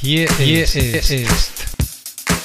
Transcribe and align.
Hier, 0.00 0.28
hier 0.38 0.62
ist, 0.62 0.76
ist 0.76 1.50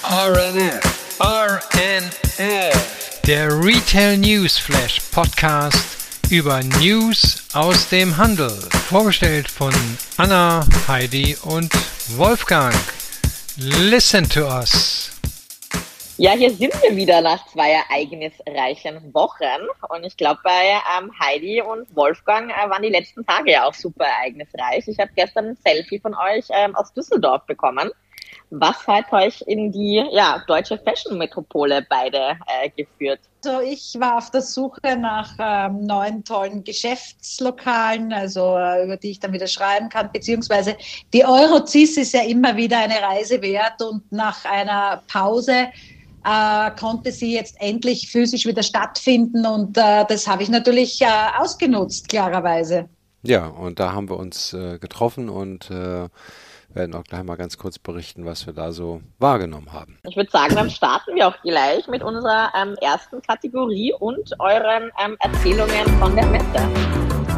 RNF, 0.01 0.81
RNF, 1.19 3.21
der 3.27 3.63
Retail 3.63 4.17
News 4.17 4.57
Flash 4.57 4.99
Podcast 5.11 5.85
über 6.31 6.63
News 6.63 7.43
aus 7.53 7.89
dem 7.89 8.17
Handel. 8.17 8.57
Vorgestellt 8.89 9.47
von 9.47 9.71
Anna, 10.17 10.65
Heidi 10.87 11.37
und 11.43 11.71
Wolfgang. 12.15 12.73
Listen 13.57 14.27
to 14.27 14.47
us. 14.47 15.11
Ja, 16.23 16.31
hier 16.31 16.51
sind 16.51 16.73
wir 16.81 16.95
wieder 16.95 17.19
nach 17.19 17.45
zwei 17.47 17.71
ereignisreichen 17.71 19.13
Wochen. 19.13 19.67
Und 19.89 20.05
ich 20.05 20.15
glaube, 20.15 20.39
bei 20.41 20.79
ähm, 20.97 21.11
Heidi 21.19 21.61
und 21.61 21.93
Wolfgang 21.97 22.49
äh, 22.49 22.69
waren 22.69 22.81
die 22.81 22.87
letzten 22.87 23.25
Tage 23.25 23.51
ja 23.51 23.67
auch 23.67 23.73
super 23.73 24.05
ereignisreich. 24.05 24.87
Ich 24.87 24.97
habe 24.99 25.11
gestern 25.17 25.47
ein 25.47 25.57
Selfie 25.65 25.99
von 25.99 26.15
euch 26.15 26.45
ähm, 26.51 26.77
aus 26.77 26.93
Düsseldorf 26.93 27.45
bekommen. 27.45 27.91
Was 28.51 28.87
hat 28.87 29.11
euch 29.11 29.41
in 29.47 29.73
die 29.73 30.01
ja, 30.11 30.41
deutsche 30.47 30.77
Fashion-Metropole 30.77 31.85
beide 31.89 32.37
äh, 32.47 32.69
geführt? 32.69 33.19
Also 33.43 33.59
ich 33.59 33.95
war 33.99 34.17
auf 34.17 34.31
der 34.31 34.43
Suche 34.43 34.95
nach 34.97 35.29
ähm, 35.37 35.85
neuen 35.85 36.23
tollen 36.23 36.63
Geschäftslokalen, 36.63 38.13
also 38.13 38.57
äh, 38.57 38.85
über 38.85 38.95
die 38.95 39.11
ich 39.11 39.19
dann 39.19 39.33
wieder 39.33 39.47
schreiben 39.47 39.89
kann, 39.89 40.09
beziehungsweise 40.13 40.77
die 41.13 41.25
Eurocis 41.25 41.97
ist 41.97 42.13
ja 42.13 42.23
immer 42.23 42.55
wieder 42.55 42.77
eine 42.77 43.01
Reise 43.01 43.41
wert 43.41 43.81
und 43.81 44.09
nach 44.09 44.45
einer 44.45 45.03
Pause 45.11 45.67
äh, 46.25 46.71
konnte 46.79 47.11
sie 47.11 47.33
jetzt 47.33 47.55
endlich 47.59 48.09
physisch 48.11 48.45
wieder 48.45 48.63
stattfinden 48.63 49.45
und 49.45 49.77
äh, 49.77 50.05
das 50.07 50.27
habe 50.27 50.43
ich 50.43 50.49
natürlich 50.49 51.01
äh, 51.01 51.07
ausgenutzt, 51.37 52.09
klarerweise. 52.09 52.89
Ja, 53.23 53.47
und 53.47 53.79
da 53.79 53.93
haben 53.93 54.09
wir 54.09 54.17
uns 54.17 54.53
äh, 54.53 54.79
getroffen 54.79 55.29
und 55.29 55.71
äh, 55.71 56.09
werden 56.75 56.95
auch 56.95 57.03
gleich 57.03 57.23
mal 57.23 57.35
ganz 57.35 57.57
kurz 57.57 57.79
berichten, 57.79 58.25
was 58.25 58.45
wir 58.45 58.53
da 58.53 58.71
so 58.71 59.01
wahrgenommen 59.19 59.71
haben. 59.71 59.97
Ich 60.07 60.15
würde 60.15 60.31
sagen, 60.31 60.55
dann 60.55 60.69
starten 60.69 61.15
wir 61.15 61.27
auch 61.27 61.41
gleich 61.41 61.87
mit 61.87 62.03
unserer 62.03 62.51
ähm, 62.55 62.75
ersten 62.81 63.21
Kategorie 63.21 63.93
und 63.99 64.33
euren 64.39 64.91
ähm, 65.03 65.15
Erzählungen 65.19 65.87
von 65.99 66.15
der 66.15 66.25
Messe. 66.25 66.67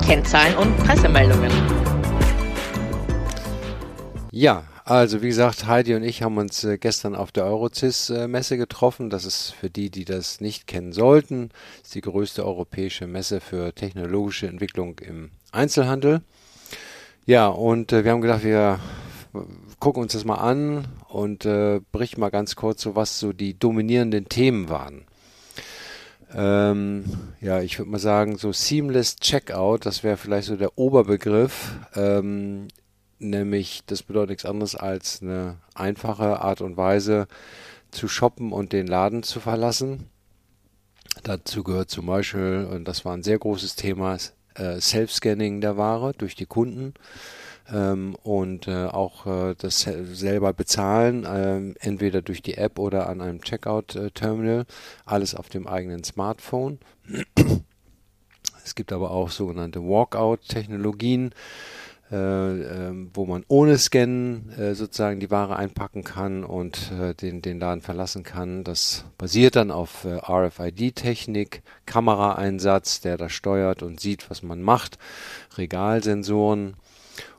Kennzahlen 0.05 0.55
und 0.57 0.77
Pressemeldungen. 0.77 1.51
Ja, 4.31 4.63
also 4.85 5.23
wie 5.23 5.29
gesagt, 5.29 5.65
Heidi 5.65 5.95
und 5.95 6.03
ich 6.03 6.21
haben 6.21 6.37
uns 6.37 6.63
äh, 6.63 6.77
gestern 6.77 7.15
auf 7.15 7.31
der 7.31 7.45
Eurocis-Messe 7.45 8.55
getroffen. 8.57 9.09
Das 9.09 9.25
ist 9.25 9.49
für 9.49 9.71
die, 9.71 9.89
die 9.89 10.05
das 10.05 10.41
nicht 10.41 10.67
kennen 10.67 10.93
sollten, 10.93 11.49
ist 11.83 11.95
die 11.95 12.01
größte 12.01 12.45
europäische 12.45 13.07
Messe 13.07 13.41
für 13.41 13.73
technologische 13.73 14.47
Entwicklung 14.47 14.99
im 14.99 15.31
Einzelhandel. 15.51 16.21
Ja, 17.25 17.47
und 17.47 17.91
äh, 17.93 18.03
wir 18.03 18.11
haben 18.11 18.21
gedacht, 18.21 18.43
wir 18.43 18.79
gucken 19.79 20.03
uns 20.03 20.13
das 20.13 20.23
mal 20.23 20.35
an 20.35 20.87
und 21.09 21.45
äh, 21.45 21.81
berichten 21.91 22.21
mal 22.21 22.29
ganz 22.29 22.55
kurz, 22.55 22.83
so 22.83 22.95
was 22.95 23.17
so 23.19 23.33
die 23.33 23.57
dominierenden 23.57 24.29
Themen 24.29 24.69
waren. 24.69 25.05
Ähm, 26.31 27.05
ja, 27.41 27.61
ich 27.61 27.79
würde 27.79 27.89
mal 27.89 27.99
sagen, 27.99 28.37
so 28.37 28.51
Seamless 28.51 29.15
Checkout, 29.15 29.85
das 29.87 30.03
wäre 30.03 30.17
vielleicht 30.17 30.47
so 30.47 30.55
der 30.55 30.77
Oberbegriff. 30.77 31.73
Ähm, 31.95 32.67
nämlich 33.19 33.81
das 33.85 34.03
bedeutet 34.03 34.29
nichts 34.29 34.45
anderes 34.45 34.75
als 34.75 35.21
eine 35.21 35.57
einfache 35.73 36.41
Art 36.41 36.61
und 36.61 36.77
Weise 36.77 37.27
zu 37.91 38.07
shoppen 38.07 38.51
und 38.51 38.73
den 38.73 38.87
Laden 38.87 39.23
zu 39.23 39.39
verlassen. 39.39 40.09
Dazu 41.23 41.63
gehört 41.63 41.89
zum 41.89 42.07
Beispiel, 42.07 42.67
und 42.69 42.87
das 42.87 43.05
war 43.05 43.13
ein 43.13 43.23
sehr 43.23 43.39
großes 43.39 43.75
Thema, 43.75 44.17
äh, 44.55 44.79
Self-Scanning 44.79 45.61
der 45.61 45.77
Ware 45.77 46.13
durch 46.17 46.35
die 46.35 46.45
Kunden 46.45 46.93
ähm, 47.71 48.15
und 48.23 48.67
äh, 48.67 48.85
auch 48.85 49.25
äh, 49.25 49.55
das 49.57 49.81
selber 49.81 50.53
bezahlen, 50.53 51.25
äh, 51.25 51.79
entweder 51.85 52.21
durch 52.21 52.41
die 52.41 52.55
App 52.55 52.79
oder 52.79 53.09
an 53.09 53.21
einem 53.21 53.41
Checkout-Terminal, 53.41 54.65
alles 55.05 55.35
auf 55.35 55.49
dem 55.49 55.67
eigenen 55.67 56.03
Smartphone. 56.03 56.79
Es 58.63 58.73
gibt 58.73 58.91
aber 58.91 59.11
auch 59.11 59.29
sogenannte 59.29 59.79
Walkout-Technologien, 59.79 61.25
ähm, 61.25 61.33
wo 62.11 63.25
man 63.25 63.43
ohne 63.47 63.77
Scannen 63.79 64.51
äh, 64.57 64.75
sozusagen 64.75 65.19
die 65.19 65.31
Ware 65.31 65.55
einpacken 65.55 66.03
kann 66.03 66.43
und 66.43 66.91
äh, 66.91 67.15
den, 67.15 67.41
den 67.41 67.59
Laden 67.59 67.81
verlassen 67.81 68.23
kann. 68.23 68.63
Das 68.63 69.05
basiert 69.17 69.55
dann 69.55 69.71
auf 69.71 70.05
äh, 70.05 70.17
RFID-Technik, 70.17 71.63
Kameraeinsatz, 71.87 73.01
der 73.01 73.17
das 73.17 73.31
steuert 73.31 73.81
und 73.81 73.99
sieht, 73.99 74.29
was 74.29 74.43
man 74.43 74.61
macht, 74.61 74.99
Regalsensoren. 75.57 76.75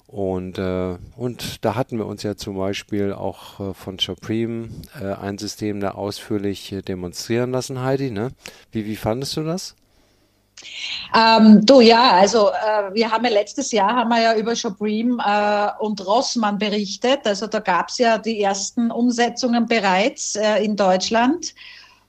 Und, 0.06 0.58
äh, 0.58 0.96
und 1.16 1.64
da 1.64 1.74
hatten 1.74 1.98
wir 1.98 2.06
uns 2.06 2.22
ja 2.22 2.36
zum 2.36 2.56
Beispiel 2.56 3.12
auch 3.12 3.60
äh, 3.60 3.74
von 3.74 3.98
Supreme 3.98 4.68
äh, 5.00 5.12
ein 5.12 5.38
System 5.38 5.80
da 5.80 5.92
ausführlich 5.92 6.72
äh, 6.72 6.82
demonstrieren 6.82 7.50
lassen, 7.50 7.82
Heidi. 7.82 8.10
Ne? 8.10 8.30
Wie, 8.70 8.86
wie 8.86 8.96
fandest 8.96 9.36
du 9.36 9.42
das? 9.42 9.74
Ähm, 11.14 11.64
du 11.64 11.80
ja, 11.80 12.12
also 12.12 12.48
äh, 12.48 12.94
wir 12.94 13.10
haben 13.10 13.24
ja 13.24 13.30
letztes 13.30 13.72
Jahr 13.72 13.94
haben 13.94 14.08
wir 14.08 14.20
ja 14.20 14.34
über 14.36 14.54
Supreme 14.54 15.22
äh, 15.24 15.82
und 15.82 16.04
Rossmann 16.06 16.58
berichtet. 16.58 17.20
Also 17.24 17.46
da 17.46 17.60
gab 17.60 17.88
es 17.88 17.98
ja 17.98 18.18
die 18.18 18.40
ersten 18.42 18.90
Umsetzungen 18.90 19.66
bereits 19.66 20.36
äh, 20.36 20.64
in 20.64 20.76
Deutschland. 20.76 21.54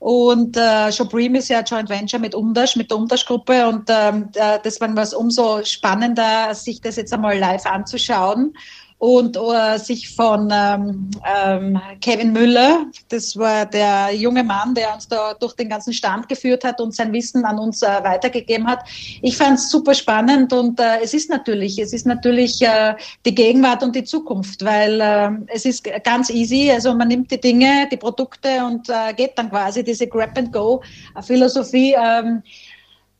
Und 0.00 0.56
äh, 0.56 0.90
Supreme 0.92 1.38
ist 1.38 1.48
ja 1.48 1.60
Joint 1.60 1.88
Venture 1.88 2.20
mit 2.20 2.34
Umdash, 2.34 2.76
mit 2.76 2.90
der 2.90 2.98
Umdash-Gruppe. 2.98 3.66
Und 3.66 3.88
ähm, 3.88 4.28
äh, 4.34 4.58
das 4.62 4.80
war 4.80 4.94
was 4.94 5.12
umso 5.12 5.64
spannender, 5.64 6.54
sich 6.54 6.80
das 6.80 6.96
jetzt 6.96 7.12
einmal 7.12 7.38
live 7.38 7.66
anzuschauen 7.66 8.54
und 8.98 9.36
uh, 9.36 9.78
sich 9.78 10.12
von 10.14 10.50
ähm, 10.52 11.10
ähm, 11.24 11.80
Kevin 12.00 12.32
Müller, 12.32 12.86
das 13.08 13.36
war 13.36 13.64
der 13.64 14.12
junge 14.12 14.42
Mann, 14.42 14.74
der 14.74 14.92
uns 14.92 15.06
da 15.06 15.34
durch 15.34 15.54
den 15.54 15.68
ganzen 15.68 15.92
Stand 15.92 16.28
geführt 16.28 16.64
hat 16.64 16.80
und 16.80 16.94
sein 16.94 17.12
Wissen 17.12 17.44
an 17.44 17.58
uns 17.60 17.82
äh, 17.82 17.86
weitergegeben 18.02 18.66
hat. 18.66 18.80
Ich 19.22 19.36
fand 19.36 19.58
es 19.58 19.70
super 19.70 19.94
spannend 19.94 20.52
und 20.52 20.80
äh, 20.80 21.00
es 21.00 21.14
ist 21.14 21.30
natürlich, 21.30 21.78
es 21.78 21.92
ist 21.92 22.06
natürlich 22.06 22.60
äh, 22.60 22.94
die 23.24 23.34
Gegenwart 23.34 23.84
und 23.84 23.94
die 23.94 24.04
Zukunft, 24.04 24.64
weil 24.64 25.00
äh, 25.00 25.30
es 25.46 25.64
ist 25.64 25.88
ganz 26.02 26.28
easy, 26.30 26.70
also 26.72 26.92
man 26.92 27.06
nimmt 27.06 27.30
die 27.30 27.40
Dinge, 27.40 27.88
die 27.92 27.96
Produkte 27.96 28.64
und 28.64 28.88
äh, 28.88 29.14
geht 29.14 29.38
dann 29.38 29.48
quasi 29.48 29.84
diese 29.84 30.08
Grab-and-Go-Philosophie. 30.08 31.94
Ähm, 31.96 32.42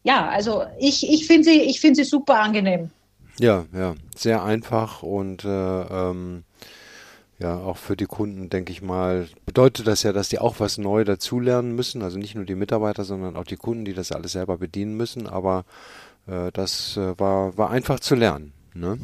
ja, 0.03 0.29
also 0.29 0.65
ich, 0.81 1.09
ich 1.09 1.27
finde 1.27 1.45
sie, 1.45 1.61
ich 1.61 1.81
finde 1.81 2.03
sie 2.03 2.05
super 2.05 2.41
angenehm. 2.41 2.91
Ja, 3.39 3.67
ja, 3.73 3.95
sehr 4.17 4.43
einfach 4.43 5.03
und 5.03 5.45
äh, 5.45 5.49
ähm, 5.49 6.45
ja, 7.39 7.57
auch 7.57 7.77
für 7.77 7.97
die 7.97 8.07
Kunden, 8.07 8.51
denke 8.51 8.73
ich 8.73 8.83
mal, 8.83 9.29
bedeutet 9.47 9.87
das 9.87 10.03
ja, 10.03 10.13
dass 10.13 10.29
die 10.29 10.41
auch 10.41 10.59
was 10.59 10.77
neu 10.77 11.05
dazulernen 11.05 11.75
müssen. 11.77 12.03
Also 12.03 12.19
nicht 12.19 12.35
nur 12.35 12.45
die 12.45 12.57
Mitarbeiter, 12.57 13.05
sondern 13.05 13.37
auch 13.37 13.45
die 13.45 13.57
Kunden, 13.57 13.85
die 13.85 13.95
das 13.95 14.11
alles 14.11 14.33
selber 14.33 14.59
bedienen 14.59 14.97
müssen. 14.97 15.29
Aber 15.29 15.65
äh, 16.27 16.51
das 16.53 16.97
äh, 16.97 17.19
war, 17.19 17.57
war 17.57 17.71
einfach 17.71 18.01
zu 18.01 18.17
lernen. 18.17 18.53
Ne? 18.75 18.99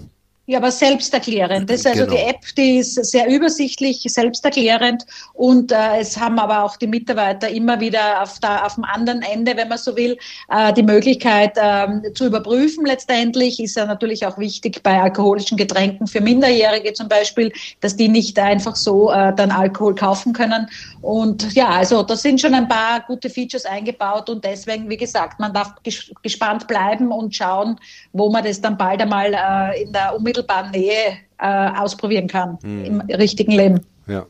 Ja, 0.47 0.59
aber 0.59 0.71
selbsterklärend. 0.71 1.71
Das 1.71 1.81
ist 1.81 1.87
also 1.87 2.05
genau. 2.05 2.17
die 2.17 2.23
App, 2.23 2.41
die 2.55 2.77
ist 2.77 3.03
sehr 3.03 3.27
übersichtlich, 3.29 4.03
selbsterklärend 4.07 5.07
und 5.33 5.73
äh, 5.73 6.01
es 6.01 6.19
haben 6.19 6.39
aber 6.39 6.65
auch 6.65 6.77
die 6.77 6.87
Mitarbeiter 6.87 7.49
immer 7.49 7.81
wieder 7.81 8.23
auf, 8.23 8.39
der, 8.41 8.67
auf 8.67 8.75
dem 8.75 8.85
anderen 8.85 9.23
Ende, 9.23 9.57
wenn 9.57 9.69
man 9.69 9.79
so 9.79 9.97
will, 9.97 10.19
äh, 10.51 10.71
die 10.75 10.83
Möglichkeit 10.83 11.57
äh, 11.57 12.13
zu 12.13 12.27
überprüfen. 12.27 12.85
Letztendlich 12.85 13.59
ist 13.59 13.77
ja 13.77 13.87
natürlich 13.87 14.27
auch 14.27 14.37
wichtig 14.37 14.83
bei 14.83 15.01
alkoholischen 15.01 15.57
Getränken 15.57 16.07
für 16.07 16.21
Minderjährige 16.21 16.93
zum 16.93 17.09
Beispiel, 17.09 17.51
dass 17.81 17.97
die 17.97 18.09
nicht 18.09 18.39
einfach 18.39 18.77
so 18.77 19.11
äh, 19.11 19.35
dann 19.35 19.51
Alkohol 19.51 19.95
kaufen 19.95 20.35
können. 20.35 20.69
Und 21.01 21.55
ja, 21.55 21.71
also 21.71 22.03
da 22.03 22.17
sind 22.17 22.39
schon 22.39 22.53
ein 22.53 22.69
paar 22.69 23.01
gute 23.07 23.31
Features 23.31 23.65
eingebaut 23.65 24.29
und 24.29 24.45
deswegen, 24.45 24.91
wie 24.91 24.99
gesagt, 24.99 25.41
man 25.41 25.55
darf 25.55 25.73
ges 25.83 26.13
gespannt 26.23 26.67
bleiben 26.67 27.11
und 27.13 27.35
schauen, 27.35 27.81
wo 28.13 28.31
man 28.31 28.45
das 28.45 28.61
dann 28.61 28.77
bald 28.77 29.01
einmal 29.01 29.33
äh, 29.33 29.83
in 29.85 29.93
der 29.93 30.15
Umwelt 30.15 30.34
unmittelbaren 30.35 30.71
Nähe 30.71 31.19
äh, 31.39 31.79
ausprobieren 31.79 32.27
kann 32.27 32.59
hm. 32.63 32.85
im 32.85 33.01
richtigen 33.01 33.53
Leben. 33.53 33.87
Ja. 34.07 34.27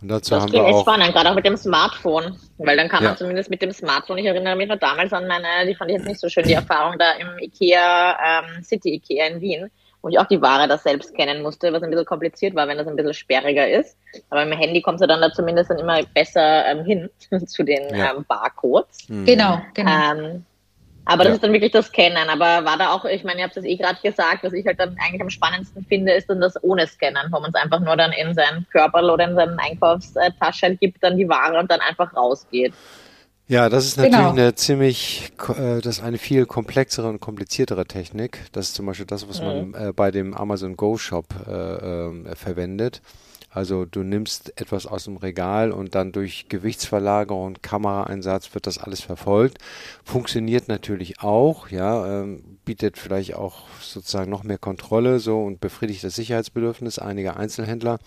Und 0.00 0.08
dazu 0.08 0.34
das 0.34 0.44
haben 0.44 0.52
wir 0.52 0.62
auch 0.62 0.82
spannend, 0.82 1.12
gerade 1.12 1.30
auch 1.30 1.34
mit 1.34 1.44
dem 1.44 1.56
Smartphone, 1.56 2.36
weil 2.58 2.76
dann 2.76 2.88
kann 2.88 3.02
man 3.02 3.16
zumindest 3.16 3.50
mit 3.50 3.60
dem 3.62 3.72
Smartphone, 3.72 4.18
ich 4.18 4.26
erinnere 4.26 4.54
mich 4.54 4.68
noch 4.68 4.78
damals 4.78 5.12
an 5.12 5.26
meine, 5.26 5.66
die 5.66 5.74
fand 5.74 5.90
ich 5.90 5.96
jetzt 5.96 6.06
nicht 6.06 6.20
so 6.20 6.28
schön, 6.28 6.44
die 6.44 6.52
Erfahrung 6.52 6.96
da 6.98 7.12
im 7.18 7.36
Ikea, 7.40 8.16
ähm, 8.24 8.62
City 8.62 8.94
Ikea 8.94 9.26
in 9.26 9.40
Wien, 9.40 9.70
wo 10.00 10.08
ich 10.08 10.18
auch 10.20 10.26
die 10.26 10.40
Ware 10.40 10.68
da 10.68 10.78
selbst 10.78 11.16
kennen 11.16 11.42
musste, 11.42 11.72
was 11.72 11.82
ein 11.82 11.90
bisschen 11.90 12.06
kompliziert 12.06 12.54
war, 12.54 12.68
wenn 12.68 12.78
das 12.78 12.86
ein 12.86 12.94
bisschen 12.94 13.12
sperriger 13.12 13.68
ist. 13.68 13.96
Aber 14.30 14.44
im 14.44 14.52
Handy 14.52 14.80
kommst 14.80 15.02
du 15.02 15.08
dann 15.08 15.20
da 15.20 15.32
zumindest 15.32 15.70
dann 15.70 15.80
immer 15.80 16.00
besser 16.14 16.64
ähm, 16.66 16.84
hin 16.84 17.10
zu 17.46 17.64
den 17.64 17.92
ja. 17.92 18.14
ähm, 18.14 18.24
Barcodes. 18.28 19.08
Mhm. 19.08 19.24
Genau, 19.24 19.60
genau. 19.74 20.12
Ähm, 20.12 20.44
aber 21.08 21.24
das 21.24 21.30
ja. 21.30 21.34
ist 21.36 21.42
dann 21.42 21.52
wirklich 21.54 21.72
das 21.72 21.86
Scannen. 21.86 22.28
Aber 22.28 22.66
war 22.66 22.76
da 22.76 22.92
auch, 22.92 23.06
ich 23.06 23.24
meine, 23.24 23.40
ihr 23.40 23.44
habt 23.44 23.56
es 23.56 23.64
eh 23.64 23.76
gerade 23.76 23.98
gesagt, 24.02 24.44
was 24.44 24.52
ich 24.52 24.66
halt 24.66 24.78
dann 24.78 24.94
eigentlich 25.02 25.22
am 25.22 25.30
spannendsten 25.30 25.82
finde, 25.86 26.12
ist 26.12 26.28
dann 26.28 26.38
das 26.38 26.62
ohne 26.62 26.86
Scannen, 26.86 27.32
wo 27.32 27.40
man 27.40 27.48
es 27.48 27.54
einfach 27.54 27.80
nur 27.80 27.96
dann 27.96 28.12
in 28.12 28.34
seinen 28.34 28.66
Körper 28.70 29.02
oder 29.10 29.26
in 29.26 29.34
seinen 29.34 29.58
Einkaufstasche 29.58 30.76
gibt, 30.76 31.02
dann 31.02 31.16
die 31.16 31.26
Ware 31.26 31.58
und 31.58 31.70
dann 31.70 31.80
einfach 31.80 32.14
rausgeht. 32.14 32.74
Ja, 33.46 33.70
das 33.70 33.86
ist 33.86 33.96
natürlich 33.96 34.18
genau. 34.18 34.32
eine 34.32 34.54
ziemlich, 34.54 35.32
äh, 35.48 35.80
das 35.80 35.98
ist 35.98 36.02
eine 36.02 36.18
viel 36.18 36.44
komplexere 36.44 37.08
und 37.08 37.20
kompliziertere 37.20 37.86
Technik. 37.86 38.40
Das 38.52 38.66
ist 38.66 38.74
zum 38.74 38.84
Beispiel 38.84 39.06
das, 39.06 39.26
was 39.26 39.40
mhm. 39.40 39.70
man 39.70 39.88
äh, 39.88 39.92
bei 39.94 40.10
dem 40.10 40.34
Amazon 40.34 40.76
Go 40.76 40.98
Shop 40.98 41.24
äh, 41.46 41.50
äh, 41.50 42.36
verwendet. 42.36 43.00
Also 43.50 43.86
du 43.86 44.02
nimmst 44.02 44.52
etwas 44.60 44.86
aus 44.86 45.04
dem 45.04 45.16
Regal 45.16 45.72
und 45.72 45.94
dann 45.94 46.12
durch 46.12 46.48
Gewichtsverlagerung 46.48 47.56
Kameraeinsatz 47.62 48.54
wird 48.54 48.66
das 48.66 48.78
alles 48.78 49.00
verfolgt. 49.00 49.58
Funktioniert 50.04 50.68
natürlich 50.68 51.20
auch, 51.20 51.68
ja, 51.68 52.22
ähm, 52.22 52.58
bietet 52.64 52.98
vielleicht 52.98 53.34
auch 53.34 53.66
sozusagen 53.80 54.30
noch 54.30 54.44
mehr 54.44 54.58
Kontrolle 54.58 55.18
so 55.18 55.42
und 55.42 55.60
befriedigt 55.60 56.04
das 56.04 56.14
Sicherheitsbedürfnis 56.14 56.98
einiger 56.98 57.36
Einzelhändler, 57.38 57.98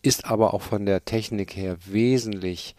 ist 0.00 0.24
aber 0.24 0.54
auch 0.54 0.62
von 0.62 0.86
der 0.86 1.04
Technik 1.04 1.56
her 1.56 1.76
wesentlich 1.84 2.74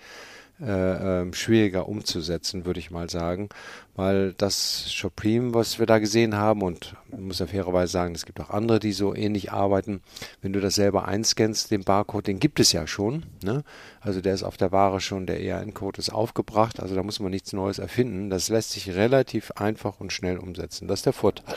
ähm, 0.60 1.34
schwieriger 1.34 1.88
umzusetzen, 1.88 2.66
würde 2.66 2.80
ich 2.80 2.90
mal 2.90 3.10
sagen, 3.10 3.50
weil 3.96 4.34
das 4.34 4.86
Supreme, 4.86 5.54
was 5.54 5.78
wir 5.78 5.86
da 5.86 6.00
gesehen 6.00 6.36
haben, 6.36 6.62
und 6.64 6.96
man 7.12 7.28
muss 7.28 7.40
ja 7.40 7.48
fairerweise 7.48 7.92
sagen, 7.92 8.16
es 8.16 8.26
gibt 8.26 8.40
auch 8.40 8.50
andere, 8.50 8.80
die 8.80 8.92
so 8.92 9.14
ähnlich 9.14 9.52
arbeiten, 9.52 10.02
wenn 10.42 10.54
du 10.54 10.60
das 10.60 10.76
selber 10.76 11.08
einscannst, 11.08 11.70
den 11.70 11.84
Barcode, 11.84 12.28
den 12.28 12.40
gibt 12.40 12.60
es 12.60 12.72
ja 12.72 12.88
schon, 12.88 13.26
ne? 13.44 13.64
also 14.02 14.20
der 14.22 14.34
ist 14.34 14.44
auf 14.44 14.58
der 14.58 14.72
Ware 14.72 15.00
schon, 15.00 15.28
der 15.28 15.42
ERN-Code 15.42 16.00
ist 16.00 16.10
aufgebracht, 16.10 16.80
also 16.80 16.96
da 16.96 17.04
muss 17.04 17.20
man 17.20 17.32
nichts 17.32 17.54
Neues 17.54 17.78
erfinden, 17.78 18.30
das 18.30 18.50
lässt 18.50 18.72
sich 18.72 18.96
relativ 18.96 19.52
einfach 19.52 20.00
und 20.00 20.12
schnell 20.12 20.38
umsetzen, 20.38 20.88
das 20.88 21.00
ist 21.00 21.06
der 21.06 21.14
Vorteil. 21.14 21.56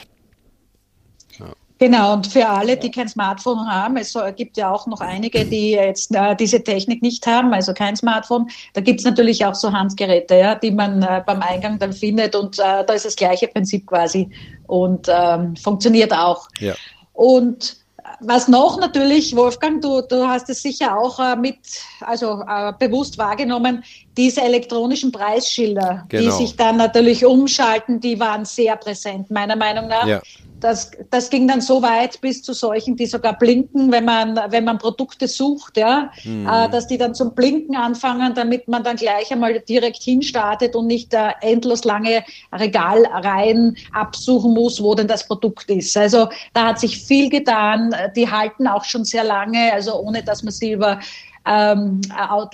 Ja. 1.38 1.55
Genau, 1.81 2.12
und 2.12 2.27
für 2.27 2.47
alle, 2.47 2.77
die 2.77 2.91
kein 2.91 3.09
Smartphone 3.09 3.67
haben, 3.67 3.97
es 3.97 4.15
gibt 4.37 4.59
ja 4.59 4.71
auch 4.71 4.87
noch 4.87 5.00
einige, 5.00 5.47
die 5.47 5.71
jetzt 5.71 6.15
äh, 6.15 6.37
diese 6.37 6.62
Technik 6.62 7.00
nicht 7.00 7.27
haben, 7.27 7.55
also 7.55 7.73
kein 7.73 7.97
Smartphone, 7.97 8.50
da 8.75 8.82
gibt 8.82 9.00
es 9.00 9.06
natürlich 9.06 9.43
auch 9.47 9.55
so 9.55 9.73
Handgeräte, 9.73 10.35
ja, 10.35 10.55
die 10.56 10.73
man 10.73 11.03
äh, 11.03 11.23
beim 11.25 11.41
Eingang 11.41 11.79
dann 11.79 11.94
findet 11.94 12.37
und 12.37 12.59
äh, 12.59 12.85
da 12.85 12.93
ist 12.93 13.06
das 13.06 13.17
gleiche 13.17 13.49
Prinzip 13.49 13.87
quasi 13.87 14.29
und 14.67 15.09
ähm, 15.09 15.56
funktioniert 15.56 16.12
auch. 16.12 16.49
Ja. 16.59 16.75
Und 17.15 17.79
was 18.21 18.47
noch 18.47 18.79
natürlich, 18.79 19.35
Wolfgang, 19.35 19.81
du, 19.81 20.03
du 20.03 20.29
hast 20.29 20.50
es 20.50 20.61
sicher 20.61 20.99
auch 20.99 21.19
äh, 21.19 21.35
mit, 21.37 21.59
also 22.00 22.43
äh, 22.47 22.75
bewusst 22.79 23.17
wahrgenommen, 23.17 23.83
diese 24.17 24.43
elektronischen 24.43 25.12
Preisschilder, 25.12 26.05
genau. 26.09 26.23
die 26.23 26.31
sich 26.31 26.57
dann 26.57 26.77
natürlich 26.77 27.25
umschalten, 27.25 28.01
die 28.01 28.19
waren 28.19 28.45
sehr 28.45 28.77
präsent, 28.77 29.31
meiner 29.31 29.57
Meinung 29.57 29.89
nach. 29.89 30.07
Ja. 30.07 30.21
Das, 30.59 30.91
das 31.11 31.31
ging 31.31 31.49
dann 31.49 31.62
so 31.62 31.81
weit 31.81 32.21
bis 32.21 32.43
zu 32.43 32.53
solchen, 32.53 32.95
die 32.95 33.07
sogar 33.07 33.39
blinken, 33.39 33.91
wenn 33.91 34.05
man, 34.05 34.39
wenn 34.51 34.65
man 34.65 34.77
Produkte 34.77 35.27
sucht, 35.27 35.79
ja, 35.79 36.11
mhm. 36.23 36.47
äh, 36.47 36.69
dass 36.69 36.87
die 36.87 36.99
dann 36.99 37.15
zum 37.15 37.35
Blinken 37.35 37.77
anfangen, 37.77 38.35
damit 38.35 38.69
man 38.69 38.85
dann 38.85 38.97
gleich 38.97 39.33
einmal 39.33 39.59
direkt 39.61 40.03
hinstartet 40.03 40.77
und 40.77 40.87
nicht 40.87 41.15
äh, 41.15 41.31
endlos 41.41 41.85
lange 41.85 42.23
Regalreihen 42.53 43.75
absuchen 43.93 44.53
muss, 44.53 44.83
wo 44.83 44.95
denn 44.95 45.09
das 45.09 45.27
Produkt 45.27 45.71
ist. 45.71 45.97
Also 45.97 46.29
da 46.53 46.67
hat 46.67 46.81
sich 46.81 47.03
viel 47.03 47.31
getan. 47.31 47.95
Die 48.15 48.31
halten 48.31 48.67
auch 48.67 48.85
schon 48.85 49.07
sehr 49.07 49.25
lange, 49.25 49.73
also 49.73 49.99
ohne 49.99 50.23
dass 50.23 50.43
man 50.43 50.53
sie 50.53 50.73
über 50.73 51.01
ähm, 51.47 52.01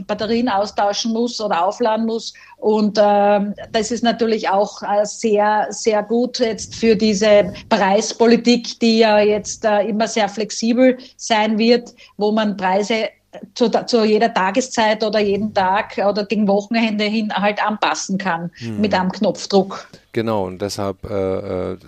Batterien 0.06 0.48
austauschen 0.48 1.12
muss 1.12 1.40
oder 1.40 1.64
aufladen 1.64 2.06
muss. 2.06 2.32
Und 2.58 2.98
ähm, 3.00 3.54
das 3.72 3.90
ist 3.90 4.02
natürlich 4.02 4.48
auch 4.48 4.82
äh, 4.82 5.04
sehr, 5.04 5.66
sehr 5.70 6.02
gut 6.02 6.38
jetzt 6.38 6.74
für 6.74 6.96
diese 6.96 7.52
Preispolitik, 7.68 8.78
die 8.80 8.98
ja 8.98 9.18
jetzt 9.18 9.64
äh, 9.64 9.82
immer 9.82 10.08
sehr 10.08 10.28
flexibel 10.28 10.96
sein 11.16 11.58
wird, 11.58 11.94
wo 12.16 12.32
man 12.32 12.56
Preise 12.56 13.08
zu, 13.54 13.70
zu, 13.86 14.04
jeder 14.04 14.32
Tageszeit 14.32 15.04
oder 15.04 15.20
jeden 15.20 15.54
Tag 15.54 15.98
oder 15.98 16.24
gegen 16.24 16.48
Wochenende 16.48 17.04
hin 17.04 17.32
halt 17.32 17.64
anpassen 17.64 18.18
kann 18.18 18.50
hm. 18.56 18.80
mit 18.80 18.94
einem 18.94 19.12
Knopfdruck. 19.12 19.88
Genau, 20.12 20.46
und 20.46 20.62
deshalb 20.62 21.04
äh, 21.04 21.72
äh, 21.72 21.78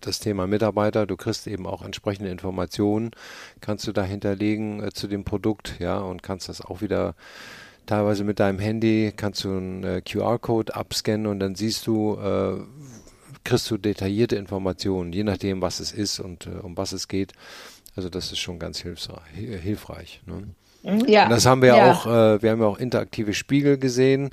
das 0.00 0.18
Thema 0.18 0.46
Mitarbeiter, 0.46 1.06
du 1.06 1.16
kriegst 1.16 1.46
eben 1.46 1.66
auch 1.66 1.84
entsprechende 1.84 2.30
Informationen, 2.30 3.12
kannst 3.60 3.86
du 3.86 3.92
da 3.92 4.02
hinterlegen 4.02 4.82
äh, 4.82 4.90
zu 4.92 5.06
dem 5.06 5.24
Produkt, 5.24 5.76
ja, 5.78 5.98
und 5.98 6.22
kannst 6.22 6.48
das 6.48 6.60
auch 6.60 6.80
wieder 6.80 7.14
teilweise 7.86 8.24
mit 8.24 8.40
deinem 8.40 8.58
Handy, 8.58 9.12
kannst 9.16 9.44
du 9.44 9.50
einen 9.50 9.84
äh, 9.84 10.00
QR-Code 10.00 10.74
abscannen 10.74 11.26
und 11.26 11.40
dann 11.40 11.54
siehst 11.54 11.86
du, 11.86 12.16
äh, 12.16 12.60
kriegst 13.44 13.70
du 13.70 13.76
detaillierte 13.76 14.36
Informationen, 14.36 15.12
je 15.12 15.24
nachdem, 15.24 15.62
was 15.62 15.80
es 15.80 15.92
ist 15.92 16.20
und 16.20 16.46
äh, 16.46 16.50
um 16.62 16.76
was 16.76 16.92
es 16.92 17.08
geht. 17.08 17.32
Also 17.94 18.08
das 18.08 18.32
ist 18.32 18.38
schon 18.38 18.58
ganz 18.58 18.80
hilfreich. 18.80 20.22
Ne? 20.26 20.48
Mhm. 20.82 21.04
Ja. 21.06 21.24
Und 21.24 21.30
das 21.30 21.46
haben 21.46 21.62
wir 21.62 21.76
ja. 21.76 21.92
auch, 21.92 22.06
äh, 22.06 22.42
wir 22.42 22.50
haben 22.50 22.60
ja 22.60 22.66
auch 22.66 22.78
interaktive 22.78 23.34
Spiegel 23.34 23.78
gesehen 23.78 24.30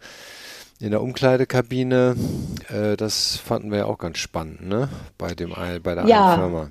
in 0.79 0.91
der 0.91 1.01
Umkleidekabine. 1.01 2.15
Äh, 2.69 2.97
das 2.97 3.37
fanden 3.37 3.71
wir 3.71 3.79
ja 3.79 3.85
auch 3.85 3.97
ganz 3.97 4.17
spannend, 4.17 4.67
ne? 4.67 4.89
Bei 5.17 5.33
dem 5.33 5.53
bei 5.83 5.95
der 5.95 6.05
ja. 6.05 6.33
einen 6.33 6.41
Firma. 6.41 6.69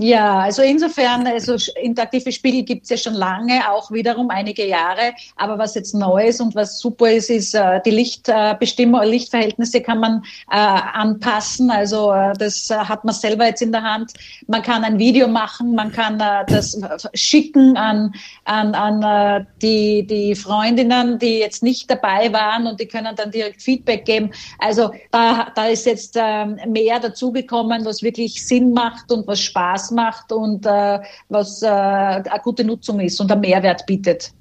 Ja, 0.00 0.38
also 0.40 0.62
insofern, 0.62 1.26
also 1.26 1.56
interaktive 1.82 2.30
Spiegel 2.30 2.62
gibt 2.62 2.84
es 2.84 2.90
ja 2.90 2.96
schon 2.96 3.14
lange, 3.14 3.68
auch 3.68 3.90
wiederum 3.90 4.30
einige 4.30 4.64
Jahre. 4.64 5.12
Aber 5.34 5.58
was 5.58 5.74
jetzt 5.74 5.92
neu 5.92 6.28
ist 6.28 6.40
und 6.40 6.54
was 6.54 6.78
super 6.78 7.10
ist, 7.10 7.30
ist 7.30 7.54
äh, 7.54 7.80
die 7.84 7.90
Lichtbestimmung, 7.90 9.02
Lichtverhältnisse 9.02 9.80
kann 9.80 9.98
man 9.98 10.22
äh, 10.52 10.56
anpassen. 10.56 11.70
Also 11.70 12.12
äh, 12.12 12.32
das 12.38 12.70
hat 12.70 13.04
man 13.04 13.12
selber 13.12 13.46
jetzt 13.46 13.60
in 13.60 13.72
der 13.72 13.82
Hand. 13.82 14.12
Man 14.46 14.62
kann 14.62 14.84
ein 14.84 15.00
Video 15.00 15.26
machen, 15.26 15.74
man 15.74 15.90
kann 15.90 16.20
äh, 16.20 16.44
das 16.46 16.80
schicken 17.14 17.76
an, 17.76 18.12
an, 18.44 18.76
an 18.76 19.02
äh, 19.02 19.44
die, 19.60 20.06
die 20.06 20.36
Freundinnen, 20.36 21.18
die 21.18 21.40
jetzt 21.40 21.64
nicht 21.64 21.90
dabei 21.90 22.32
waren 22.32 22.68
und 22.68 22.78
die 22.78 22.86
können 22.86 23.16
dann 23.16 23.32
direkt 23.32 23.62
Feedback 23.62 24.04
geben. 24.04 24.30
Also 24.60 24.92
da, 25.10 25.50
da 25.56 25.66
ist 25.66 25.86
jetzt 25.86 26.16
äh, 26.16 26.46
mehr 26.66 27.00
dazugekommen, 27.00 27.84
was 27.84 28.00
wirklich 28.00 28.46
Sinn 28.46 28.72
macht 28.72 29.10
und 29.10 29.26
was 29.26 29.40
Spaß 29.40 29.87
macht 29.90 30.32
und 30.32 30.66
äh, 30.66 31.00
was 31.28 31.62
äh, 31.62 31.66
eine 31.66 32.40
gute 32.42 32.64
Nutzung 32.64 33.00
ist 33.00 33.20
und 33.20 33.30
einen 33.30 33.40
Mehrwert 33.40 33.86
bietet. 33.86 34.32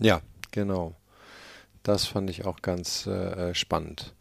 Ja, 0.00 0.20
genau. 0.50 0.94
Das 1.82 2.06
fand 2.06 2.30
ich 2.30 2.44
auch 2.44 2.60
ganz 2.62 3.06
äh, 3.06 3.54
spannend. 3.54 4.14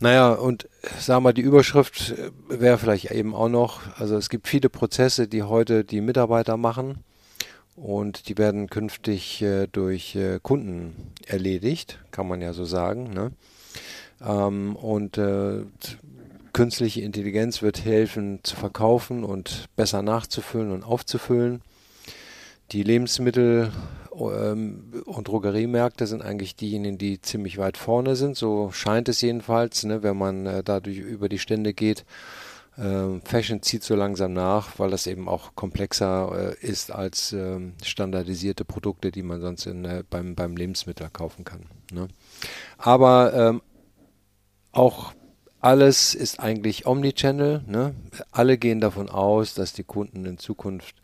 Naja, 0.00 0.32
und 0.32 0.68
sagen 0.98 1.24
wir, 1.24 1.32
die 1.32 1.42
Überschrift 1.42 2.10
äh, 2.10 2.30
wäre 2.48 2.78
vielleicht 2.78 3.10
eben 3.10 3.34
auch 3.34 3.48
noch, 3.48 3.80
also 3.98 4.16
es 4.16 4.28
gibt 4.28 4.48
viele 4.48 4.68
Prozesse, 4.68 5.28
die 5.28 5.42
heute 5.42 5.84
die 5.84 6.00
Mitarbeiter 6.00 6.56
machen 6.56 7.04
und 7.76 8.28
die 8.28 8.36
werden 8.36 8.68
künftig 8.68 9.40
äh, 9.42 9.66
durch 9.66 10.16
äh, 10.16 10.40
Kunden 10.42 11.12
erledigt, 11.26 12.00
kann 12.10 12.28
man 12.28 12.40
ja 12.40 12.52
so 12.52 12.64
sagen. 12.64 13.10
Ne? 13.10 13.32
Ähm, 14.20 14.76
und 14.76 15.18
äh, 15.18 15.62
künstliche 16.54 17.02
Intelligenz 17.02 17.60
wird 17.60 17.84
helfen 17.84 18.40
zu 18.42 18.56
verkaufen 18.56 19.24
und 19.24 19.66
besser 19.76 20.00
nachzufüllen 20.00 20.70
und 20.70 20.84
aufzufüllen. 20.84 21.60
Die 22.72 22.82
Lebensmittel 22.82 23.70
ähm, 24.12 25.02
und 25.04 25.28
Drogeriemärkte 25.28 26.06
sind 26.06 26.22
eigentlich 26.22 26.56
diejenigen, 26.56 26.96
die 26.96 27.20
ziemlich 27.20 27.58
weit 27.58 27.76
vorne 27.76 28.16
sind. 28.16 28.36
So 28.36 28.70
scheint 28.72 29.08
es 29.10 29.20
jedenfalls, 29.20 29.84
ne, 29.84 30.02
wenn 30.02 30.16
man 30.16 30.46
äh, 30.46 30.62
dadurch 30.64 30.96
über 30.96 31.28
die 31.28 31.38
Stände 31.38 31.74
geht. 31.74 32.06
Ähm, 32.78 33.20
Fashion 33.24 33.62
zieht 33.62 33.82
so 33.82 33.94
langsam 33.94 34.32
nach, 34.32 34.78
weil 34.78 34.90
das 34.90 35.06
eben 35.06 35.28
auch 35.28 35.54
komplexer 35.54 36.54
äh, 36.62 36.66
ist 36.66 36.90
als 36.90 37.32
ähm, 37.32 37.74
standardisierte 37.84 38.64
Produkte, 38.64 39.12
die 39.12 39.22
man 39.22 39.40
sonst 39.40 39.66
in, 39.66 39.84
äh, 39.84 40.02
beim, 40.08 40.34
beim 40.34 40.56
Lebensmittel 40.56 41.08
kaufen 41.12 41.44
kann. 41.44 41.66
Ne? 41.92 42.08
Aber 42.78 43.34
ähm, 43.34 43.62
auch 44.72 45.12
alles 45.64 46.14
ist 46.14 46.40
eigentlich 46.40 46.86
Omnichannel. 46.86 47.62
Ne? 47.66 47.94
Alle 48.32 48.58
gehen 48.58 48.80
davon 48.80 49.08
aus, 49.08 49.54
dass 49.54 49.72
die 49.72 49.82
Kunden 49.82 50.26
in 50.26 50.36
Zukunft 50.36 50.96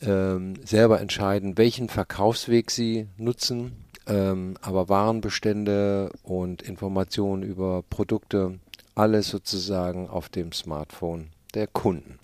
ähm, 0.00 0.54
selber 0.64 1.00
entscheiden, 1.00 1.56
welchen 1.56 1.88
Verkaufsweg 1.88 2.72
sie 2.72 3.06
nutzen. 3.16 3.84
Ähm, 4.08 4.56
aber 4.62 4.88
Warenbestände 4.88 6.10
und 6.24 6.62
Informationen 6.62 7.44
über 7.44 7.84
Produkte, 7.88 8.58
alles 8.96 9.28
sozusagen 9.28 10.08
auf 10.10 10.28
dem 10.28 10.50
Smartphone 10.50 11.28
der 11.54 11.68
Kunden. 11.68 12.18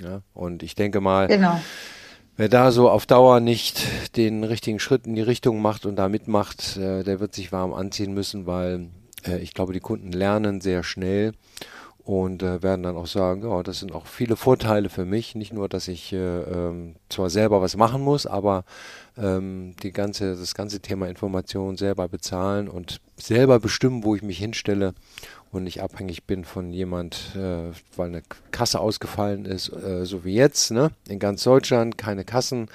Ja? 0.00 0.22
Und 0.32 0.62
ich 0.62 0.76
denke 0.76 1.00
mal, 1.00 1.26
genau. 1.26 1.60
wer 2.36 2.48
da 2.48 2.70
so 2.70 2.88
auf 2.88 3.04
Dauer 3.04 3.40
nicht 3.40 4.16
den 4.16 4.44
richtigen 4.44 4.78
Schritt 4.78 5.08
in 5.08 5.16
die 5.16 5.22
Richtung 5.22 5.60
macht 5.60 5.86
und 5.86 5.96
da 5.96 6.08
mitmacht, 6.08 6.76
äh, 6.76 7.02
der 7.02 7.18
wird 7.18 7.34
sich 7.34 7.50
warm 7.50 7.74
anziehen 7.74 8.14
müssen, 8.14 8.46
weil 8.46 8.90
äh, 9.26 9.38
ich 9.38 9.54
glaube, 9.54 9.72
die 9.72 9.80
Kunden 9.80 10.12
lernen 10.12 10.60
sehr 10.60 10.82
schnell 10.82 11.32
und 12.04 12.42
äh, 12.42 12.62
werden 12.62 12.82
dann 12.82 12.96
auch 12.96 13.06
sagen, 13.06 13.48
ja, 13.48 13.62
das 13.62 13.78
sind 13.78 13.92
auch 13.92 14.06
viele 14.06 14.36
Vorteile 14.36 14.90
für 14.90 15.06
mich. 15.06 15.34
Nicht 15.34 15.54
nur, 15.54 15.68
dass 15.70 15.88
ich 15.88 16.12
äh, 16.12 16.16
ähm, 16.16 16.96
zwar 17.08 17.30
selber 17.30 17.62
was 17.62 17.76
machen 17.76 18.02
muss, 18.02 18.26
aber 18.26 18.64
ähm, 19.16 19.74
die 19.82 19.92
ganze, 19.92 20.36
das 20.36 20.54
ganze 20.54 20.80
Thema 20.80 21.08
Information 21.08 21.76
selber 21.76 22.08
bezahlen 22.08 22.68
und 22.68 23.00
selber 23.16 23.58
bestimmen, 23.58 24.04
wo 24.04 24.14
ich 24.14 24.22
mich 24.22 24.38
hinstelle 24.38 24.92
und 25.50 25.64
nicht 25.64 25.80
abhängig 25.80 26.24
bin 26.24 26.44
von 26.44 26.72
jemand, 26.72 27.34
äh, 27.36 27.70
weil 27.96 28.08
eine 28.08 28.22
Kasse 28.50 28.80
ausgefallen 28.80 29.46
ist, 29.46 29.72
äh, 29.72 30.04
so 30.04 30.24
wie 30.24 30.34
jetzt, 30.34 30.72
ne? 30.72 30.90
in 31.08 31.18
ganz 31.18 31.44
Deutschland 31.44 31.96
keine 31.96 32.24
Kassen 32.24 32.68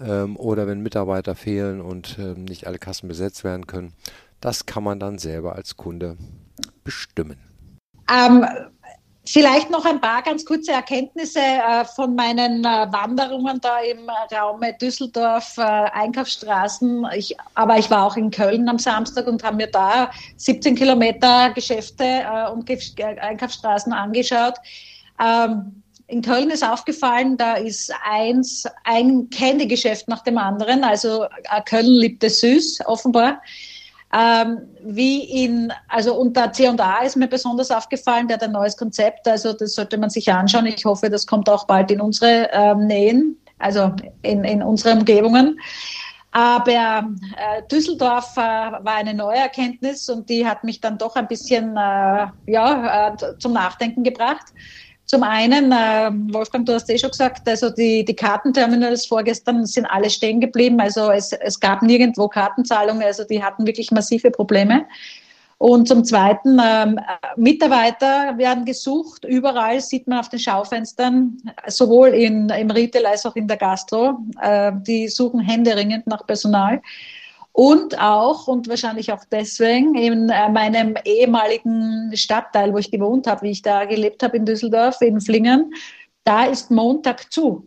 ähm, 0.00 0.36
oder 0.36 0.68
wenn 0.68 0.80
Mitarbeiter 0.80 1.34
fehlen 1.34 1.80
und 1.80 2.18
ähm, 2.20 2.44
nicht 2.44 2.68
alle 2.68 2.78
Kassen 2.78 3.08
besetzt 3.08 3.42
werden 3.42 3.66
können 3.66 3.94
das 4.40 4.66
kann 4.66 4.84
man 4.84 5.00
dann 5.00 5.18
selber 5.18 5.56
als 5.56 5.76
Kunde 5.76 6.16
bestimmen. 6.84 7.38
Ähm, 8.10 8.44
Vielleicht 9.26 9.70
noch 9.70 9.84
ein 9.84 10.00
paar 10.00 10.22
ganz 10.22 10.44
kurze 10.44 10.72
Erkenntnisse 10.72 11.38
äh, 11.38 11.84
von 11.84 12.16
meinen 12.16 12.64
äh, 12.64 12.86
Wanderungen 12.90 13.60
da 13.60 13.78
im 13.80 14.10
Raum 14.32 14.60
Düsseldorf, 14.80 15.56
äh, 15.58 15.62
Einkaufsstraßen. 15.62 17.06
Ich, 17.14 17.36
aber 17.54 17.78
ich 17.78 17.90
war 17.90 18.06
auch 18.06 18.16
in 18.16 18.30
Köln 18.30 18.68
am 18.68 18.78
Samstag 18.78 19.28
und 19.28 19.44
habe 19.44 19.56
mir 19.56 19.68
da 19.68 20.10
17 20.36 20.74
Kilometer 20.74 21.50
Geschäfte 21.50 22.04
äh, 22.04 22.50
und 22.50 22.66
Ge 22.66 22.78
äh, 22.96 23.20
Einkaufsstraßen 23.20 23.92
angeschaut. 23.92 24.54
Ähm, 25.22 25.82
in 26.08 26.22
Köln 26.22 26.50
ist 26.50 26.64
aufgefallen, 26.64 27.36
da 27.36 27.54
ist 27.54 27.92
eins, 28.02 28.64
ein 28.82 29.30
Candy-Geschäft 29.30 30.08
nach 30.08 30.24
dem 30.24 30.38
anderen. 30.38 30.82
Also 30.82 31.24
äh, 31.24 31.62
Köln 31.66 31.86
liebt 31.86 32.24
es 32.24 32.40
süß, 32.40 32.80
offenbar. 32.86 33.40
Ähm, 34.12 34.62
wie 34.82 35.44
in, 35.44 35.72
also 35.88 36.14
unter 36.14 36.52
C&A 36.52 37.02
ist 37.04 37.16
mir 37.16 37.28
besonders 37.28 37.70
aufgefallen, 37.70 38.26
der 38.26 38.38
hat 38.38 38.42
ein 38.42 38.52
neues 38.52 38.76
Konzept, 38.76 39.28
also 39.28 39.52
das 39.52 39.74
sollte 39.74 39.98
man 39.98 40.10
sich 40.10 40.32
anschauen. 40.32 40.66
Ich 40.66 40.84
hoffe, 40.84 41.10
das 41.10 41.26
kommt 41.26 41.48
auch 41.48 41.66
bald 41.66 41.90
in 41.92 42.00
unsere 42.00 42.48
ähm, 42.52 42.86
Nähen, 42.86 43.36
also 43.58 43.92
in, 44.22 44.42
in 44.44 44.62
unsere 44.62 44.96
Umgebungen. 44.96 45.60
Aber 46.32 46.70
äh, 47.36 47.62
Düsseldorf 47.70 48.36
äh, 48.36 48.40
war 48.40 48.94
eine 48.94 49.14
neue 49.14 49.38
Erkenntnis 49.38 50.08
und 50.08 50.28
die 50.28 50.46
hat 50.46 50.62
mich 50.64 50.80
dann 50.80 50.98
doch 50.98 51.16
ein 51.16 51.26
bisschen 51.26 51.76
äh, 51.76 52.26
ja, 52.46 53.08
äh, 53.08 53.38
zum 53.38 53.52
Nachdenken 53.52 54.04
gebracht. 54.04 54.46
Zum 55.10 55.24
einen, 55.24 55.72
äh, 55.72 56.32
Wolfgang, 56.32 56.64
du 56.64 56.72
hast 56.72 56.88
eh 56.88 56.96
schon 56.96 57.10
gesagt, 57.10 57.48
also 57.48 57.68
die, 57.68 58.04
die 58.04 58.14
Kartenterminals 58.14 59.06
vorgestern 59.06 59.66
sind 59.66 59.84
alle 59.86 60.08
stehen 60.08 60.38
geblieben. 60.40 60.80
Also 60.80 61.10
es, 61.10 61.32
es 61.32 61.58
gab 61.58 61.82
nirgendwo 61.82 62.28
Kartenzahlungen, 62.28 63.02
also 63.02 63.24
die 63.24 63.42
hatten 63.42 63.66
wirklich 63.66 63.90
massive 63.90 64.30
Probleme. 64.30 64.86
Und 65.58 65.88
zum 65.88 66.04
Zweiten, 66.04 66.60
ähm, 66.64 67.00
Mitarbeiter 67.34 68.38
werden 68.38 68.64
gesucht. 68.64 69.24
Überall 69.24 69.80
sieht 69.80 70.06
man 70.06 70.20
auf 70.20 70.28
den 70.28 70.38
Schaufenstern, 70.38 71.38
sowohl 71.66 72.10
in, 72.10 72.48
im 72.48 72.70
Retail 72.70 73.06
als 73.06 73.26
auch 73.26 73.34
in 73.34 73.48
der 73.48 73.56
Gastro. 73.56 74.16
Äh, 74.40 74.70
die 74.86 75.08
suchen 75.08 75.40
händeringend 75.40 76.06
nach 76.06 76.24
Personal. 76.24 76.80
Und 77.52 77.98
auch, 78.00 78.46
und 78.46 78.68
wahrscheinlich 78.68 79.12
auch 79.12 79.24
deswegen, 79.30 79.94
in 79.94 80.28
äh, 80.28 80.48
meinem 80.48 80.94
ehemaligen 81.04 82.10
Stadtteil, 82.14 82.72
wo 82.72 82.78
ich 82.78 82.90
gewohnt 82.90 83.26
habe, 83.26 83.42
wie 83.42 83.50
ich 83.50 83.62
da 83.62 83.84
gelebt 83.84 84.22
habe 84.22 84.36
in 84.36 84.46
Düsseldorf, 84.46 85.00
in 85.00 85.20
Flingern, 85.20 85.70
da 86.24 86.44
ist 86.44 86.70
Montag 86.70 87.32
zu. 87.32 87.66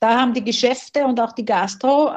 Da 0.00 0.20
haben 0.20 0.34
die 0.34 0.44
Geschäfte 0.44 1.04
und 1.04 1.20
auch 1.20 1.32
die 1.32 1.44
Gastro 1.44 2.12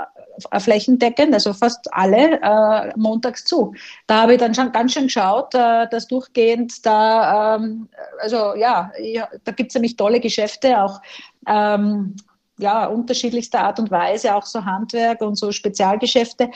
äh, 0.52 0.60
flächendeckend, 0.60 1.34
also 1.34 1.54
fast 1.54 1.92
alle, 1.92 2.40
äh, 2.42 2.94
montags 2.96 3.46
zu. 3.46 3.74
Da 4.06 4.22
habe 4.22 4.34
ich 4.34 4.40
dann 4.40 4.54
schon 4.54 4.72
ganz 4.72 4.94
schön 4.94 5.06
geschaut, 5.06 5.56
äh, 5.56 5.88
dass 5.90 6.08
durchgehend 6.08 6.86
da, 6.86 7.56
ähm, 7.56 7.90
also 8.22 8.56
ja, 8.56 8.92
ja 9.02 9.28
da 9.44 9.52
gibt 9.52 9.72
es 9.72 9.76
nämlich 9.76 9.96
tolle 9.96 10.20
Geschäfte, 10.20 10.82
auch 10.82 11.02
ähm, 11.48 12.16
ja, 12.60 12.86
unterschiedlichster 12.86 13.62
Art 13.62 13.80
und 13.80 13.90
Weise, 13.90 14.36
auch 14.36 14.46
so 14.46 14.64
Handwerk 14.64 15.22
und 15.22 15.38
so 15.38 15.52
Spezialgeschäfte 15.52 16.52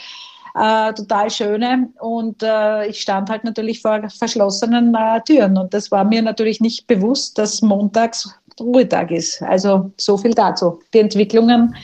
äh, 0.55 0.93
total 0.93 1.29
schöne. 1.29 1.89
Und 1.99 2.43
äh, 2.43 2.87
ich 2.87 3.01
stand 3.01 3.29
halt 3.29 3.43
natürlich 3.43 3.81
vor 3.81 4.09
verschlossenen 4.09 4.95
äh, 4.95 5.21
Türen. 5.25 5.57
Und 5.57 5.73
das 5.73 5.91
war 5.91 6.03
mir 6.03 6.21
natürlich 6.21 6.61
nicht 6.61 6.87
bewusst, 6.87 7.37
dass 7.37 7.61
montags 7.61 8.29
Ruhetag 8.59 9.11
ist. 9.11 9.41
Also 9.41 9.91
so 9.97 10.17
viel 10.17 10.33
dazu. 10.33 10.79
Die 10.93 10.99
Entwicklungen 10.99 11.75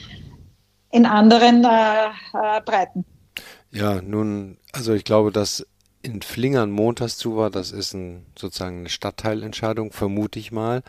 in 0.92 1.06
anderen 1.06 1.64
äh, 1.64 2.06
äh, 2.34 2.60
Breiten. 2.64 3.04
Ja, 3.70 4.00
nun, 4.02 4.58
also 4.72 4.94
ich 4.94 5.04
glaube, 5.04 5.30
dass 5.30 5.66
in 6.02 6.22
Flingern 6.22 6.70
montags 6.70 7.16
zu 7.18 7.36
war, 7.36 7.50
das 7.50 7.72
ist 7.72 7.94
ein, 7.94 8.26
sozusagen 8.36 8.80
eine 8.80 8.88
Stadtteilentscheidung, 8.88 9.92
vermute 9.92 10.38
ich 10.38 10.50
mal. 10.50 10.82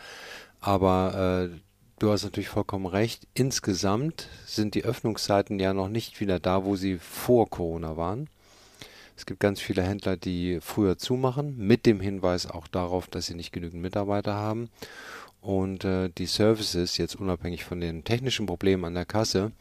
Aber 0.60 1.50
äh, 1.52 1.58
Du 2.02 2.10
hast 2.10 2.24
natürlich 2.24 2.48
vollkommen 2.48 2.86
recht. 2.86 3.28
Insgesamt 3.32 4.26
sind 4.44 4.74
die 4.74 4.84
Öffnungszeiten 4.84 5.60
ja 5.60 5.72
noch 5.72 5.88
nicht 5.88 6.18
wieder 6.18 6.40
da, 6.40 6.64
wo 6.64 6.74
sie 6.74 6.98
vor 6.98 7.48
Corona 7.48 7.96
waren. 7.96 8.28
Es 9.16 9.24
gibt 9.24 9.38
ganz 9.38 9.60
viele 9.60 9.84
Händler, 9.84 10.16
die 10.16 10.58
früher 10.60 10.98
zumachen, 10.98 11.56
mit 11.56 11.86
dem 11.86 12.00
Hinweis 12.00 12.50
auch 12.50 12.66
darauf, 12.66 13.06
dass 13.06 13.26
sie 13.26 13.36
nicht 13.36 13.52
genügend 13.52 13.82
Mitarbeiter 13.82 14.34
haben. 14.34 14.68
Und 15.40 15.84
äh, 15.84 16.10
die 16.18 16.26
Services, 16.26 16.96
jetzt 16.96 17.14
unabhängig 17.14 17.62
von 17.62 17.78
den 17.78 18.02
technischen 18.02 18.46
Problemen 18.46 18.84
an 18.84 18.94
der 18.94 19.04
Kasse, 19.04 19.52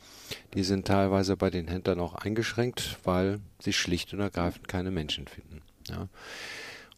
die 0.55 0.63
sind 0.63 0.87
teilweise 0.87 1.37
bei 1.37 1.51
den 1.51 1.67
Händlern 1.67 1.99
auch 1.99 2.15
eingeschränkt, 2.15 2.97
weil 3.03 3.39
sie 3.59 3.71
schlicht 3.71 4.15
und 4.15 4.19
ergreifend 4.19 4.67
keine 4.67 4.89
Menschen 4.89 5.27
finden. 5.27 5.61
Ja. 5.91 6.07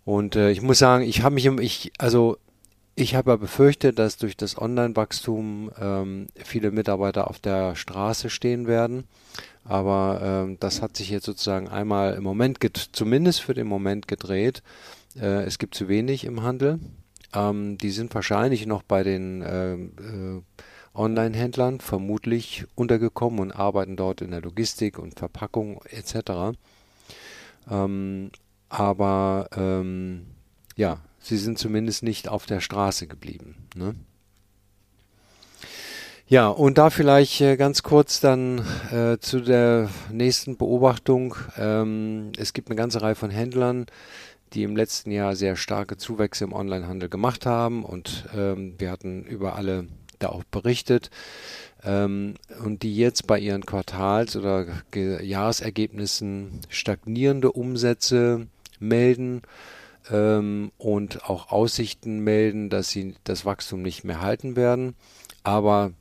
Und 0.06 0.38
äh, 0.38 0.52
ich 0.52 0.62
muss 0.62 0.80
sagen, 0.80 1.04
ich 1.04 1.22
habe 1.22 1.36
mich, 1.36 1.46
im, 1.46 1.60
ich, 1.60 1.92
also 1.98 2.38
ich 2.96 3.16
habe 3.16 3.32
ja 3.32 3.38
befürchtet, 3.38 3.98
dass 3.98 4.18
durch 4.18 4.38
das 4.38 4.58
Online-Wachstum 4.58 5.72
ähm, 5.80 6.28
viele 6.36 6.72
Mitarbeiter 6.72 7.30
auf 7.30 7.40
der 7.40 7.76
Straße 7.76 8.30
stehen 8.30 8.68
werden. 8.68 9.06
Aber 9.64 10.20
ähm, 10.22 10.58
das 10.60 10.82
hat 10.82 10.96
sich 10.98 11.10
jetzt 11.10 11.26
sozusagen 11.26 11.70
einmal 11.70 12.14
im 12.14 12.24
Moment, 12.24 12.60
zumindest 12.92 13.42
für 13.42 13.54
den 13.54 13.68
Moment 13.68 14.08
gedreht. 14.08 14.62
Äh, 15.16 15.44
es 15.44 15.58
gibt 15.58 15.74
zu 15.76 15.88
wenig 15.88 16.26
im 16.26 16.44
Handel. 16.44 16.80
Ähm, 17.34 17.78
die 17.78 17.92
sind 17.92 18.14
wahrscheinlich 18.14 18.68
noch 18.68 18.84
bei 18.84 19.04
den 19.04 19.42
äh, 19.42 19.74
äh, 19.74 20.42
Online-Händlern 20.94 21.80
vermutlich 21.80 22.66
untergekommen 22.76 23.40
und 23.40 23.52
arbeiten 23.52 23.96
dort 23.96 24.22
in 24.22 24.30
der 24.30 24.42
Logistik 24.42 25.00
und 25.00 25.18
Verpackung 25.18 25.82
etc. 25.90 26.56
Ähm, 27.72 28.30
aber 28.70 29.48
ähm, 29.56 30.28
ja, 30.76 31.00
sie 31.24 31.38
sind 31.38 31.58
zumindest 31.58 32.04
nicht 32.04 32.28
auf 32.28 32.46
der 32.46 32.60
Straße 32.60 33.08
geblieben. 33.08 33.56
Ne? 33.76 33.96
Ja, 36.28 36.48
und 36.48 36.78
da 36.78 36.90
vielleicht 36.90 37.42
äh, 37.42 37.58
ganz 37.58 37.84
kurz 37.84 38.20
dann 38.20 38.66
äh, 38.92 39.18
zu 39.20 39.40
der 39.40 39.90
nächsten 40.12 40.58
Beobachtung. 40.58 41.36
Ähm, 41.58 42.32
es 42.38 42.54
gibt 42.54 42.70
eine 42.70 42.76
ganze 42.76 43.02
Reihe 43.02 43.16
von 43.16 43.30
Händlern, 43.30 43.86
die 44.54 44.64
im 44.64 44.76
letzten 44.76 45.12
Jahr 45.12 45.36
sehr 45.36 45.56
starke 45.56 45.98
Zuwächse 45.98 46.44
im 46.44 46.54
Onlinehandel 46.54 47.10
gemacht 47.10 47.46
haben 47.46 47.84
und 47.84 48.26
ähm, 48.36 48.76
wir 48.78 48.92
hatten 48.92 49.24
über 49.24 49.56
alle 49.56 49.88
da 50.20 50.30
auch 50.30 50.44
berichtet 50.46 51.10
ähm, 51.84 52.36
und 52.64 52.84
die 52.84 52.96
jetzt 52.96 53.28
bei 53.28 53.40
ihren 53.40 53.66
Quartals- 53.66 54.36
oder 54.36 54.66
Jahresergebnissen 54.94 56.62
stagnierende 56.70 57.52
Umsätze 57.52 58.48
melden 58.80 59.42
ähm, 60.12 60.72
und 60.78 61.30
auch 61.30 61.52
Aussichten 61.52 62.20
melden, 62.20 62.70
dass 62.70 62.90
sie 62.90 63.16
das 63.24 63.46
Wachstum 63.46 63.82
nicht 63.82 64.04
mehr 64.04 64.22
halten 64.22 64.56
werden. 64.56 64.96
Aber 65.44 65.94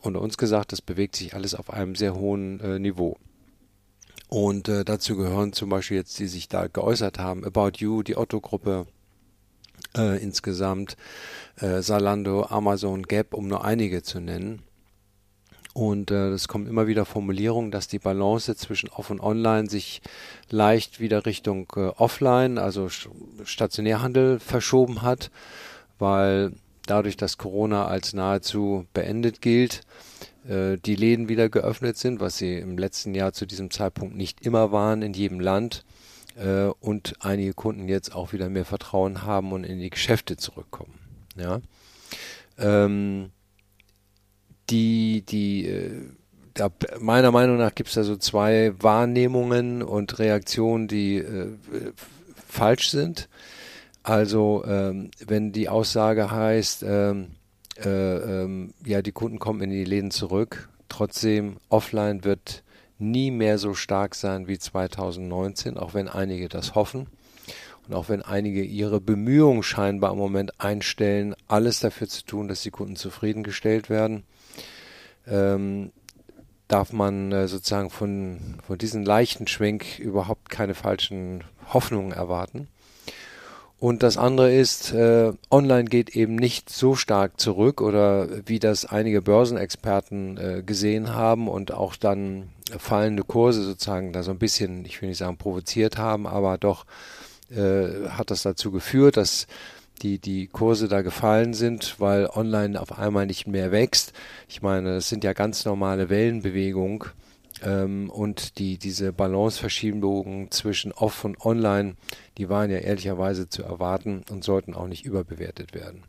unter 0.00 0.20
uns 0.20 0.38
gesagt, 0.38 0.72
das 0.72 0.82
bewegt 0.82 1.16
sich 1.16 1.34
alles 1.34 1.54
auf 1.54 1.70
einem 1.70 1.94
sehr 1.94 2.14
hohen 2.14 2.60
äh, 2.60 2.78
Niveau. 2.78 3.16
Und 4.28 4.68
äh, 4.68 4.84
dazu 4.84 5.16
gehören 5.16 5.52
zum 5.52 5.70
Beispiel 5.70 5.96
jetzt, 5.96 6.18
die 6.18 6.28
sich 6.28 6.48
da 6.48 6.68
geäußert 6.68 7.18
haben, 7.18 7.44
About 7.44 7.72
You, 7.78 8.02
die 8.02 8.16
Otto-Gruppe 8.16 8.86
äh, 9.96 10.22
insgesamt, 10.22 10.96
äh, 11.56 11.82
Salando, 11.82 12.44
Amazon, 12.44 13.02
Gap, 13.02 13.34
um 13.34 13.48
nur 13.48 13.64
einige 13.64 14.02
zu 14.02 14.20
nennen. 14.20 14.62
Und 15.72 16.10
äh, 16.10 16.30
es 16.30 16.48
kommen 16.48 16.66
immer 16.66 16.86
wieder 16.86 17.04
Formulierungen, 17.04 17.70
dass 17.70 17.86
die 17.86 18.00
Balance 18.00 18.56
zwischen 18.56 18.88
Off- 18.88 19.10
und 19.10 19.20
Online 19.20 19.68
sich 19.68 20.02
leicht 20.48 20.98
wieder 20.98 21.26
Richtung 21.26 21.72
äh, 21.76 21.88
Offline, 21.96 22.58
also 22.58 22.88
Stationärhandel 23.44 24.40
verschoben 24.40 25.02
hat, 25.02 25.30
weil 25.98 26.52
dadurch, 26.86 27.16
dass 27.16 27.38
Corona 27.38 27.86
als 27.86 28.12
nahezu 28.12 28.86
beendet 28.92 29.40
gilt, 29.40 29.82
äh, 30.48 30.76
die 30.78 30.96
Läden 30.96 31.28
wieder 31.28 31.48
geöffnet 31.48 31.96
sind, 31.96 32.20
was 32.20 32.38
sie 32.38 32.58
im 32.58 32.76
letzten 32.76 33.14
Jahr 33.14 33.32
zu 33.32 33.46
diesem 33.46 33.70
Zeitpunkt 33.70 34.16
nicht 34.16 34.44
immer 34.44 34.72
waren 34.72 35.02
in 35.02 35.12
jedem 35.12 35.38
Land 35.38 35.84
äh, 36.36 36.64
und 36.80 37.14
einige 37.20 37.54
Kunden 37.54 37.88
jetzt 37.88 38.14
auch 38.14 38.32
wieder 38.32 38.48
mehr 38.48 38.64
Vertrauen 38.64 39.22
haben 39.22 39.52
und 39.52 39.64
in 39.64 39.78
die 39.78 39.90
Geschäfte 39.90 40.36
zurückkommen. 40.36 40.94
Ja. 41.36 41.60
Ähm, 42.58 43.30
die, 44.70 45.22
die, 45.22 45.66
äh, 45.66 45.90
da, 46.54 46.70
meiner 46.98 47.30
Meinung 47.30 47.56
nach 47.56 47.74
gibt 47.74 47.88
es 47.88 47.94
da 47.94 48.02
so 48.02 48.16
zwei 48.16 48.72
Wahrnehmungen 48.78 49.82
und 49.82 50.18
Reaktionen, 50.18 50.88
die 50.88 51.16
äh, 51.16 51.56
falsch 52.34 52.90
sind. 52.90 53.28
Also 54.02 54.64
ähm, 54.66 55.10
wenn 55.26 55.52
die 55.52 55.68
Aussage 55.68 56.30
heißt, 56.30 56.84
ähm, 56.86 57.32
äh, 57.84 57.88
ähm, 57.88 58.72
ja, 58.84 59.02
die 59.02 59.12
Kunden 59.12 59.38
kommen 59.38 59.60
in 59.60 59.70
die 59.70 59.84
Läden 59.84 60.10
zurück, 60.10 60.68
trotzdem 60.88 61.56
offline 61.68 62.24
wird 62.24 62.62
nie 62.98 63.30
mehr 63.30 63.58
so 63.58 63.74
stark 63.74 64.14
sein 64.14 64.46
wie 64.48 64.58
2019, 64.58 65.76
auch 65.76 65.94
wenn 65.94 66.08
einige 66.08 66.48
das 66.48 66.74
hoffen. 66.74 67.06
Und 67.88 67.94
auch 67.94 68.08
wenn 68.08 68.22
einige 68.22 68.62
ihre 68.62 69.00
Bemühungen 69.00 69.62
scheinbar 69.62 70.12
im 70.12 70.18
Moment 70.18 70.60
einstellen, 70.60 71.34
alles 71.48 71.80
dafür 71.80 72.08
zu 72.08 72.24
tun, 72.24 72.48
dass 72.48 72.62
die 72.62 72.70
Kunden 72.70 72.96
zufriedengestellt 72.96 73.88
werden, 73.90 74.24
ähm, 75.26 75.92
darf 76.68 76.92
man 76.92 77.32
äh, 77.32 77.48
sozusagen 77.48 77.90
von, 77.90 78.58
von 78.66 78.78
diesem 78.78 79.04
leichten 79.04 79.46
Schwenk 79.46 79.98
überhaupt 79.98 80.50
keine 80.50 80.74
falschen 80.74 81.44
Hoffnungen 81.72 82.12
erwarten. 82.12 82.68
Und 83.80 84.02
das 84.02 84.18
andere 84.18 84.52
ist, 84.52 84.92
äh, 84.92 85.32
online 85.50 85.84
geht 85.84 86.14
eben 86.14 86.36
nicht 86.36 86.68
so 86.68 86.94
stark 86.94 87.40
zurück 87.40 87.80
oder 87.80 88.28
wie 88.44 88.58
das 88.58 88.84
einige 88.84 89.22
Börsenexperten 89.22 90.36
äh, 90.36 90.62
gesehen 90.62 91.14
haben 91.14 91.48
und 91.48 91.72
auch 91.72 91.96
dann 91.96 92.50
fallende 92.78 93.24
Kurse 93.24 93.62
sozusagen 93.62 94.12
da 94.12 94.22
so 94.22 94.32
ein 94.32 94.38
bisschen, 94.38 94.84
ich 94.84 95.00
will 95.00 95.08
nicht 95.08 95.18
sagen 95.18 95.38
provoziert 95.38 95.96
haben, 95.96 96.26
aber 96.26 96.58
doch 96.58 96.84
äh, 97.50 98.08
hat 98.10 98.30
das 98.30 98.42
dazu 98.42 98.70
geführt, 98.70 99.16
dass 99.16 99.46
die, 100.02 100.18
die 100.18 100.46
Kurse 100.46 100.88
da 100.88 101.02
gefallen 101.02 101.54
sind, 101.54 101.96
weil 101.98 102.26
online 102.26 102.80
auf 102.80 102.98
einmal 102.98 103.26
nicht 103.26 103.46
mehr 103.46 103.72
wächst. 103.72 104.12
Ich 104.48 104.62
meine, 104.62 104.94
das 104.94 105.08
sind 105.08 105.24
ja 105.24 105.32
ganz 105.32 105.64
normale 105.64 106.08
Wellenbewegungen 106.08 107.04
ähm, 107.62 108.10
und 108.10 108.58
die, 108.58 108.78
diese 108.78 109.12
Balanceverschiebungen 109.12 110.50
zwischen 110.50 110.92
Off 110.92 111.24
und 111.24 111.44
Online, 111.44 111.94
die 112.38 112.48
waren 112.48 112.70
ja 112.70 112.78
ehrlicherweise 112.78 113.48
zu 113.48 113.62
erwarten 113.62 114.22
und 114.30 114.44
sollten 114.44 114.74
auch 114.74 114.86
nicht 114.86 115.04
überbewertet 115.04 115.74
werden. 115.74 116.04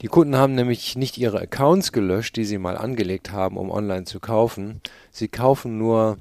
Die 0.00 0.08
Kunden 0.08 0.36
haben 0.36 0.54
nämlich 0.54 0.96
nicht 0.96 1.16
ihre 1.18 1.40
Accounts 1.40 1.92
gelöscht, 1.92 2.36
die 2.36 2.44
sie 2.44 2.58
mal 2.58 2.76
angelegt 2.76 3.30
haben, 3.30 3.56
um 3.56 3.70
online 3.70 4.04
zu 4.04 4.18
kaufen. 4.18 4.80
Sie 5.12 5.28
kaufen 5.28 5.78
nur 5.78 6.18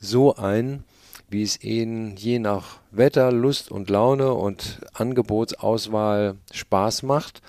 so 0.00 0.34
ein, 0.34 0.82
wie 1.30 1.42
es 1.42 1.62
ihnen 1.62 2.16
je 2.16 2.38
nach 2.38 2.78
Wetter, 2.90 3.32
Lust 3.32 3.70
und 3.70 3.88
Laune 3.88 4.34
und 4.34 4.80
Angebotsauswahl 4.92 6.36
Spaß 6.52 7.04
macht. 7.04 7.40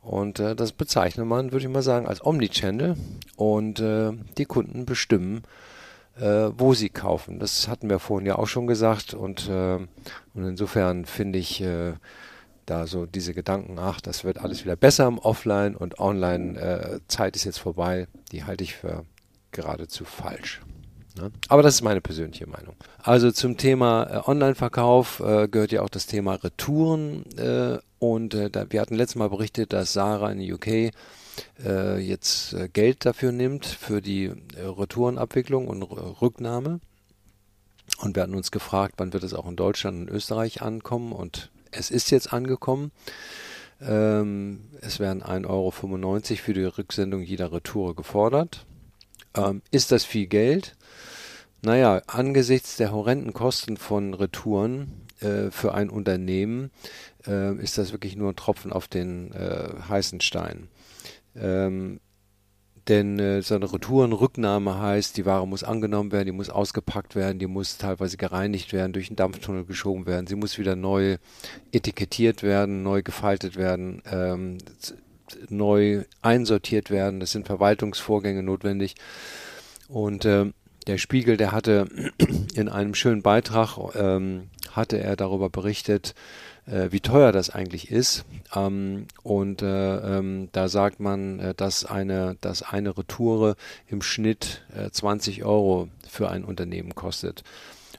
Und 0.00 0.38
äh, 0.38 0.54
das 0.54 0.72
bezeichnet 0.72 1.26
man, 1.26 1.50
würde 1.50 1.66
ich 1.66 1.72
mal 1.72 1.82
sagen, 1.82 2.06
als 2.06 2.24
Omnichannel. 2.24 2.96
Und 3.36 3.80
äh, 3.80 4.12
die 4.36 4.44
Kunden 4.44 4.84
bestimmen, 4.84 5.42
äh, 6.18 6.50
wo 6.56 6.74
sie 6.74 6.90
kaufen. 6.90 7.38
Das 7.38 7.68
hatten 7.68 7.88
wir 7.88 7.98
vorhin 7.98 8.26
ja 8.26 8.36
auch 8.36 8.46
schon 8.46 8.66
gesagt 8.66 9.14
und, 9.14 9.48
äh, 9.48 9.76
und 9.76 9.88
insofern 10.34 11.06
finde 11.06 11.38
ich 11.38 11.60
äh, 11.60 11.94
da 12.66 12.86
so 12.86 13.06
diese 13.06 13.34
Gedanken, 13.34 13.78
ach, 13.78 14.00
das 14.00 14.24
wird 14.24 14.38
alles 14.38 14.64
wieder 14.64 14.76
besser 14.76 15.06
im 15.06 15.18
Offline 15.18 15.76
und 15.76 15.98
Online, 15.98 16.58
äh, 16.58 17.00
Zeit 17.08 17.36
ist 17.36 17.44
jetzt 17.44 17.58
vorbei, 17.58 18.06
die 18.32 18.44
halte 18.44 18.64
ich 18.64 18.74
für 18.74 19.04
geradezu 19.52 20.04
falsch. 20.04 20.60
Ne? 21.16 21.30
Aber 21.48 21.62
das 21.62 21.76
ist 21.76 21.82
meine 21.82 22.00
persönliche 22.00 22.46
Meinung. 22.48 22.74
Also 22.98 23.30
zum 23.30 23.56
Thema 23.56 24.04
äh, 24.04 24.28
Online-Verkauf 24.28 25.20
äh, 25.20 25.48
gehört 25.48 25.72
ja 25.72 25.82
auch 25.82 25.88
das 25.88 26.06
Thema 26.06 26.34
Retouren. 26.34 27.24
Äh, 27.36 27.78
und 27.98 28.34
äh, 28.34 28.50
da, 28.50 28.66
wir 28.70 28.80
hatten 28.80 28.96
letztes 28.96 29.16
Mal 29.16 29.30
berichtet, 29.30 29.72
dass 29.72 29.92
Sarah 29.92 30.32
in 30.32 30.52
UK 30.52 30.92
äh, 31.64 31.98
jetzt 31.98 32.52
äh, 32.54 32.68
Geld 32.68 33.06
dafür 33.06 33.30
nimmt, 33.32 33.64
für 33.64 34.00
die 34.00 34.32
Retourenabwicklung 34.56 35.68
und 35.68 35.82
Rücknahme. 35.82 36.80
Und 37.98 38.16
wir 38.16 38.22
hatten 38.22 38.34
uns 38.34 38.50
gefragt, 38.50 38.94
wann 38.96 39.12
wird 39.12 39.24
es 39.24 39.34
auch 39.34 39.46
in 39.46 39.56
Deutschland 39.56 40.02
und 40.02 40.14
Österreich 40.14 40.62
ankommen. 40.62 41.12
Und 41.12 41.50
es 41.70 41.90
ist 41.90 42.10
jetzt 42.10 42.32
angekommen. 42.32 42.90
Ähm, 43.80 44.64
es 44.80 44.98
werden 44.98 45.22
1,95 45.22 45.46
Euro 45.48 45.70
für 45.70 46.54
die 46.54 46.64
Rücksendung 46.64 47.22
jeder 47.22 47.52
Retour 47.52 47.94
gefordert. 47.94 48.66
Ähm, 49.36 49.62
ist 49.70 49.92
das 49.92 50.04
viel 50.04 50.26
Geld? 50.26 50.76
Naja, 51.64 52.02
angesichts 52.08 52.76
der 52.76 52.92
horrenden 52.92 53.32
Kosten 53.32 53.78
von 53.78 54.12
Retouren 54.12 55.06
äh, 55.20 55.50
für 55.50 55.72
ein 55.72 55.88
Unternehmen 55.88 56.70
äh, 57.26 57.56
ist 57.56 57.78
das 57.78 57.92
wirklich 57.92 58.16
nur 58.16 58.32
ein 58.32 58.36
Tropfen 58.36 58.70
auf 58.70 58.86
den 58.86 59.32
äh, 59.32 59.70
heißen 59.88 60.20
Stein. 60.20 60.68
Ähm, 61.34 62.00
denn 62.86 63.18
äh, 63.18 63.40
so 63.40 63.54
eine 63.54 63.72
Retourenrücknahme 63.72 64.78
heißt, 64.78 65.16
die 65.16 65.24
Ware 65.24 65.48
muss 65.48 65.64
angenommen 65.64 66.12
werden, 66.12 66.26
die 66.26 66.32
muss 66.32 66.50
ausgepackt 66.50 67.14
werden, 67.14 67.38
die 67.38 67.46
muss 67.46 67.78
teilweise 67.78 68.18
gereinigt 68.18 68.74
werden, 68.74 68.92
durch 68.92 69.08
den 69.08 69.16
Dampftunnel 69.16 69.64
geschoben 69.64 70.04
werden, 70.04 70.26
sie 70.26 70.36
muss 70.36 70.58
wieder 70.58 70.76
neu 70.76 71.16
etikettiert 71.72 72.42
werden, 72.42 72.82
neu 72.82 73.02
gefaltet 73.02 73.56
werden, 73.56 74.02
ähm, 74.04 74.58
neu 75.48 76.04
einsortiert 76.20 76.90
werden. 76.90 77.20
Das 77.20 77.30
sind 77.30 77.46
Verwaltungsvorgänge 77.46 78.42
notwendig. 78.42 78.96
Und 79.88 80.26
äh, 80.26 80.52
der 80.86 80.98
Spiegel, 80.98 81.36
der 81.36 81.52
hatte 81.52 81.86
in 82.54 82.68
einem 82.68 82.94
schönen 82.94 83.22
Beitrag, 83.22 83.78
ähm, 83.94 84.48
hatte 84.70 84.98
er 84.98 85.16
darüber 85.16 85.50
berichtet, 85.50 86.14
äh, 86.66 86.88
wie 86.90 87.00
teuer 87.00 87.32
das 87.32 87.50
eigentlich 87.50 87.90
ist. 87.90 88.24
Ähm, 88.54 89.06
und 89.22 89.62
äh, 89.62 90.18
ähm, 90.18 90.48
da 90.52 90.68
sagt 90.68 91.00
man, 91.00 91.38
äh, 91.38 91.54
dass 91.54 91.84
eine, 91.84 92.36
dass 92.40 92.62
eine 92.62 92.96
Retoure 92.96 93.56
im 93.88 94.02
Schnitt 94.02 94.62
20 94.92 95.38
äh, 95.38 95.42
Euro 95.42 95.88
für 96.08 96.30
ein 96.30 96.44
Unternehmen 96.44 96.94
kostet. 96.94 97.42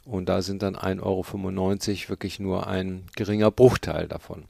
Und 0.06 0.30
da 0.30 0.42
sind 0.42 0.62
dann 0.62 0.76
1,95 0.76 1.02
Euro 1.02 2.10
wirklich 2.10 2.40
nur 2.40 2.68
ein 2.68 3.04
geringer 3.16 3.50
Bruchteil 3.50 4.08
davon. 4.08 4.46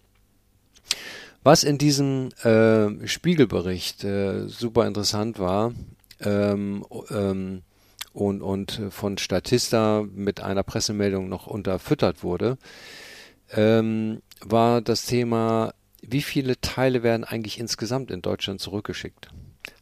Was 1.43 1.63
in 1.63 1.77
diesem 1.77 2.29
äh, 2.43 3.07
Spiegelbericht 3.07 4.03
äh, 4.03 4.47
super 4.47 4.87
interessant 4.87 5.39
war 5.39 5.73
ähm, 6.19 6.85
ähm, 7.11 7.61
und, 8.15 8.41
und 8.41 8.81
von 8.89 9.17
Statista 9.17 10.05
mit 10.09 10.41
einer 10.41 10.63
Pressemeldung 10.63 11.27
noch 11.27 11.47
unterfüttert 11.47 12.23
wurde, 12.23 12.57
ähm, 13.51 14.21
war 14.41 14.81
das 14.81 15.05
Thema, 15.05 15.73
wie 16.01 16.21
viele 16.21 16.59
Teile 16.61 17.03
werden 17.03 17.25
eigentlich 17.25 17.59
insgesamt 17.59 18.11
in 18.11 18.21
Deutschland 18.21 18.61
zurückgeschickt? 18.61 19.27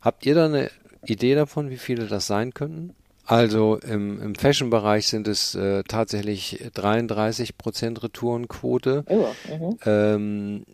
Habt 0.01 0.25
ihr 0.25 0.35
da 0.35 0.45
eine 0.45 0.71
Idee 1.05 1.35
davon, 1.35 1.69
wie 1.69 1.77
viele 1.77 2.07
das 2.07 2.27
sein 2.27 2.53
könnten? 2.53 2.95
Also 3.25 3.77
im, 3.77 4.21
im 4.21 4.35
Fashion-Bereich 4.35 5.07
sind 5.07 5.27
es 5.27 5.55
äh, 5.55 5.83
tatsächlich 5.83 6.59
33 6.73 7.57
Prozent 7.57 8.03
Retourenquote. 8.03 9.05
Oh, 9.07 9.27
mhm. 9.47 9.77
ähm, 9.85 10.65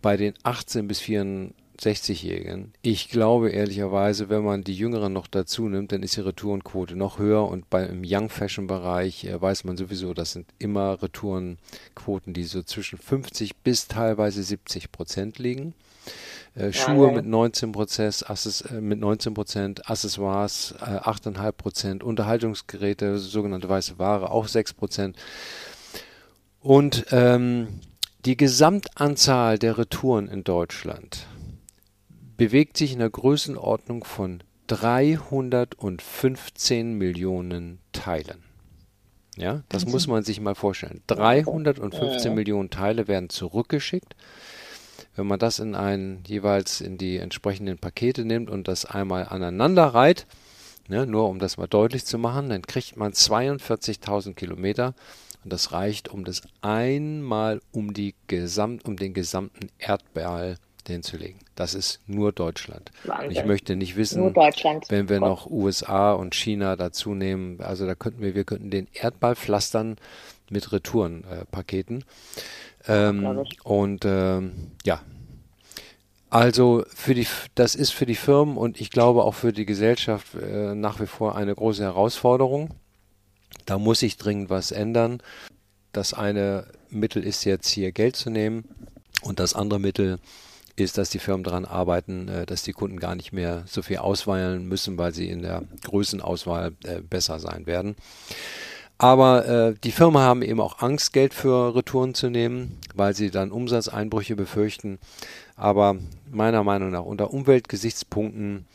bei 0.00 0.16
den 0.16 0.34
18 0.42 0.88
bis 0.88 1.00
34 1.00 1.54
60-Jährigen. 1.80 2.72
Ich 2.82 3.08
glaube 3.08 3.50
ehrlicherweise, 3.50 4.28
wenn 4.28 4.42
man 4.42 4.64
die 4.64 4.74
Jüngeren 4.74 5.12
noch 5.12 5.28
dazu 5.28 5.68
nimmt, 5.68 5.92
dann 5.92 6.02
ist 6.02 6.16
die 6.16 6.22
Retourenquote 6.22 6.96
noch 6.96 7.18
höher 7.18 7.46
und 7.46 7.70
beim 7.70 8.02
Young 8.04 8.30
Fashion 8.30 8.66
Bereich 8.66 9.24
äh, 9.24 9.40
weiß 9.40 9.64
man 9.64 9.76
sowieso, 9.76 10.12
das 10.12 10.32
sind 10.32 10.46
immer 10.58 11.00
Retourenquoten, 11.02 12.34
die 12.34 12.44
so 12.44 12.62
zwischen 12.62 12.98
50 12.98 13.56
bis 13.58 13.86
teilweise 13.86 14.42
70 14.42 14.90
Prozent 14.90 15.38
liegen. 15.38 15.74
Äh, 16.54 16.72
Schuhe 16.72 17.08
ja, 17.08 17.14
mit 17.14 17.26
19 17.26 17.70
Prozent, 17.70 18.28
Access, 18.28 18.62
äh, 18.62 18.80
mit 18.80 18.98
19 18.98 19.34
Prozent, 19.34 19.88
Accessoires 19.88 20.74
äh, 20.80 20.84
8,5 20.84 21.52
Prozent, 21.52 22.02
Unterhaltungsgeräte, 22.02 23.18
sogenannte 23.18 23.68
weiße 23.68 23.98
Ware 23.98 24.32
auch 24.32 24.48
6 24.48 24.74
Prozent. 24.74 25.16
Und 26.60 27.06
ähm, 27.12 27.68
die 28.24 28.36
Gesamtanzahl 28.36 29.58
der 29.58 29.78
Retouren 29.78 30.26
in 30.26 30.42
Deutschland 30.42 31.28
bewegt 32.38 32.78
sich 32.78 32.94
in 32.94 33.00
der 33.00 33.10
Größenordnung 33.10 34.04
von 34.04 34.42
315 34.68 36.94
Millionen 36.94 37.80
Teilen. 37.92 38.42
Ja, 39.36 39.62
das 39.68 39.86
muss 39.86 40.06
man 40.06 40.24
sich 40.24 40.40
mal 40.40 40.54
vorstellen. 40.54 41.02
315 41.08 42.34
Millionen 42.34 42.70
Teile 42.70 43.08
werden 43.08 43.28
zurückgeschickt. 43.28 44.16
Wenn 45.14 45.26
man 45.26 45.38
das 45.38 45.58
in 45.58 45.74
einen 45.74 46.22
jeweils 46.26 46.80
in 46.80 46.96
die 46.96 47.18
entsprechenden 47.18 47.76
Pakete 47.76 48.24
nimmt 48.24 48.50
und 48.50 48.68
das 48.68 48.84
einmal 48.84 49.28
aneinander 49.28 49.86
reiht, 49.86 50.26
ne, 50.88 51.06
nur 51.06 51.28
um 51.28 51.40
das 51.40 51.56
mal 51.56 51.66
deutlich 51.66 52.04
zu 52.04 52.18
machen, 52.18 52.50
dann 52.50 52.62
kriegt 52.62 52.96
man 52.96 53.12
42.000 53.12 54.34
Kilometer 54.34 54.94
und 55.42 55.52
das 55.52 55.72
reicht, 55.72 56.08
um 56.08 56.24
das 56.24 56.42
einmal 56.60 57.60
um 57.72 57.94
die 57.94 58.14
Gesamt, 58.28 58.84
um 58.84 58.96
den 58.96 59.14
gesamten 59.14 59.70
Erdball 59.78 60.56
hinzulegen. 60.92 61.40
Das 61.54 61.74
ist 61.74 62.00
nur 62.06 62.32
Deutschland. 62.32 62.90
Ich 63.30 63.44
möchte 63.44 63.76
nicht 63.76 63.96
wissen, 63.96 64.34
wenn 64.34 65.08
wir 65.08 65.20
noch 65.20 65.48
USA 65.48 66.12
und 66.12 66.34
China 66.34 66.76
dazu 66.76 67.14
nehmen, 67.14 67.60
also 67.60 67.86
da 67.86 67.94
könnten 67.94 68.20
wir, 68.20 68.34
wir 68.34 68.44
könnten 68.44 68.70
den 68.70 68.88
Erdball 68.92 69.36
pflastern 69.36 69.96
mit 70.50 70.72
Retourenpaketen. 70.72 72.04
Äh, 72.86 73.08
ähm, 73.08 73.44
und 73.64 74.04
ähm, 74.04 74.72
ja, 74.84 75.02
also 76.30 76.84
für 76.94 77.14
die, 77.14 77.26
das 77.54 77.74
ist 77.74 77.90
für 77.92 78.04
die 78.04 78.14
Firmen 78.14 78.56
und 78.56 78.80
ich 78.80 78.90
glaube 78.90 79.24
auch 79.24 79.34
für 79.34 79.52
die 79.52 79.64
Gesellschaft 79.64 80.34
äh, 80.34 80.74
nach 80.74 81.00
wie 81.00 81.06
vor 81.06 81.36
eine 81.36 81.54
große 81.54 81.82
Herausforderung. 81.82 82.74
Da 83.64 83.78
muss 83.78 84.00
sich 84.00 84.18
dringend 84.18 84.50
was 84.50 84.70
ändern. 84.70 85.22
Das 85.92 86.12
eine 86.12 86.66
Mittel 86.90 87.24
ist 87.24 87.44
jetzt 87.44 87.68
hier 87.68 87.92
Geld 87.92 88.16
zu 88.16 88.30
nehmen 88.30 88.64
und 89.22 89.40
das 89.40 89.54
andere 89.54 89.80
Mittel 89.80 90.18
ist, 90.80 90.98
dass 90.98 91.10
die 91.10 91.18
Firmen 91.18 91.44
daran 91.44 91.64
arbeiten, 91.64 92.28
äh, 92.28 92.46
dass 92.46 92.62
die 92.62 92.72
Kunden 92.72 93.00
gar 93.00 93.14
nicht 93.14 93.32
mehr 93.32 93.64
so 93.66 93.82
viel 93.82 93.98
auswählen 93.98 94.66
müssen, 94.66 94.98
weil 94.98 95.14
sie 95.14 95.28
in 95.28 95.42
der 95.42 95.62
Größenauswahl 95.84 96.72
äh, 96.84 97.00
besser 97.00 97.40
sein 97.40 97.66
werden. 97.66 97.96
Aber 98.98 99.46
äh, 99.46 99.74
die 99.84 99.92
Firmen 99.92 100.20
haben 100.20 100.42
eben 100.42 100.60
auch 100.60 100.80
Angst, 100.80 101.12
Geld 101.12 101.32
für 101.32 101.74
Retouren 101.76 102.14
zu 102.14 102.30
nehmen, 102.30 102.78
weil 102.94 103.14
sie 103.14 103.30
dann 103.30 103.52
Umsatzeinbrüche 103.52 104.34
befürchten. 104.34 104.98
Aber 105.54 105.96
meiner 106.30 106.64
Meinung 106.64 106.90
nach 106.90 107.04
unter 107.04 107.32
Umweltgesichtspunkten 107.32 108.66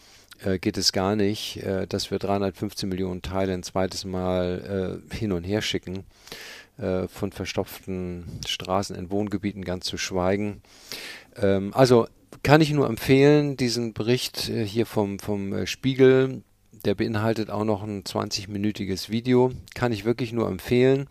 äh, 0.45 0.59
geht 0.59 0.77
es 0.77 0.93
gar 0.93 1.17
nicht, 1.17 1.57
äh, 1.57 1.87
dass 1.87 2.09
wir 2.09 2.19
315 2.19 2.87
Millionen 2.87 3.21
Teile 3.21 3.53
ein 3.53 3.63
zweites 3.63 4.05
Mal 4.05 5.01
äh, 5.11 5.15
hin 5.15 5.33
und 5.33 5.43
her 5.43 5.61
schicken. 5.61 6.05
Äh, 6.79 7.07
von 7.07 7.31
verstopften 7.31 8.25
Straßen 8.47 8.95
in 8.95 9.11
Wohngebieten 9.11 9.63
ganz 9.63 9.85
zu 9.85 9.99
schweigen. 9.99 10.63
Ähm, 11.37 11.71
also 11.73 12.07
kann 12.43 12.61
ich 12.61 12.71
nur 12.71 12.87
empfehlen, 12.87 13.55
diesen 13.57 13.93
Bericht 13.93 14.49
äh, 14.49 14.65
hier 14.65 14.85
vom, 14.85 15.19
vom 15.19 15.53
äh, 15.53 15.67
Spiegel, 15.67 16.43
der 16.83 16.95
beinhaltet 16.95 17.49
auch 17.49 17.63
noch 17.63 17.83
ein 17.83 18.03
20-minütiges 18.03 19.09
Video, 19.09 19.51
kann 19.73 19.93
ich 19.93 20.03
wirklich 20.03 20.33
nur 20.33 20.49
empfehlen. 20.49 21.07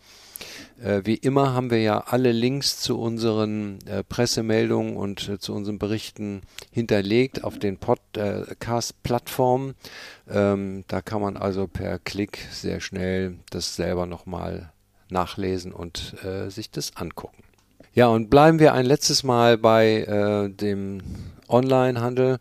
Äh, 0.83 1.01
wie 1.05 1.15
immer 1.15 1.55
haben 1.55 1.71
wir 1.71 1.81
ja 1.81 2.01
alle 2.01 2.33
Links 2.33 2.81
zu 2.81 2.99
unseren 2.99 3.79
Pressemeldungen 4.09 4.97
und 4.97 5.41
zu 5.41 5.55
unseren 5.55 5.79
Berichten 5.79 6.43
hinterlegt 6.71 7.45
auf 7.45 7.59
den 7.59 7.79
Podcast-Plattformen. 7.79 9.75
Ähm, 10.29 10.85
da 10.89 11.01
kann 11.01 11.23
man 11.23 11.39
also 11.39 11.67
per 11.67 11.99
Klick 11.99 12.47
sehr 12.51 12.81
schnell 12.81 13.39
das 13.49 13.77
selber 13.77 14.05
nochmal 14.05 14.73
nachlesen 15.09 15.73
und 15.73 16.17
sich 16.49 16.71
das 16.71 16.97
angucken. 16.97 17.43
Ja, 17.95 18.07
und 18.09 18.31
bleiben 18.31 18.59
wir 18.59 18.73
ein 18.73 18.87
letztes 18.87 19.23
Mal 19.23 19.59
bei 19.59 19.99
äh, 20.05 20.49
dem 20.49 21.03
Online-Handel. 21.47 22.39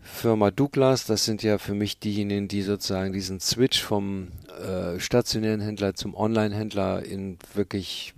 Firma 0.00 0.50
Douglas, 0.50 1.04
das 1.04 1.26
sind 1.26 1.42
ja 1.42 1.58
für 1.58 1.74
mich 1.74 2.00
diejenigen, 2.00 2.48
die 2.48 2.62
sozusagen 2.62 3.12
diesen 3.12 3.40
Switch 3.40 3.82
vom 3.82 4.28
äh, 4.58 4.98
stationären 4.98 5.60
Händler 5.60 5.94
zum 5.94 6.14
Online-Händler 6.14 7.04
in 7.04 7.36
wirklich 7.52 8.14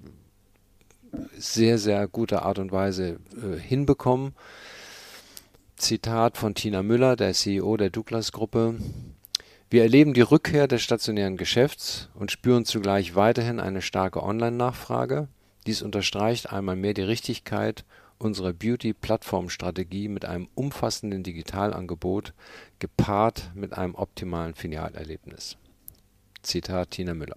sehr, 1.36 1.78
sehr 1.78 2.06
guter 2.06 2.44
Art 2.44 2.60
und 2.60 2.70
Weise 2.70 3.18
äh, 3.34 3.58
hinbekommen. 3.58 4.32
Zitat 5.74 6.38
von 6.38 6.54
Tina 6.54 6.84
Müller, 6.84 7.16
der 7.16 7.32
CEO 7.32 7.76
der 7.76 7.90
Douglas-Gruppe. 7.90 8.76
Wir 9.68 9.82
erleben 9.82 10.14
die 10.14 10.20
Rückkehr 10.20 10.68
des 10.68 10.82
stationären 10.82 11.36
Geschäfts 11.36 12.08
und 12.14 12.30
spüren 12.30 12.64
zugleich 12.64 13.16
weiterhin 13.16 13.58
eine 13.58 13.82
starke 13.82 14.22
Online-Nachfrage. 14.22 15.26
Dies 15.66 15.82
unterstreicht 15.82 16.52
einmal 16.52 16.76
mehr 16.76 16.94
die 16.94 17.02
Richtigkeit 17.02 17.84
unserer 18.18 18.52
Beauty-Plattform-Strategie 18.52 20.08
mit 20.08 20.24
einem 20.24 20.48
umfassenden 20.54 21.22
Digitalangebot 21.22 22.32
gepaart 22.78 23.50
mit 23.54 23.72
einem 23.76 23.94
optimalen 23.94 24.54
Filialerlebnis. 24.54 25.56
Zitat 26.42 26.92
Tina 26.92 27.14
Müller. 27.14 27.36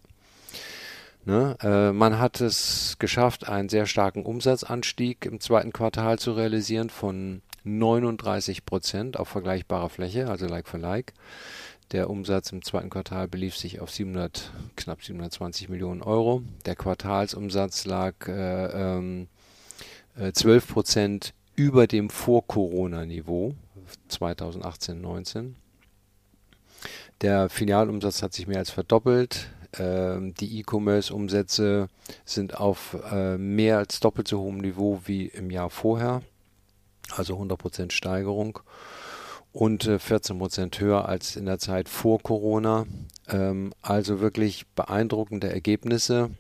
Ne, 1.26 1.58
äh, 1.62 1.92
man 1.92 2.20
hat 2.20 2.40
es 2.40 2.98
geschafft, 3.00 3.50
einen 3.50 3.68
sehr 3.68 3.88
starken 3.88 4.24
Umsatzanstieg 4.24 5.26
im 5.26 5.40
zweiten 5.40 5.74
Quartal 5.74 6.20
zu 6.20 6.34
realisieren 6.34 6.92
von 6.92 7.42
39 7.64 8.64
Prozent 8.64 9.18
auf 9.18 9.28
vergleichbarer 9.28 9.90
Fläche, 9.90 10.30
also 10.30 10.46
Like 10.46 10.68
for 10.68 10.80
Like. 10.80 11.14
Der 11.92 12.10
Umsatz 12.10 12.52
im 12.52 12.64
zweiten 12.64 12.90
Quartal 12.90 13.28
belief 13.28 13.56
sich 13.56 13.80
auf 13.80 13.92
700, 13.92 14.52
knapp 14.76 15.04
720 15.04 15.70
Millionen 15.70 16.02
Euro. 16.02 16.42
Der 16.66 16.76
Quartalsumsatz 16.76 17.86
lag 17.86 18.28
äh, 18.28 18.98
ähm, 18.98 19.28
12 20.34 20.48
äh, 20.70 20.74
Prozent 20.74 21.34
über 21.56 21.88
dem 21.88 22.10
Vor-Corona-Niveau 22.10 23.54
2018-19. 24.10 25.54
Der 27.22 27.50
Filialumsatz 27.50 28.24
hat 28.24 28.34
sich 28.34 28.48
mehr 28.48 28.60
als 28.60 28.72
verdoppelt. 28.72 29.50
Ähm, 29.78 30.34
die 30.34 30.60
E-Commerce-Umsätze 30.60 31.90
sind 32.26 32.58
auf 32.58 32.98
äh, 33.12 33.38
mehr 33.38 33.78
als 33.78 34.00
doppelt 34.00 34.28
so 34.28 34.40
hohem 34.40 34.58
Niveau 34.58 35.02
wie 35.06 35.28
im 35.28 35.52
Jahr 35.52 35.70
vorher, 35.70 36.24
also 37.12 37.38
100% 37.40 37.92
Steigerung 37.92 38.60
und 39.56 39.84
14 39.84 40.36
äh, 40.36 40.40
Prozent 40.40 40.80
höher 40.82 41.08
als 41.08 41.38
in 41.38 41.46
der 41.46 41.60
Zeit 41.60 41.88
vor 41.88 42.20
Corona. 42.22 42.86
Ähm, 43.30 43.74
also 43.82 44.20
wirklich 44.20 44.68
beeindruckende 44.76 45.50
Ergebnisse. 45.50 46.32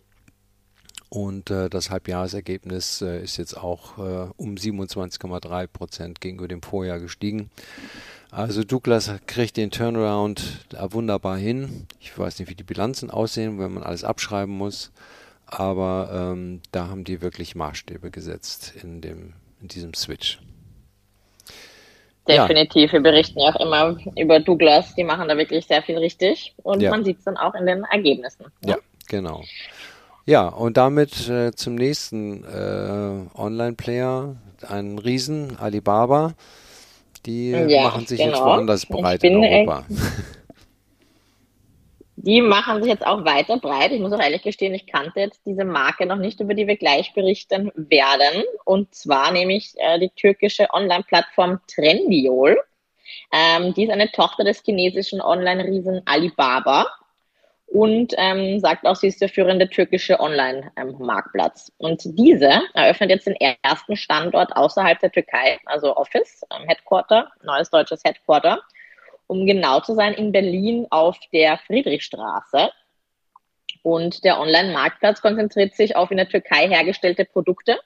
Und 1.08 1.49
äh, 1.49 1.69
das 1.69 1.91
Halbjahresergebnis 1.91 3.01
äh, 3.01 3.23
ist 3.23 3.38
jetzt 3.38 3.56
auch 3.56 3.97
um 4.36 4.56
27,3 4.56 5.67
Prozent 5.67 6.19
gegenüber 6.19 6.49
dem 6.49 6.62
Vorjahr 6.62 6.99
gestiegen. 6.99 7.49
Also 8.32 8.65
Douglas 8.65 9.10
kriegt 9.28 9.56
den 9.56 9.71
Turnaround 9.71 10.65
wunderbar 10.89 11.38
hin. 11.38 11.88
Ich 12.01 12.17
weiß 12.19 12.39
nicht, 12.39 12.49
wie 12.49 12.56
die 12.56 12.63
Bilanzen 12.65 13.10
aussehen, 13.10 13.60
wenn 13.60 13.73
man 13.73 13.84
alles 13.84 14.04
abschreiben 14.04 14.54
muss. 14.54 14.91
Aber 15.45 16.10
ähm, 16.12 16.60
da 16.73 16.89
haben 16.89 17.06
die 17.06 17.21
wirklich 17.21 17.56
Maßstäbe 17.56 18.12
gesetzt 18.12 18.73
in, 18.84 18.99
dem, 18.99 19.34
in 19.62 19.69
diesem 19.69 19.93
Switch. 19.93 20.41
Definitiv. 22.27 22.91
Ja. 22.91 22.93
Wir 22.93 23.01
berichten 23.01 23.39
ja 23.39 23.53
auch 23.53 23.59
immer 23.59 23.97
über 24.17 24.39
Douglas. 24.39 24.95
Die 24.95 25.03
machen 25.03 25.27
da 25.27 25.38
wirklich 25.38 25.65
sehr 25.65 25.81
viel 25.81 25.97
richtig. 25.97 26.53
Und 26.63 26.81
ja. 26.81 26.89
man 26.89 27.03
sieht 27.05 27.19
es 27.19 27.25
dann 27.25 27.38
auch 27.38 27.53
in 27.55 27.65
den 27.65 27.83
Ergebnissen. 27.83 28.45
Ne? 28.61 28.71
Ja, 28.71 28.77
genau. 29.07 29.43
Ja, 30.25 30.47
und 30.47 30.77
damit 30.77 31.29
äh, 31.29 31.51
zum 31.51 31.75
nächsten 31.75 32.43
äh, 32.43 33.39
Online-Player, 33.39 34.35
ein 34.67 34.97
Riesen, 34.97 35.57
Alibaba. 35.59 36.33
Die 37.27 37.51
ja, 37.51 37.83
machen 37.83 38.05
sich 38.05 38.19
genau. 38.19 38.31
jetzt 38.31 38.41
woanders 38.41 38.85
breit 38.85 39.23
in 39.23 39.38
Europa. 39.38 39.85
die 42.17 42.41
machen 42.41 42.82
sich 42.82 42.91
jetzt 42.91 43.06
auch 43.06 43.25
weiter 43.25 43.58
breit. 43.58 43.91
Ich 43.91 43.99
muss 43.99 44.13
auch 44.13 44.21
ehrlich 44.21 44.41
gestehen, 44.41 44.73
ich 44.73 44.88
kannte 44.88 45.19
jetzt 45.19 45.45
diese 45.45 45.65
Marke 45.65 46.06
noch 46.06 46.17
nicht, 46.17 46.39
über 46.39 46.54
die 46.54 46.67
wir 46.67 46.78
gleich 46.78 47.13
berichten 47.13 47.71
werden. 47.75 48.43
Und 48.63 48.95
zwar 48.95 49.32
nämlich 49.32 49.73
äh, 49.78 49.99
die 49.99 50.10
türkische 50.10 50.67
Online-Plattform 50.73 51.60
Trendyol. 51.67 52.58
Ähm, 53.34 53.73
die 53.73 53.84
ist 53.84 53.91
eine 53.91 54.12
Tochter 54.12 54.43
des 54.43 54.63
chinesischen 54.63 55.21
Online-Riesen 55.21 56.01
Alibaba 56.06 56.88
und 57.67 58.13
ähm, 58.17 58.60
sagt 58.60 58.86
auch, 58.86 58.95
sie 58.95 59.08
ist 59.08 59.21
der 59.21 59.30
führende 59.30 59.69
türkische 59.69 60.19
Online-Marktplatz. 60.19 61.71
Und 61.78 62.01
diese 62.17 62.62
eröffnet 62.73 63.10
jetzt 63.10 63.28
den 63.28 63.38
ersten 63.62 63.97
Standort 63.97 64.56
außerhalb 64.56 64.99
der 64.99 65.12
Türkei, 65.12 65.60
also 65.65 65.97
Office, 65.97 66.43
ähm, 66.51 66.67
Headquarter, 66.67 67.30
neues 67.43 67.69
deutsches 67.69 68.01
Headquarter 68.06 68.62
um 69.27 69.45
genau 69.45 69.79
zu 69.79 69.93
sein, 69.95 70.13
in 70.13 70.31
Berlin 70.31 70.88
auf 70.89 71.17
der 71.33 71.57
Friedrichstraße. 71.57 72.71
Und 73.83 74.23
der 74.23 74.39
Online-Marktplatz 74.39 75.21
konzentriert 75.21 75.75
sich 75.75 75.95
auf 75.95 76.11
in 76.11 76.17
der 76.17 76.29
Türkei 76.29 76.67
hergestellte 76.67 77.25
Produkte 77.25 77.79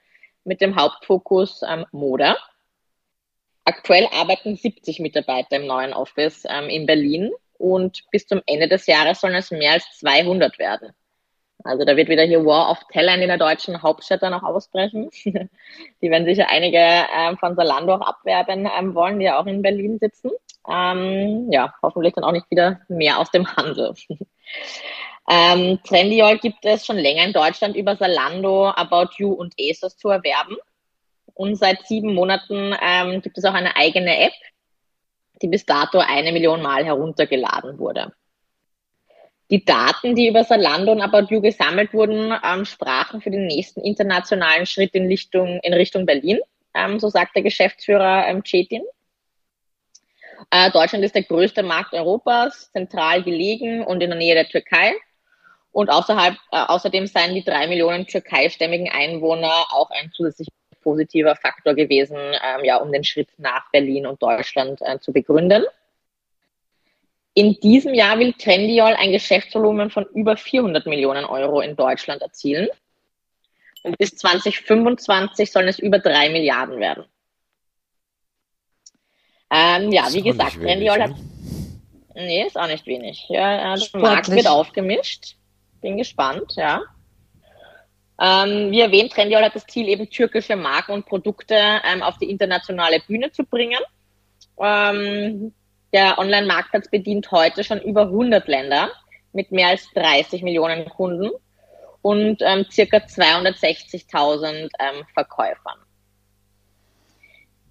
mit 0.44 0.62
dem 0.62 0.76
Hauptfokus 0.76 1.62
ähm, 1.68 1.86
Mode. 1.92 2.36
Aktuell 3.66 4.08
arbeiten 4.12 4.56
70 4.56 5.00
Mitarbeiter 5.00 5.58
im 5.58 5.68
neuen 5.68 5.94
Office 5.94 6.44
ähm, 6.50 6.70
in 6.70 6.86
Berlin 6.86 7.32
und 7.58 8.04
bis 8.12 8.26
zum 8.26 8.42
Ende 8.46 8.68
des 8.68 8.88
Jahres 8.88 9.20
sollen 9.22 9.36
es 9.36 9.52
mehr 9.52 9.74
als 9.74 9.86
200 10.00 10.58
werden. 10.58 10.94
Also 11.64 11.84
da 11.84 11.98
wird 11.98 12.08
wieder 12.08 12.24
hier 12.24 12.46
War 12.46 12.72
of 12.72 12.80
Talent 12.92 13.22
in 13.22 13.28
der 13.28 13.38
deutschen 13.38 13.82
Hauptstadt 13.84 14.24
dann 14.24 14.34
auch 14.34 14.44
ausbrechen. 14.44 15.10
die 15.24 16.10
werden 16.10 16.26
sicher 16.26 16.50
einige 16.50 16.78
ähm, 16.78 17.38
von 17.38 17.56
Salando 17.56 17.96
auch 17.96 18.02
abwerben 18.02 18.68
ähm, 18.80 18.96
wollen, 18.96 19.20
die 19.20 19.26
ja 19.26 19.40
auch 19.40 19.46
in 19.46 19.62
Berlin 19.62 20.00
sitzen. 20.00 20.32
Ähm, 20.68 21.52
ja, 21.52 21.74
hoffentlich 21.82 22.14
dann 22.14 22.24
auch 22.24 22.32
nicht 22.32 22.50
wieder 22.50 22.82
mehr 22.88 23.20
aus 23.20 23.32
dem 23.32 23.48
Handel. 23.56 23.94
ähm, 25.30 25.80
Trendyol 25.84 26.38
gibt 26.40 26.64
es 26.66 26.86
schon 26.86 26.98
länger 26.98 27.26
in 27.26 27.34
Deutschland 27.34 27.76
über 27.76 27.96
Salando, 27.96 28.70
About 28.70 29.14
You 29.18 29.32
und 29.32 29.54
ASOS 29.60 29.98
zu 29.98 30.10
erwerben. 30.10 30.58
Und 31.34 31.56
seit 31.56 31.88
sieben 31.88 32.14
Monaten 32.14 32.76
ähm, 32.82 33.22
gibt 33.22 33.38
es 33.38 33.46
auch 33.46 33.54
eine 33.54 33.76
eigene 33.76 34.26
App, 34.26 34.34
die 35.42 35.48
bis 35.48 35.66
dato 35.66 36.00
eine 36.00 36.32
Million 36.32 36.62
Mal 36.62 36.84
heruntergeladen 36.84 37.80
wurde. 37.80 38.14
Die 39.50 39.66
Daten, 39.66 40.16
die 40.16 40.28
über 40.28 40.44
Salando 40.44 40.92
und 40.92 41.02
About 41.02 41.34
You 41.34 41.42
gesammelt 41.42 41.94
wurden, 41.94 42.34
ähm, 42.44 42.66
sprachen 42.66 43.22
für 43.22 43.32
den 43.32 43.48
nächsten 43.48 43.82
internationalen 43.82 44.68
Schritt 44.68 44.94
in 44.94 45.08
Richtung, 45.08 45.60
in 45.64 45.74
Richtung 45.74 46.06
Berlin, 46.06 46.40
ähm, 46.76 47.00
so 47.00 47.10
sagt 47.10 47.36
der 47.36 47.44
Geschäftsführer 47.44 48.28
ähm, 48.28 48.44
Cetin. 48.46 48.84
Äh, 50.52 50.72
Deutschland 50.72 51.06
ist 51.06 51.16
der 51.16 51.24
größte 51.24 51.64
Markt 51.64 51.94
Europas, 51.94 52.72
zentral 52.72 53.24
gelegen 53.24 53.84
und 53.84 54.02
in 54.02 54.10
der 54.10 54.18
Nähe 54.18 54.36
der 54.36 54.48
Türkei. 54.48 54.94
Und 55.72 55.90
außerhalb, 55.90 56.36
äh, 56.52 56.58
außerdem 56.58 57.06
seien 57.06 57.36
die 57.36 57.44
drei 57.44 57.68
Millionen 57.68 58.08
türkeistämmigen 58.08 58.90
Einwohner 58.90 59.66
auch 59.72 59.92
ein 59.92 60.12
zusätzlich 60.14 60.48
positiver 60.82 61.36
Faktor 61.36 61.76
gewesen, 61.76 62.18
ähm, 62.18 62.64
ja, 62.64 62.78
um 62.78 62.92
den 62.92 63.04
Schritt 63.04 63.30
nach 63.38 63.70
Berlin 63.72 64.08
und 64.08 64.22
Deutschland 64.22 64.82
äh, 64.82 65.00
zu 65.00 65.14
begründen. 65.14 65.66
In 67.36 67.60
diesem 67.60 67.94
Jahr 67.94 68.18
will 68.18 68.34
Trendyol 68.34 68.96
ein 68.96 69.12
Geschäftsvolumen 69.12 69.92
von 69.92 70.06
über 70.14 70.36
400 70.36 70.88
Millionen 70.88 71.26
Euro 71.26 71.62
in 71.62 71.76
Deutschland 71.76 72.22
erzielen. 72.22 72.68
Und 73.84 73.98
bis 73.98 74.16
2025 74.16 75.52
sollen 75.52 75.68
es 75.68 75.80
über 75.80 76.00
drei 76.00 76.30
Milliarden 76.30 76.80
werden. 76.80 77.06
Ähm, 79.52 79.92
ja, 79.92 80.08
wie 80.12 80.22
gesagt, 80.22 80.54
Trendyol 80.54 81.02
hat. 81.02 81.12
Ne? 81.12 81.18
Nee, 82.16 82.46
ist 82.46 82.58
auch 82.58 82.68
nicht 82.68 82.86
wenig. 82.86 83.26
Ja, 83.30 83.76
der 83.76 84.02
Markt 84.02 84.30
wird 84.30 84.48
aufgemischt. 84.48 85.36
Bin 85.82 85.98
gespannt, 85.98 86.54
ja. 86.56 86.82
Ähm, 88.22 88.72
wie 88.72 88.82
erwähnt, 88.82 89.14
Trendyol 89.14 89.42
hat 89.44 89.56
das 89.56 89.66
Ziel, 89.66 89.88
eben 89.88 90.10
türkische 90.10 90.58
Marken 90.58 90.92
und 90.92 91.06
Produkte 91.06 91.56
ähm, 91.56 92.04
auf 92.04 92.18
die 92.18 92.30
internationale 92.30 93.00
Bühne 93.08 93.32
zu 93.32 93.46
bringen. 93.46 93.80
Ähm, 94.60 95.54
Der 95.94 96.20
Online-Marktplatz 96.20 96.90
bedient 96.90 97.32
heute 97.32 97.64
schon 97.64 97.82
über 97.82 98.02
100 98.04 98.48
Länder 98.48 98.92
mit 99.32 99.52
mehr 99.52 99.70
als 99.70 99.90
30 99.94 100.44
Millionen 100.44 100.90
Kunden 100.90 101.32
und 102.02 102.42
ähm, 102.42 102.66
circa 102.70 102.98
260.000 102.98 104.70
ähm, 104.80 105.06
Verkäufern. 105.14 105.80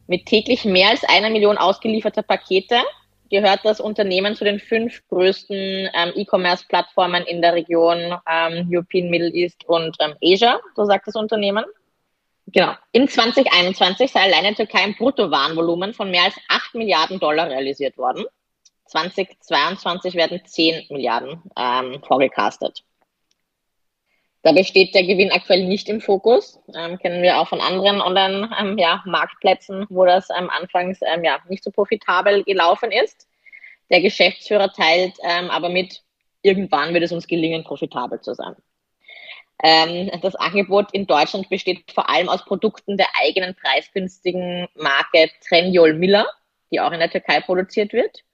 Mit 0.08 0.24
täglich 0.24 0.64
mehr 0.64 0.88
als 0.88 1.04
einer 1.04 1.28
Million 1.28 1.58
ausgelieferter 1.58 2.22
Pakete 2.22 2.80
gehört 3.30 3.60
das 3.64 3.78
Unternehmen 3.78 4.34
zu 4.34 4.44
den 4.44 4.58
fünf 4.58 5.06
größten 5.08 5.56
ähm, 5.92 6.12
E-Commerce-Plattformen 6.14 7.24
in 7.24 7.42
der 7.42 7.52
Region 7.52 8.16
ähm, 8.26 8.66
European, 8.72 9.10
Middle 9.10 9.30
East 9.34 9.66
und 9.66 9.94
ähm, 10.00 10.14
Asia, 10.22 10.58
so 10.74 10.86
sagt 10.86 11.08
das 11.08 11.14
Unternehmen. 11.14 11.64
Genau. 12.46 12.72
In 12.92 13.06
2021 13.06 14.10
sei 14.10 14.20
alleine 14.20 14.48
in 14.48 14.54
Türkei 14.54 14.78
ein 14.78 14.94
Bruttowarenvolumen 14.96 15.92
von 15.92 16.10
mehr 16.10 16.24
als 16.24 16.36
8 16.48 16.74
Milliarden 16.74 17.20
Dollar 17.20 17.50
realisiert 17.50 17.98
worden. 17.98 18.24
2022 18.86 20.14
werden 20.14 20.40
10 20.42 20.86
Milliarden 20.88 21.42
ähm, 21.54 22.02
vorgecastet. 22.02 22.82
Dabei 24.48 24.64
steht 24.64 24.94
der 24.94 25.04
Gewinn 25.04 25.30
aktuell 25.30 25.66
nicht 25.66 25.90
im 25.90 26.00
Fokus. 26.00 26.58
Ähm, 26.74 26.98
kennen 26.98 27.22
wir 27.22 27.38
auch 27.38 27.48
von 27.48 27.60
anderen 27.60 28.00
Online-Marktplätzen, 28.00 29.74
ähm, 29.74 29.82
ja, 29.82 29.86
wo 29.90 30.06
das 30.06 30.30
ähm, 30.30 30.48
anfangs 30.48 31.00
ähm, 31.02 31.22
ja, 31.22 31.38
nicht 31.50 31.62
so 31.62 31.70
profitabel 31.70 32.44
gelaufen 32.44 32.90
ist. 32.90 33.28
Der 33.90 34.00
Geschäftsführer 34.00 34.72
teilt 34.72 35.18
ähm, 35.22 35.50
aber 35.50 35.68
mit, 35.68 36.02
irgendwann 36.40 36.94
wird 36.94 37.04
es 37.04 37.12
uns 37.12 37.26
gelingen, 37.26 37.62
profitabel 37.62 38.22
zu 38.22 38.32
sein. 38.32 38.56
Ähm, 39.62 40.10
das 40.22 40.34
Angebot 40.34 40.94
in 40.94 41.06
Deutschland 41.06 41.50
besteht 41.50 41.92
vor 41.92 42.08
allem 42.08 42.30
aus 42.30 42.42
Produkten 42.46 42.96
der 42.96 43.08
eigenen 43.22 43.54
preisgünstigen 43.54 44.66
Marke 44.76 45.30
Trendyol 45.46 45.92
Miller, 45.92 46.26
die 46.70 46.80
auch 46.80 46.92
in 46.92 47.00
der 47.00 47.10
Türkei 47.10 47.42
produziert 47.42 47.92
wird. 47.92 48.24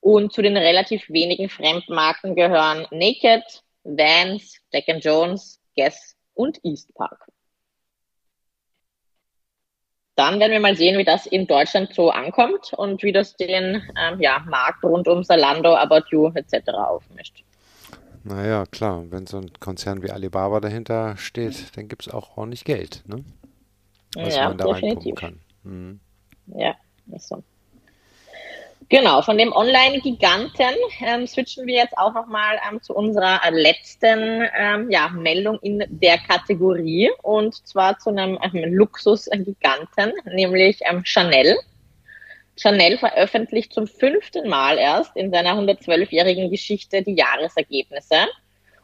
Und 0.00 0.34
zu 0.34 0.42
den 0.42 0.58
relativ 0.58 1.08
wenigen 1.08 1.48
Fremdmarken 1.48 2.36
gehören 2.36 2.86
Naked, 2.90 3.62
Vans, 3.86 4.58
Jack 4.72 4.84
Jones, 5.02 5.60
Guess 5.76 6.16
und 6.34 6.58
East 6.64 6.92
Park. 6.94 7.26
Dann 10.16 10.40
werden 10.40 10.52
wir 10.52 10.60
mal 10.60 10.76
sehen, 10.76 10.98
wie 10.98 11.04
das 11.04 11.26
in 11.26 11.46
Deutschland 11.46 11.92
so 11.92 12.10
ankommt 12.10 12.72
und 12.72 13.02
wie 13.02 13.12
das 13.12 13.36
den 13.36 13.82
ähm, 14.00 14.20
ja, 14.20 14.42
Markt 14.48 14.82
rund 14.82 15.06
um 15.08 15.22
Salando, 15.22 15.74
About 15.76 16.06
You 16.10 16.32
etc. 16.34 16.70
aufmischt. 16.70 17.44
Naja, 18.24 18.64
klar, 18.66 19.04
wenn 19.10 19.26
so 19.26 19.38
ein 19.38 19.52
Konzern 19.60 20.02
wie 20.02 20.10
Alibaba 20.10 20.60
dahinter 20.60 21.16
steht, 21.16 21.76
dann 21.76 21.86
gibt 21.88 22.06
es 22.06 22.12
auch 22.12 22.36
ordentlich 22.36 22.64
Geld, 22.64 23.04
ne? 23.06 23.24
was 24.16 24.34
ja, 24.34 24.48
man 24.48 24.58
da 24.58 24.66
reinpumpen 24.66 25.14
kann. 25.14 25.40
Mhm. 25.62 26.00
Ja, 26.46 26.74
ist 27.12 27.28
so. 27.28 27.42
Genau, 28.88 29.20
von 29.20 29.36
dem 29.36 29.52
Online-Giganten 29.52 30.76
ähm, 31.00 31.26
switchen 31.26 31.66
wir 31.66 31.74
jetzt 31.74 31.98
auch 31.98 32.14
nochmal 32.14 32.60
ähm, 32.70 32.80
zu 32.80 32.94
unserer 32.94 33.40
letzten 33.50 34.48
ähm, 34.56 34.92
ja, 34.92 35.08
Meldung 35.08 35.58
in 35.58 35.84
der 35.88 36.18
Kategorie 36.18 37.10
und 37.22 37.66
zwar 37.66 37.98
zu 37.98 38.10
einem 38.10 38.38
ähm, 38.40 38.72
Luxus-Giganten, 38.72 40.12
nämlich 40.32 40.78
ähm, 40.88 41.04
Chanel. 41.04 41.56
Chanel 42.56 42.96
veröffentlicht 42.96 43.72
zum 43.72 43.88
fünften 43.88 44.48
Mal 44.48 44.78
erst 44.78 45.16
in 45.16 45.32
seiner 45.32 45.54
112-jährigen 45.54 46.48
Geschichte 46.48 47.02
die 47.02 47.16
Jahresergebnisse 47.16 48.28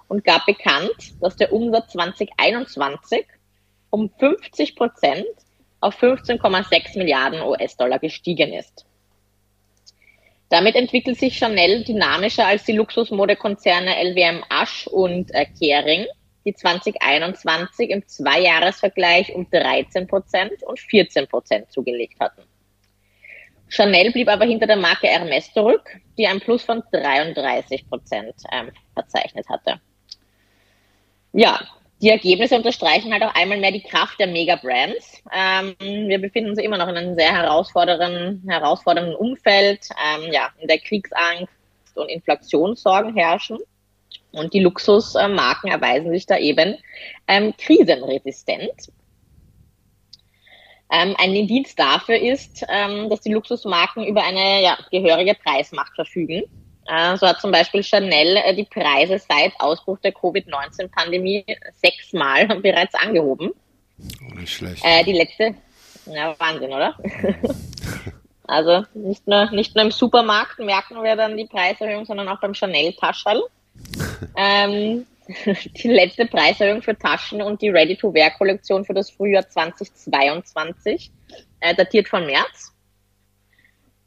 und 0.09 0.25
gab 0.25 0.47
bekannt, 0.47 1.15
dass 1.21 1.37
der 1.37 1.53
Umsatz 1.53 1.93
2021 1.93 3.25
um 3.91 4.11
50 4.19 4.75
Prozent 4.75 5.27
auf 5.81 6.03
15,6 6.03 6.99
Milliarden 6.99 7.41
US-Dollar 7.41 8.01
gestiegen 8.01 8.53
ist. 8.53 8.85
Damit 10.53 10.75
entwickelt 10.75 11.19
sich 11.19 11.39
Chanel 11.39 11.83
dynamischer 11.83 12.47
als 12.47 12.65
die 12.65 12.73
Luxusmodekonzerne 12.73 13.97
LWM 14.11 14.45
Asch 14.51 14.87
und 14.87 15.35
äh, 15.35 15.47
Kering, 15.47 16.05
die 16.45 16.53
2021 16.53 17.89
im 17.89 18.07
Zweijahresvergleich 18.07 19.35
um 19.35 19.49
13 19.51 20.07
Prozent 20.07 20.63
und 20.63 20.79
14 20.79 21.27
Prozent 21.27 21.73
zugelegt 21.73 22.21
hatten. 22.21 22.43
Chanel 23.69 24.13
blieb 24.13 24.29
aber 24.29 24.45
hinter 24.45 24.67
der 24.67 24.77
Marke 24.77 25.07
Hermes 25.07 25.51
zurück, 25.55 25.89
die 26.19 26.27
ein 26.27 26.39
Plus 26.39 26.63
von 26.65 26.83
33 26.93 27.89
Prozent 27.89 28.35
ähm, 28.53 28.73
verzeichnet 28.93 29.49
hatte. 29.49 29.81
Ja, 31.33 31.67
die 32.03 32.11
Ergebnisse 32.11 32.57
unterstreichen 32.57 33.13
halt 33.13 33.23
auch 33.23 33.35
einmal 33.35 33.59
mehr 33.59 33.71
die 33.71 33.83
Kraft 33.83 34.19
der 34.19 34.27
Mega-Brands. 34.27 35.23
Ähm, 35.33 35.77
wir 36.09 36.21
befinden 36.21 36.51
uns 36.51 36.59
immer 36.59 36.77
noch 36.77 36.89
in 36.89 36.97
einem 36.97 37.15
sehr 37.15 37.33
herausfordernden, 37.33 38.43
herausfordernden 38.49 39.15
Umfeld, 39.15 39.89
ähm, 40.05 40.33
ja, 40.33 40.51
in 40.59 40.67
der 40.67 40.79
Kriegsangst 40.79 41.53
und 41.95 42.09
Inflationssorgen 42.09 43.15
herrschen. 43.15 43.59
Und 44.33 44.53
die 44.53 44.61
Luxusmarken 44.61 45.71
erweisen 45.71 46.11
sich 46.11 46.27
da 46.27 46.39
eben 46.39 46.77
ähm, 47.29 47.55
krisenresistent. 47.57 48.91
Ähm, 50.91 51.15
ein 51.19 51.35
Indiz 51.37 51.77
dafür 51.77 52.17
ist, 52.17 52.67
ähm, 52.69 53.11
dass 53.11 53.21
die 53.21 53.33
Luxusmarken 53.33 54.05
über 54.05 54.25
eine 54.25 54.61
ja, 54.61 54.77
gehörige 54.91 55.35
Preismacht 55.35 55.95
verfügen 55.95 56.43
so 56.87 57.27
hat 57.27 57.41
zum 57.41 57.53
Beispiel 57.53 57.83
Chanel 57.83 58.37
äh, 58.37 58.55
die 58.55 58.65
Preise 58.65 59.19
seit 59.19 59.53
Ausbruch 59.61 59.99
der 60.01 60.13
Covid-19-Pandemie 60.13 61.45
sechsmal 61.81 62.47
bereits 62.63 62.95
angehoben. 62.95 63.53
Oh, 63.99 64.35
nicht 64.35 64.55
schlecht. 64.55 64.85
Äh, 64.85 65.05
die 65.05 65.13
letzte, 65.13 65.55
ja, 66.07 66.35
Wahnsinn, 66.39 66.73
oder? 66.73 66.97
also 68.47 68.85
nicht 68.95 69.27
nur, 69.27 69.51
nicht 69.53 69.75
nur 69.75 69.85
im 69.85 69.91
Supermarkt 69.91 70.59
merken 70.59 71.03
wir 71.03 71.15
dann 71.15 71.37
die 71.37 71.47
Preiserhöhung, 71.47 72.05
sondern 72.05 72.29
auch 72.29 72.41
beim 72.41 72.55
Chanel-Taschel. 72.55 73.43
ähm, 74.37 75.07
die 75.47 75.89
letzte 75.89 76.27
Preiserhöhung 76.27 76.83
für 76.83 76.99
Taschen 76.99 77.43
und 77.43 77.63
die 77.63 77.71
Ready-to-Wear-Kollektion 77.71 78.85
für 78.85 78.95
das 78.95 79.11
Frühjahr 79.11 79.49
2022 79.49 81.13
äh, 81.61 81.75
datiert 81.75 82.09
von 82.09 82.27
März. 82.27 82.72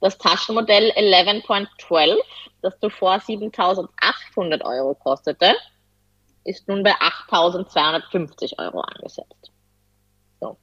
Das 0.05 0.19
Taschenmodell 0.19 0.91
11.12 0.91 2.15
das 2.61 2.79
zuvor 2.79 3.15
7.800 3.15 4.63
Euro 4.63 4.93
kostete, 4.93 5.55
ist 6.43 6.67
nun 6.67 6.83
bei 6.83 6.91
8.250 6.91 8.59
Euro 8.59 8.81
angesetzt. 8.81 9.51
So. 10.39 10.57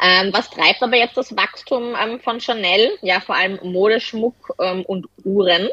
Ähm, 0.00 0.32
was 0.32 0.48
treibt 0.48 0.80
aber 0.80 0.96
jetzt 0.96 1.16
das 1.16 1.34
Wachstum 1.36 1.96
ähm, 2.00 2.20
von 2.20 2.40
Chanel? 2.40 2.96
Ja, 3.02 3.18
vor 3.18 3.34
allem 3.34 3.58
Modeschmuck 3.64 4.54
ähm, 4.60 4.84
und 4.84 5.08
Uhren. 5.24 5.68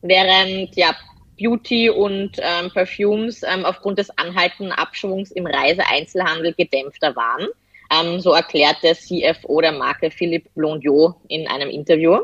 Während 0.00 0.74
ja 0.74 0.96
Beauty 1.38 1.90
und 1.90 2.38
ähm, 2.38 2.70
Perfumes 2.70 3.42
ähm, 3.42 3.66
aufgrund 3.66 3.98
des 3.98 4.08
anhaltenden 4.16 4.72
Abschwungs 4.72 5.30
im 5.32 5.46
Reiseeinzelhandel 5.46 6.54
gedämpfter 6.54 7.14
waren. 7.14 7.46
Ähm, 7.90 8.20
so 8.20 8.32
erklärt 8.32 8.76
der 8.82 8.94
CFO 8.94 9.60
der 9.60 9.72
Marke 9.72 10.10
Philippe 10.10 10.48
Blondiot 10.54 11.16
in 11.28 11.48
einem 11.48 11.70
Interview. 11.70 12.20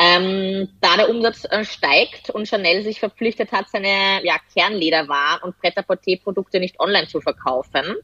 Ähm, 0.00 0.68
da 0.80 0.96
der 0.96 1.10
Umsatz 1.10 1.44
äh, 1.50 1.64
steigt 1.64 2.30
und 2.30 2.46
Chanel 2.46 2.82
sich 2.84 3.00
verpflichtet 3.00 3.50
hat, 3.50 3.68
seine 3.68 4.24
ja, 4.24 4.36
Kernlederwaren 4.54 5.42
und 5.42 5.58
Pret-à-Porter-Produkte 5.58 6.60
nicht 6.60 6.78
online 6.78 7.08
zu 7.08 7.20
verkaufen, 7.20 7.96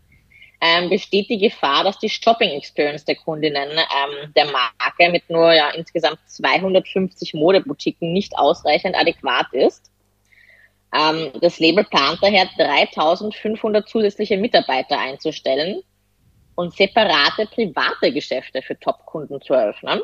ähm, 0.61 0.91
besteht 0.91 1.31
die 1.31 1.39
Gefahr, 1.39 1.85
dass 1.85 1.99
die 1.99 2.11
Shopping-Experience 2.11 3.05
der 3.05 3.15
Kundinnen 3.15 3.71
ähm, 3.71 4.33
der 4.35 4.47
Marke 4.47 5.11
mit 5.11 5.31
nur 5.31 5.53
ja, 5.53 5.71
insgesamt 5.71 6.19
250 6.27 7.33
Modeboutiquen 7.35 8.13
nicht 8.13 8.37
ausreichend 8.37 8.97
adäquat 8.97 9.53
ist. 9.53 9.91
Ähm, 10.93 11.31
das 11.41 11.61
Label 11.61 11.85
plant 11.85 12.19
daher 12.21 12.49
3500 12.59 13.89
zusätzliche 13.89 14.37
Mitarbeiter 14.37 14.99
einzustellen 14.99 15.83
und 16.55 16.75
separate 16.75 17.47
private 17.47 18.13
Geschäfte 18.13 18.63
für 18.63 18.79
Top-Kunden 18.79 19.41
zu 19.41 19.55
eröffnen 19.55 20.01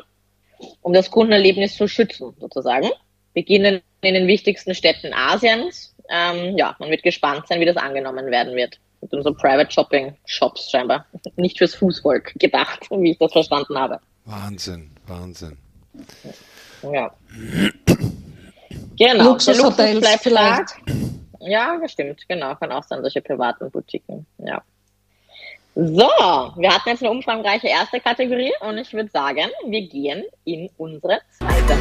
um 0.81 0.93
das 0.93 1.11
Kundenerlebnis 1.11 1.75
zu 1.75 1.87
schützen, 1.87 2.33
sozusagen. 2.39 2.89
Beginnen 3.33 3.81
in 4.01 4.13
den 4.13 4.27
wichtigsten 4.27 4.75
Städten 4.75 5.13
Asiens. 5.13 5.95
Ähm, 6.09 6.57
ja, 6.57 6.75
man 6.79 6.89
wird 6.89 7.03
gespannt 7.03 7.47
sein, 7.47 7.59
wie 7.59 7.65
das 7.65 7.77
angenommen 7.77 8.27
werden 8.27 8.55
wird. 8.55 8.79
Mit 9.01 9.13
unseren 9.13 9.35
Private 9.35 9.71
Shopping 9.71 10.15
Shops 10.25 10.69
scheinbar. 10.69 11.05
Nicht 11.35 11.57
fürs 11.57 11.75
Fußvolk 11.75 12.33
gedacht, 12.35 12.87
wie 12.91 13.11
ich 13.11 13.17
das 13.17 13.31
verstanden 13.31 13.77
habe. 13.77 13.99
Wahnsinn, 14.25 14.91
Wahnsinn. 15.07 15.57
Ja. 16.83 17.13
genau. 18.97 19.23
Luxushotels 19.23 20.07
vielleicht. 20.21 20.75
Ja, 21.39 21.77
bestimmt, 21.77 22.27
genau. 22.27 22.55
Kann 22.55 22.71
auch 22.71 22.83
sein, 22.83 23.01
solche 23.01 23.21
privaten 23.21 23.71
Boutiquen. 23.71 24.25
Ja. 24.37 24.61
So, 25.73 26.09
wir 26.57 26.69
hatten 26.69 26.89
jetzt 26.89 27.01
eine 27.01 27.11
umfangreiche 27.11 27.67
erste 27.67 28.01
Kategorie 28.01 28.51
und 28.59 28.77
ich 28.77 28.91
würde 28.91 29.09
sagen, 29.09 29.47
wir 29.65 29.87
gehen 29.87 30.25
in 30.43 30.69
unsere 30.77 31.21
zweite. 31.37 31.77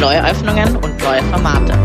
Neue 0.00 0.24
Öffnungen 0.28 0.74
und 0.78 0.98
neue 0.98 1.22
Formate. 1.22 1.78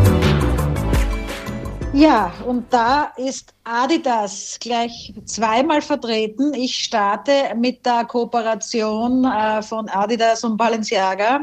Ja, 1.94 2.34
und 2.44 2.74
da 2.74 3.14
ist 3.18 3.54
Adidas 3.64 4.58
gleich 4.60 5.14
zweimal 5.26 5.84
vertreten. 5.84 6.56
Ich 6.56 6.76
starte 6.76 7.54
mit 7.56 7.86
der 7.86 8.06
Kooperation 8.06 9.26
äh, 9.26 9.62
von 9.62 9.88
Adidas 9.90 10.44
und 10.44 10.58
Balenciaga. 10.58 11.42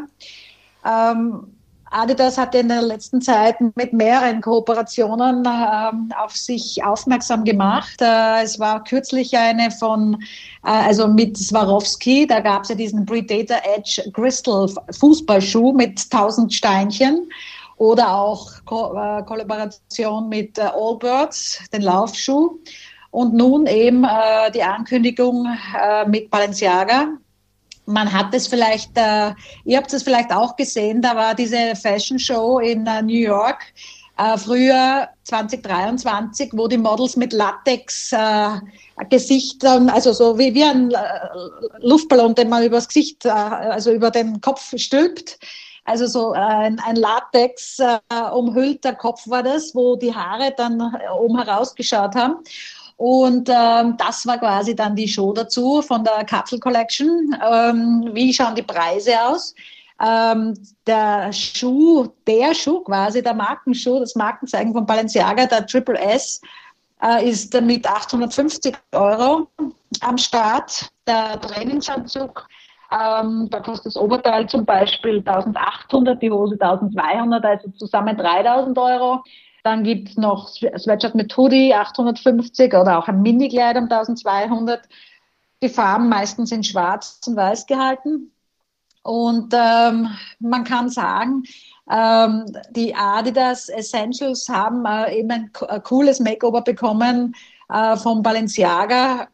Ähm, 0.85 1.56
Adidas 1.97 2.37
hat 2.37 2.55
in 2.55 2.69
der 2.69 2.83
letzten 2.83 3.23
Zeit 3.23 3.57
mit 3.75 3.95
mehreren 3.95 4.43
Kooperationen 4.43 5.47
äh, 5.47 6.15
auf 6.15 6.37
sich 6.37 6.85
aufmerksam 6.85 7.45
gemacht. 7.45 7.97
Äh, 8.03 8.43
es 8.43 8.59
war 8.59 8.85
kürzlich 8.85 9.35
eine 9.35 9.71
von, 9.71 10.23
äh, 10.63 10.69
also 10.69 11.09
mit 11.09 11.39
Swarovski, 11.39 12.27
da 12.27 12.41
gab 12.41 12.65
es 12.65 12.69
ja 12.69 12.75
diesen 12.75 13.07
Predator 13.07 13.59
Edge 13.75 14.03
Crystal 14.13 14.69
Fußballschuh 14.91 15.73
mit 15.73 15.99
1000 16.13 16.53
Steinchen 16.53 17.31
oder 17.79 18.15
auch 18.15 18.51
Ko 18.67 18.95
äh, 18.95 19.23
Kollaboration 19.23 20.29
mit 20.29 20.59
äh, 20.59 20.63
Allbirds, 20.63 21.61
den 21.73 21.81
Laufschuh. 21.83 22.59
Und 23.11 23.33
nun 23.33 23.67
eben 23.67 24.05
äh, 24.05 24.51
die 24.51 24.63
Ankündigung 24.63 25.47
mit 26.07 26.31
Balenciaga, 26.31 27.09
man 27.87 28.13
hat 28.13 28.35
es 28.35 28.47
vielleicht, 28.47 28.91
äh, 28.97 29.33
ihr 29.65 29.79
habt 29.79 29.93
es 29.93 30.03
vielleicht 30.03 30.33
auch 30.33 30.57
gesehen, 30.57 31.01
da 31.01 31.17
war 31.17 31.35
diese 31.35 31.75
Fashion 31.77 32.19
Show 32.19 32.59
in 32.59 32.87
äh, 32.87 33.03
New 33.03 33.15
York. 33.19 33.63
Äh, 34.19 34.39
früher 34.39 35.09
2023, 35.25 36.51
wo 36.55 36.69
die 36.69 36.79
Models 36.79 37.17
mit 37.17 37.33
Latex 37.35 38.13
äh, 38.13 38.49
Gesichtern, 39.11 39.91
also 39.91 40.13
so 40.13 40.39
wie, 40.39 40.55
wie 40.55 40.65
ein 40.65 40.91
äh, 40.91 40.99
Luftballon, 41.81 42.35
den 42.35 42.49
man 42.49 42.65
übers 42.65 42.89
Gesicht, 42.89 43.27
äh, 43.27 43.29
also 43.29 43.93
über 43.93 44.11
den 44.11 44.41
Kopf 44.41 44.73
stülpt. 44.77 45.39
Also 45.85 46.07
so 46.07 46.33
ein, 46.33 46.81
ein 46.81 46.97
Latex 46.97 47.79
äh, 47.79 47.99
umhüllter 48.33 48.95
Kopf 48.95 49.29
war 49.29 49.43
das, 49.43 49.75
wo 49.75 49.97
die 49.97 50.15
Haare 50.15 50.53
dann 50.57 50.81
oben 51.17 51.37
herausgeschaut 51.39 52.17
haben. 52.17 52.39
Und 52.97 53.51
ähm, 53.51 53.97
das 53.99 54.27
war 54.27 54.39
quasi 54.39 54.75
dann 54.75 54.97
die 54.97 55.09
Show 55.09 55.33
dazu 55.33 55.83
von 55.83 56.03
der 56.03 56.25
Capsule 56.25 56.61
Collection. 56.61 57.37
Ähm, 57.47 58.11
wie 58.13 58.33
schauen 58.33 58.55
die 58.55 58.63
Preise 58.63 59.13
aus? 59.23 59.55
Ähm, 60.03 60.55
der 60.87 61.33
Schuh, 61.33 62.09
der 62.27 62.55
Schuh 62.55 62.81
quasi, 62.81 63.23
der 63.23 63.35
Markenschuh, 63.35 64.01
das 64.01 64.15
Markenzeichen 64.15 64.73
von 64.73 64.87
Balenciaga, 64.87 65.47
der 65.47 65.67
Triple 65.67 65.99
S, 65.99 66.41
äh, 67.03 67.29
ist 67.29 67.59
mit 67.61 67.87
850 67.87 68.77
Euro 68.93 69.49
am 70.01 70.19
Start. 70.19 70.91
Der 71.07 71.41
Trainingsanzug, 71.41 72.47
ähm, 72.91 73.49
da 73.51 73.61
kostet 73.61 73.87
das 73.87 73.97
Oberteil 73.97 74.49
zum 74.49 74.65
Beispiel 74.65 75.23
1800, 75.25 76.21
die 76.21 76.31
Hose 76.31 76.57
1200, 76.59 77.45
also 77.45 77.69
zusammen 77.71 78.17
3000 78.17 78.77
Euro. 78.79 79.23
Dann 79.67 79.83
gibt 79.83 80.11
es 80.11 80.17
noch 80.17 80.47
Sweatshirt 80.47 81.17
mit 81.17 81.37
Hoodie 81.37 81.75
850 81.75 82.73
oder 82.73 83.01
auch 83.01 83.09
ein 83.09 83.21
Mini-Kleid 83.21 83.77
um 83.77 83.91
1200. 83.91 84.89
Die 85.61 85.69
Farben 85.69 86.09
meistens 86.09 86.53
in 86.53 86.63
schwarz 86.63 87.21
und 87.27 87.35
weiß 87.35 87.67
gehalten. 87.67 88.31
Und 89.03 89.53
ähm, 89.53 90.09
man 90.39 90.63
kann 90.63 90.89
sagen, 90.89 91.43
ähm, 91.91 92.45
die 92.71 92.95
Adidas 92.95 93.69
Essentials 93.69 94.49
haben 94.49 94.85
äh, 94.87 95.19
eben 95.19 95.33
ein, 95.33 95.51
ein, 95.69 95.83
cooles 95.83 96.21
Makeover 96.21 96.63
bekommen 96.63 97.35
äh, 97.69 97.97
von 97.97 98.23
Balenciaga. 98.23 99.27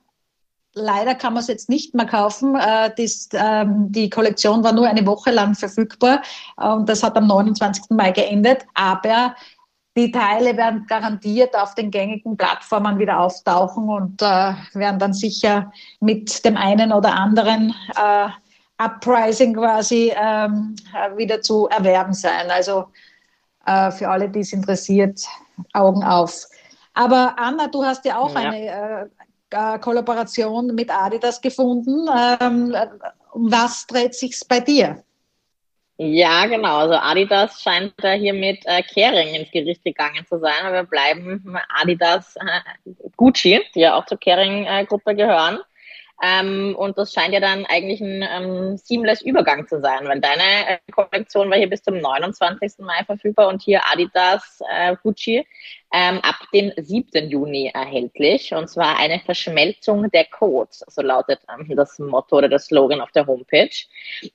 Leider 0.73 1.15
kann 1.15 1.35
man 1.35 1.43
es 1.43 1.49
jetzt 1.49 1.69
nicht 1.69 1.95
mehr 1.95 2.07
kaufen. 2.07 2.57
Äh, 2.57 2.91
das, 2.97 3.29
ähm, 3.35 3.93
die 3.93 4.09
Kollektion 4.09 4.65
war 4.65 4.73
nur 4.73 4.89
eine 4.89 5.05
Woche 5.05 5.31
lang 5.31 5.55
verfügbar 5.55 6.23
und 6.57 6.89
das 6.89 7.03
hat 7.03 7.19
am 7.19 7.27
29. 7.27 7.91
Mai 7.91 8.13
geendet. 8.13 8.65
Aber 8.73 9.35
die 9.97 10.11
Teile 10.11 10.57
werden 10.57 10.87
garantiert 10.87 11.57
auf 11.57 11.75
den 11.75 11.91
gängigen 11.91 12.37
Plattformen 12.37 12.99
wieder 12.99 13.21
auftauchen 13.21 13.89
und 13.89 14.23
äh, 14.23 14.55
werden 14.73 14.99
dann 14.99 15.13
sicher 15.13 15.71
mit 16.01 16.45
dem 16.45 16.57
einen 16.57 16.93
oder 16.93 17.15
anderen 17.15 17.75
äh, 17.97 18.29
Uprising 18.79 19.55
quasi 19.55 20.13
ähm, 20.17 20.75
wieder 21.17 21.43
zu 21.43 21.69
erwerben 21.69 22.15
sein. 22.15 22.51
Also 22.51 22.87
äh, 23.67 23.91
für 23.91 24.09
alle, 24.09 24.29
die 24.29 24.41
es 24.41 24.53
interessiert, 24.53 25.21
Augen 25.73 26.03
auf. 26.03 26.47
Aber 26.95 27.35
Anna, 27.39 27.69
du 27.69 27.85
hast 27.85 28.05
ja 28.05 28.19
auch 28.19 28.35
ja. 28.35 28.41
eine 28.41 28.67
äh, 28.67 29.07
äh, 29.51 29.79
Kollaboration 29.79 30.75
mit 30.75 30.91
Adidas 30.91 31.41
gefunden. 31.41 32.09
Ähm, 32.41 32.75
um 33.33 33.51
was 33.51 33.87
dreht 33.87 34.15
sich 34.15 34.41
bei 34.49 34.61
dir? 34.61 35.03
Ja, 36.05 36.47
genau. 36.47 36.79
Also 36.79 36.95
Adidas 36.95 37.63
scheint 37.63 37.95
da 37.99 38.13
hier 38.13 38.35
mit 38.35 38.67
äh, 38.67 38.83
Kering 38.83 39.35
ins 39.35 39.53
Gericht 39.53 39.85
gegangen 39.85 40.27
zu 40.27 40.41
sein. 40.41 40.65
Aber 40.65 40.75
wir 40.75 40.83
bleiben 40.83 41.57
Adidas 41.81 42.35
äh, 42.37 42.91
Gucci, 43.17 43.61
die 43.75 43.81
ja 43.81 43.95
auch 43.95 44.07
zur 44.07 44.19
Kering-Gruppe 44.19 45.15
gehören. 45.15 45.61
Ähm, 46.23 46.77
und 46.77 46.97
das 46.99 47.13
scheint 47.13 47.35
ja 47.35 47.41
dann 47.41 47.67
eigentlich 47.67 48.01
ein 48.01 48.23
ähm, 48.23 48.77
seamless 48.77 49.23
Übergang 49.23 49.67
zu 49.67 49.81
sein, 49.81 50.07
weil 50.07 50.21
deine 50.21 50.69
äh, 50.69 50.79
Kollektion 50.93 51.51
war 51.51 51.59
hier 51.59 51.69
bis 51.69 51.83
zum 51.83 51.99
29. 51.99 52.79
Mai 52.79 53.03
verfügbar 53.05 53.49
und 53.49 53.61
hier 53.61 53.81
Adidas 53.91 54.61
äh, 54.73 54.95
Gucci 55.03 55.45
ähm, 55.93 56.21
ab 56.23 56.37
dem 56.55 56.73
7. 56.77 57.29
Juni 57.29 57.73
erhältlich. 57.75 58.55
Und 58.55 58.69
zwar 58.69 59.01
eine 59.01 59.19
Verschmelzung 59.19 60.09
der 60.13 60.27
Codes, 60.27 60.85
so 60.87 61.03
lautet 61.03 61.41
ähm, 61.53 61.75
das 61.75 61.99
Motto 61.99 62.37
oder 62.37 62.49
das 62.49 62.67
Slogan 62.67 63.01
auf 63.01 63.11
der 63.11 63.27
Homepage, 63.27 63.75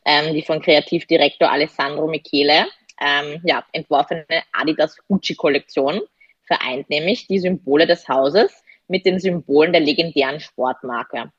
ähm, 0.03 0.33
die 0.33 0.41
von 0.41 0.61
Kreativdirektor 0.61 1.49
Alessandro 1.49 2.07
Michele 2.07 2.65
ähm, 2.99 3.39
ja, 3.45 3.63
entworfene 3.71 4.25
Adidas 4.51 4.97
Gucci 5.07 5.35
Kollektion 5.35 6.01
vereint 6.43 6.89
nämlich 6.89 7.27
die 7.27 7.39
Symbole 7.39 7.87
des 7.87 8.07
Hauses 8.07 8.63
mit 8.87 9.05
den 9.05 9.19
Symbolen 9.19 9.71
der 9.71 9.81
legendären 9.81 10.39
Sportmarke. 10.39 11.31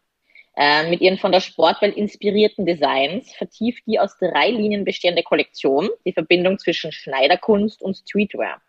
Äh, 0.60 0.90
mit 0.90 1.00
ihren 1.00 1.18
von 1.18 1.30
der 1.30 1.38
Sportwelt 1.38 1.96
inspirierten 1.96 2.66
Designs 2.66 3.32
vertieft 3.32 3.86
die 3.86 4.00
aus 4.00 4.18
drei 4.18 4.50
Linien 4.50 4.84
bestehende 4.84 5.22
Kollektion 5.22 5.88
die 6.04 6.12
Verbindung 6.12 6.58
zwischen 6.58 6.90
Schneiderkunst 6.90 7.80
und 7.80 7.96
Streetwear. 7.96 8.60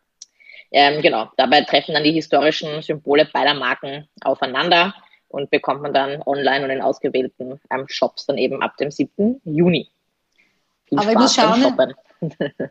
Ähm, 0.71 1.01
genau, 1.01 1.29
dabei 1.35 1.61
treffen 1.61 1.95
dann 1.95 2.03
die 2.03 2.11
historischen 2.11 2.83
Symbole 2.83 3.25
beider 3.33 3.55
Marken 3.55 4.07
aufeinander 4.21 4.93
und 5.29 5.49
bekommt 5.49 5.81
man 5.81 5.91
dann 5.91 6.21
online 6.27 6.63
und 6.63 6.69
in 6.69 6.81
ausgewählten 6.81 7.59
ähm, 7.71 7.85
Shops 7.87 8.27
dann 8.27 8.37
eben 8.37 8.61
ab 8.61 8.77
dem 8.77 8.91
7. 8.91 9.41
Juni. 9.43 9.89
Viel 10.85 10.99
Aber 10.99 11.09
Spaß 11.09 11.37
ich 11.37 11.43
muss 11.43 11.63
schauen. 11.63 11.95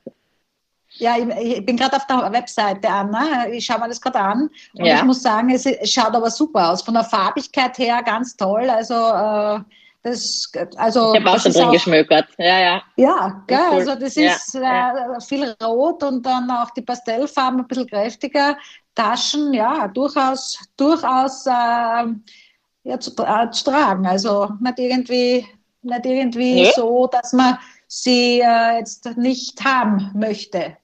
Ja, 0.97 1.17
ich, 1.17 1.65
bin 1.65 1.77
gerade 1.77 1.97
auf 1.97 2.07
der 2.07 2.33
Webseite, 2.33 2.89
Anna. 2.89 3.49
Ich 3.49 3.67
schaue 3.67 3.81
mir 3.81 3.89
das 3.89 4.01
gerade 4.01 4.21
an. 4.21 4.51
Und 4.75 4.85
ja. 4.85 4.97
ich 4.97 5.05
muss 5.05 5.23
sagen, 5.23 5.51
es, 5.51 5.67
schaut 5.85 6.15
aber 6.15 6.31
super 6.31 6.73
aus. 6.73 6.83
Von 6.83 6.95
der 6.95 7.05
Farbigkeit 7.05 7.77
her 7.79 8.03
ganz 8.03 8.37
toll. 8.37 8.69
Also, 8.69 8.95
äh, 8.95 9.61
das, 10.03 10.51
also. 10.77 11.15
Ich 11.15 11.21
habe 11.21 11.31
auch 11.31 11.41
schon 11.41 11.53
drin 11.53 11.65
auch, 11.65 11.73
geschmökert. 11.73 12.27
Ja, 12.39 12.59
ja. 12.59 12.83
Ja, 12.97 13.45
gell, 13.47 13.59
cool. 13.71 13.79
also 13.79 13.95
das 13.97 14.17
ist 14.17 14.55
ja. 14.55 15.17
äh, 15.17 15.21
viel 15.21 15.55
rot 15.63 16.03
und 16.03 16.25
dann 16.25 16.51
auch 16.51 16.71
die 16.71 16.83
Pastellfarben 16.83 17.61
ein 17.61 17.67
bisschen 17.67 17.87
kräftiger. 17.87 18.57
Taschen, 18.95 19.53
ja, 19.53 19.87
durchaus, 19.89 20.59
durchaus 20.77 21.47
äh, 21.47 21.51
ja, 21.51 22.99
zu, 22.99 23.11
äh, 23.23 23.51
zu, 23.51 23.65
tragen. 23.65 24.07
Also 24.07 24.51
nicht 24.61 24.79
irgendwie, 24.79 25.47
nicht 25.83 26.07
irgendwie 26.07 26.55
nee. 26.55 26.73
so, 26.75 27.07
dass 27.07 27.33
man 27.33 27.59
sie 27.89 28.41
äh, 28.41 28.79
jetzt 28.79 29.05
nicht 29.17 29.65
haben 29.65 30.13
möchte. 30.15 30.77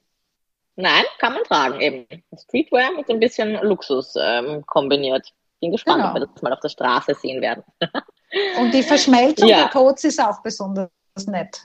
Nein, 0.77 1.05
kann 1.19 1.35
man 1.35 1.45
tragen 1.45 1.81
eben. 1.81 2.07
Streetwear 2.37 2.93
mit 2.93 3.09
ein 3.09 3.21
bisschen 3.21 3.55
Luxus 3.63 4.15
ähm, 4.21 4.65
kombiniert. 4.67 5.33
Bin 5.61 5.71
gespannt, 5.71 5.99
genau. 5.99 6.09
ob 6.09 6.15
wir 6.17 6.27
das 6.27 6.43
mal 6.43 6.53
auf 6.53 6.61
der 6.61 6.69
Straße 6.71 7.15
sehen 7.15 7.41
werden. 7.41 7.63
Und 8.59 8.75
die 8.75 8.83
Verschmelzung 8.83 9.49
ja. 9.49 9.59
der 9.59 9.69
Codes 9.69 10.03
ist 10.03 10.21
auch 10.21 10.43
besonders 10.43 10.91
nett. 11.27 11.63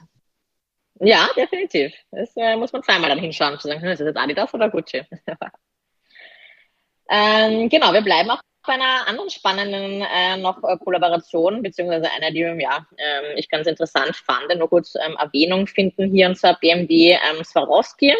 Ja, 1.00 1.28
definitiv. 1.34 1.92
Das 2.12 2.30
äh, 2.36 2.56
muss 2.56 2.72
man 2.72 2.82
zweimal 2.82 3.08
dann 3.08 3.18
hinschauen, 3.18 3.58
zu 3.58 3.66
sagen, 3.66 3.80
hm, 3.80 3.88
ist 3.88 4.00
das 4.00 4.06
jetzt 4.06 4.18
Adidas 4.18 4.54
oder 4.54 4.70
Gucci? 4.70 5.02
ähm, 7.10 7.68
genau, 7.68 7.92
wir 7.92 8.02
bleiben 8.02 8.30
auch 8.30 8.42
bei 8.70 8.76
einer 8.76 9.08
anderen 9.08 9.30
spannenden 9.30 10.00
äh, 10.02 10.36
noch 10.36 10.62
äh, 10.62 10.76
Kollaboration, 10.76 11.60
beziehungsweise 11.60 12.08
einer, 12.12 12.30
die 12.30 12.38
ja, 12.38 12.86
ähm, 12.98 13.36
ich 13.36 13.48
ganz 13.48 13.66
interessant 13.66 14.14
fand, 14.14 14.56
nur 14.56 14.68
kurz 14.68 14.94
ähm, 14.94 15.16
Erwähnung 15.18 15.66
finden 15.66 16.14
hier, 16.14 16.28
und 16.28 16.36
zwar 16.36 16.56
BMW 16.60 17.14
ähm, 17.14 17.42
Swarovski, 17.42 18.14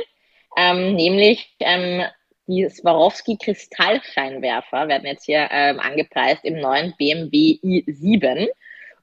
ähm, 0.56 0.96
nämlich 0.96 1.54
ähm, 1.60 2.02
die 2.48 2.68
Swarovski 2.68 3.36
Kristallscheinwerfer 3.36 4.88
werden 4.88 5.06
jetzt 5.06 5.26
hier 5.26 5.46
ähm, 5.52 5.78
angepreist 5.78 6.44
im 6.44 6.58
neuen 6.58 6.96
BMW 6.98 7.60
i7. 7.62 8.48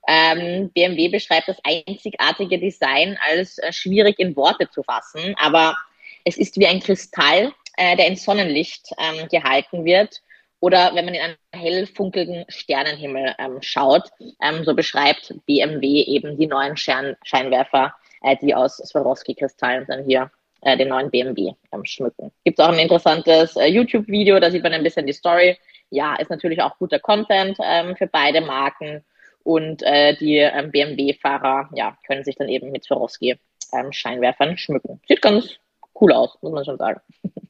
Ähm, 0.05 0.69
BMW 0.74 1.07
beschreibt 1.07 1.47
das 1.47 1.61
einzigartige 1.63 2.59
Design 2.59 3.17
als 3.26 3.57
äh, 3.59 3.72
schwierig 3.72 4.19
in 4.19 4.36
Worte 4.36 4.69
zu 4.69 4.84
fassen, 4.84 5.34
aber 5.38 5.78
es 6.26 6.36
ist 6.36 6.59
wie 6.59 6.67
ein 6.67 6.82
Kristall, 6.82 7.53
äh, 7.78 7.95
der 7.95 8.07
in 8.07 8.17
Sonnenlicht 8.17 8.89
gehalten 9.32 9.86
wird 9.86 10.22
oder 10.60 10.91
wenn 10.95 11.05
man 11.05 11.14
in 11.14 11.22
einen 11.22 11.36
hell 11.53 11.86
funkelnden 11.86 12.45
Sternenhimmel 12.47 13.36
ähm, 13.38 13.62
schaut, 13.62 14.10
ähm, 14.41 14.64
so 14.64 14.74
beschreibt 14.74 15.34
BMW 15.45 16.01
eben 16.03 16.38
die 16.38 16.47
neuen 16.47 16.78
Schein 16.78 17.16
Scheinwerfer, 17.24 17.93
äh, 18.22 18.36
die 18.41 18.55
aus 18.55 18.78
Swarovski-Kristallen 18.78 19.86
dann 19.88 20.05
hier 20.05 20.32
äh, 20.62 20.78
den 20.78 20.89
neuen 20.89 21.12
BMW 21.12 21.51
ähm, 21.72 21.86
schmücken. 21.86 22.32
Gibt 22.43 22.60
es 22.60 22.66
auch 22.66 22.72
ein 22.72 22.80
interessantes 22.80 23.55
äh, 23.55 23.68
YouTube-Video, 23.68 24.39
da 24.39 24.49
sieht 24.49 24.64
man 24.64 24.74
ein 24.74 24.84
bisschen 24.84 25.05
die 25.05 25.14
Story. 25.14 25.58
Ja, 25.89 26.16
ist 26.16 26.30
natürlich 26.32 26.62
auch 26.62 26.78
guter 26.78 26.99
Content 26.99 27.58
ähm, 27.64 27.95
für 27.95 28.08
beide 28.08 28.41
Marken 28.41 29.05
und 29.43 29.84
äh, 29.84 30.16
die 30.18 30.38
ähm, 30.38 30.72
BMW-Fahrer 30.72 31.70
ja, 31.74 31.97
können 32.05 32.24
sich 32.24 32.36
dann 32.36 32.49
eben 32.49 32.72
mit 32.72 32.84
Swarovski 32.84 33.38
ähm, 33.74 33.91
Scheinwerfern 33.91 34.58
schmücken. 34.58 34.99
Sieht 35.08 35.22
ganz 35.22 35.55
cool 36.01 36.12
aus, 36.12 36.38
muss 36.41 36.51
man 36.51 36.66
schon 36.66 36.78
sagen. 36.78 36.99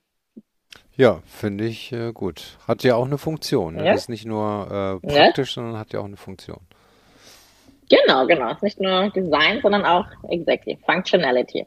Ja, 0.98 1.22
finde 1.28 1.66
ich 1.66 1.91
äh, 1.91 2.12
gut. 2.12 2.58
Hat 2.68 2.84
ja 2.84 2.95
auch 2.95 3.06
eine 3.06 3.20
Funktion. 3.20 3.76
Ne? 3.76 3.86
Ja. 3.86 3.91
Das 3.93 4.02
ist 4.02 4.10
nicht 4.10 4.26
nur 4.26 5.00
äh, 5.04 5.08
praktisch, 5.08 5.50
ja. 5.50 5.62
sondern 5.62 5.80
hat 5.80 5.93
ja 5.93 6.00
auch 6.00 6.06
eine 6.06 6.18
Funktion. 6.18 6.60
Genau, 7.89 8.26
genau. 8.26 8.50
Es 8.50 8.58
ist 8.58 8.64
nicht 8.64 8.82
nur 8.82 9.10
Design, 9.12 9.62
sondern 9.62 9.86
auch 9.86 10.08
exactly 10.30 10.78
Functionality. 10.86 11.66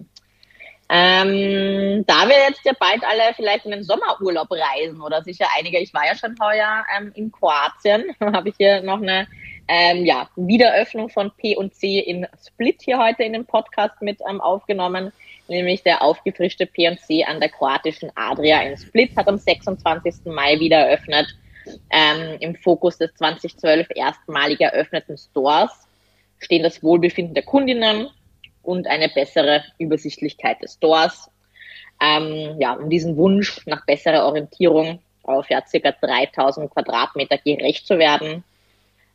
Ähm, 0.92 2.04
da 2.04 2.28
wir 2.28 2.36
jetzt 2.48 2.64
ja 2.64 2.72
bald 2.78 3.04
alle 3.04 3.32
vielleicht 3.36 3.64
in 3.64 3.70
den 3.70 3.84
Sommerurlaub 3.84 4.48
reisen 4.50 5.00
oder 5.00 5.22
sicher 5.22 5.46
einige, 5.56 5.78
ich 5.78 5.94
war 5.94 6.04
ja 6.04 6.16
schon 6.16 6.34
heuer 6.42 6.84
ähm, 6.98 7.12
in 7.14 7.30
Kroatien, 7.30 8.12
habe 8.20 8.48
ich 8.48 8.56
hier 8.56 8.82
noch 8.82 9.00
eine 9.00 9.28
ähm, 9.68 10.04
ja, 10.04 10.28
Wiederöffnung 10.34 11.08
von 11.08 11.30
P&C 11.30 12.00
in 12.00 12.26
Split 12.44 12.82
hier 12.82 12.98
heute 12.98 13.22
in 13.22 13.34
dem 13.34 13.46
Podcast 13.46 14.02
mit 14.02 14.18
ähm, 14.28 14.40
aufgenommen, 14.40 15.12
nämlich 15.50 15.82
der 15.82 16.02
aufgefrischte 16.02 16.66
P&C 16.66 17.24
an 17.24 17.40
der 17.40 17.50
kroatischen 17.50 18.10
Adria 18.14 18.62
in 18.62 18.76
Split 18.76 19.14
hat 19.16 19.28
am 19.28 19.36
26. 19.36 20.26
Mai 20.26 20.58
wieder 20.58 20.78
eröffnet, 20.78 21.26
ähm, 21.90 22.36
im 22.40 22.54
Fokus 22.56 22.98
des 22.98 23.14
2012 23.14 23.88
erstmalig 23.94 24.60
eröffneten 24.60 25.18
Stores 25.18 25.70
stehen 26.38 26.62
das 26.62 26.82
Wohlbefinden 26.82 27.34
der 27.34 27.42
Kundinnen 27.42 28.08
und 28.62 28.86
eine 28.86 29.08
bessere 29.08 29.62
Übersichtlichkeit 29.78 30.62
des 30.62 30.74
Stores. 30.74 31.30
Ähm, 32.02 32.56
ja, 32.58 32.74
um 32.74 32.88
diesen 32.88 33.16
Wunsch 33.16 33.66
nach 33.66 33.84
besserer 33.84 34.24
Orientierung 34.24 35.00
auf 35.22 35.50
ja, 35.50 35.62
circa 35.66 35.92
3000 35.92 36.70
Quadratmeter 36.70 37.36
gerecht 37.38 37.86
zu 37.86 37.98
werden, 37.98 38.42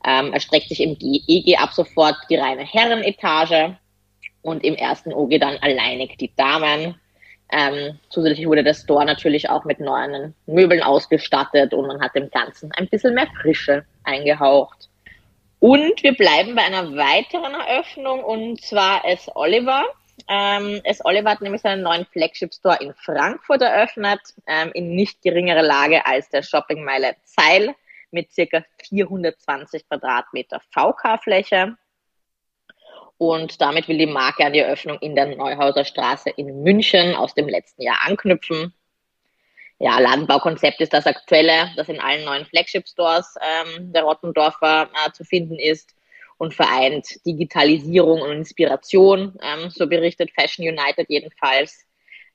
ähm, 0.05 0.33
erstreckt 0.33 0.69
sich 0.69 0.81
im 0.81 0.95
EG 1.01 1.57
ab 1.57 1.73
sofort 1.73 2.15
die 2.29 2.35
reine 2.35 2.63
Herrenetage 2.63 3.75
und 4.45 4.63
im 4.63 4.75
ersten 4.75 5.11
OG 5.11 5.39
dann 5.39 5.57
alleinig 5.57 6.17
die 6.17 6.33
Damen. 6.35 6.95
Ähm, 7.51 7.99
zusätzlich 8.09 8.47
wurde 8.47 8.63
der 8.63 8.73
Store 8.73 9.05
natürlich 9.05 9.49
auch 9.49 9.65
mit 9.65 9.79
neuen 9.79 10.33
Möbeln 10.45 10.81
ausgestattet 10.81 11.73
und 11.73 11.87
man 11.87 12.01
hat 12.01 12.15
dem 12.15 12.29
Ganzen 12.29 12.71
ein 12.73 12.87
bisschen 12.87 13.13
mehr 13.13 13.27
Frische 13.41 13.85
eingehaucht. 14.03 14.89
Und 15.59 16.03
wir 16.03 16.15
bleiben 16.15 16.55
bei 16.55 16.63
einer 16.63 16.95
weiteren 16.95 17.53
Eröffnung 17.53 18.23
und 18.23 18.61
zwar 18.61 19.05
S. 19.05 19.29
Oliver. 19.33 19.83
Ähm, 20.29 20.81
S. 20.83 21.03
Oliver 21.03 21.31
hat 21.31 21.41
nämlich 21.41 21.61
seinen 21.61 21.81
neuen 21.81 22.05
Flagship 22.05 22.53
Store 22.53 22.77
in 22.81 22.93
Frankfurt 22.93 23.61
eröffnet, 23.61 24.21
ähm, 24.47 24.71
in 24.73 24.95
nicht 24.95 25.21
geringerer 25.21 25.63
Lage 25.63 26.05
als 26.05 26.29
der 26.29 26.43
Shoppingmeile 26.43 27.15
Zeil 27.23 27.75
mit 28.11 28.31
circa 28.31 28.63
420 28.89 29.87
Quadratmeter 29.87 30.61
VK-Fläche. 30.71 31.77
Und 33.17 33.61
damit 33.61 33.87
will 33.87 33.97
die 33.97 34.05
Marke 34.05 34.45
an 34.45 34.53
die 34.53 34.59
Eröffnung 34.59 34.97
in 34.99 35.15
der 35.15 35.35
Neuhauser 35.35 35.85
Straße 35.85 36.29
in 36.31 36.63
München 36.63 37.15
aus 37.15 37.33
dem 37.33 37.47
letzten 37.47 37.81
Jahr 37.81 37.99
anknüpfen 38.05 38.73
ja, 39.79 39.99
Ladenbaukonzept 39.99 40.79
ist 40.79 40.93
das 40.93 41.05
aktuelle, 41.05 41.71
das 41.75 41.89
in 41.89 41.99
allen 41.99 42.23
neuen 42.23 42.45
Flagship-Stores 42.45 43.35
ähm, 43.41 43.91
der 43.91 44.03
Rottendorfer 44.03 44.89
äh, 44.93 45.11
zu 45.11 45.25
finden 45.25 45.59
ist 45.59 45.93
und 46.37 46.53
vereint 46.53 47.25
Digitalisierung 47.25 48.21
und 48.21 48.31
Inspiration, 48.31 49.37
ähm, 49.41 49.69
so 49.69 49.87
berichtet 49.87 50.31
Fashion 50.31 50.65
United 50.65 51.09
jedenfalls. 51.09 51.85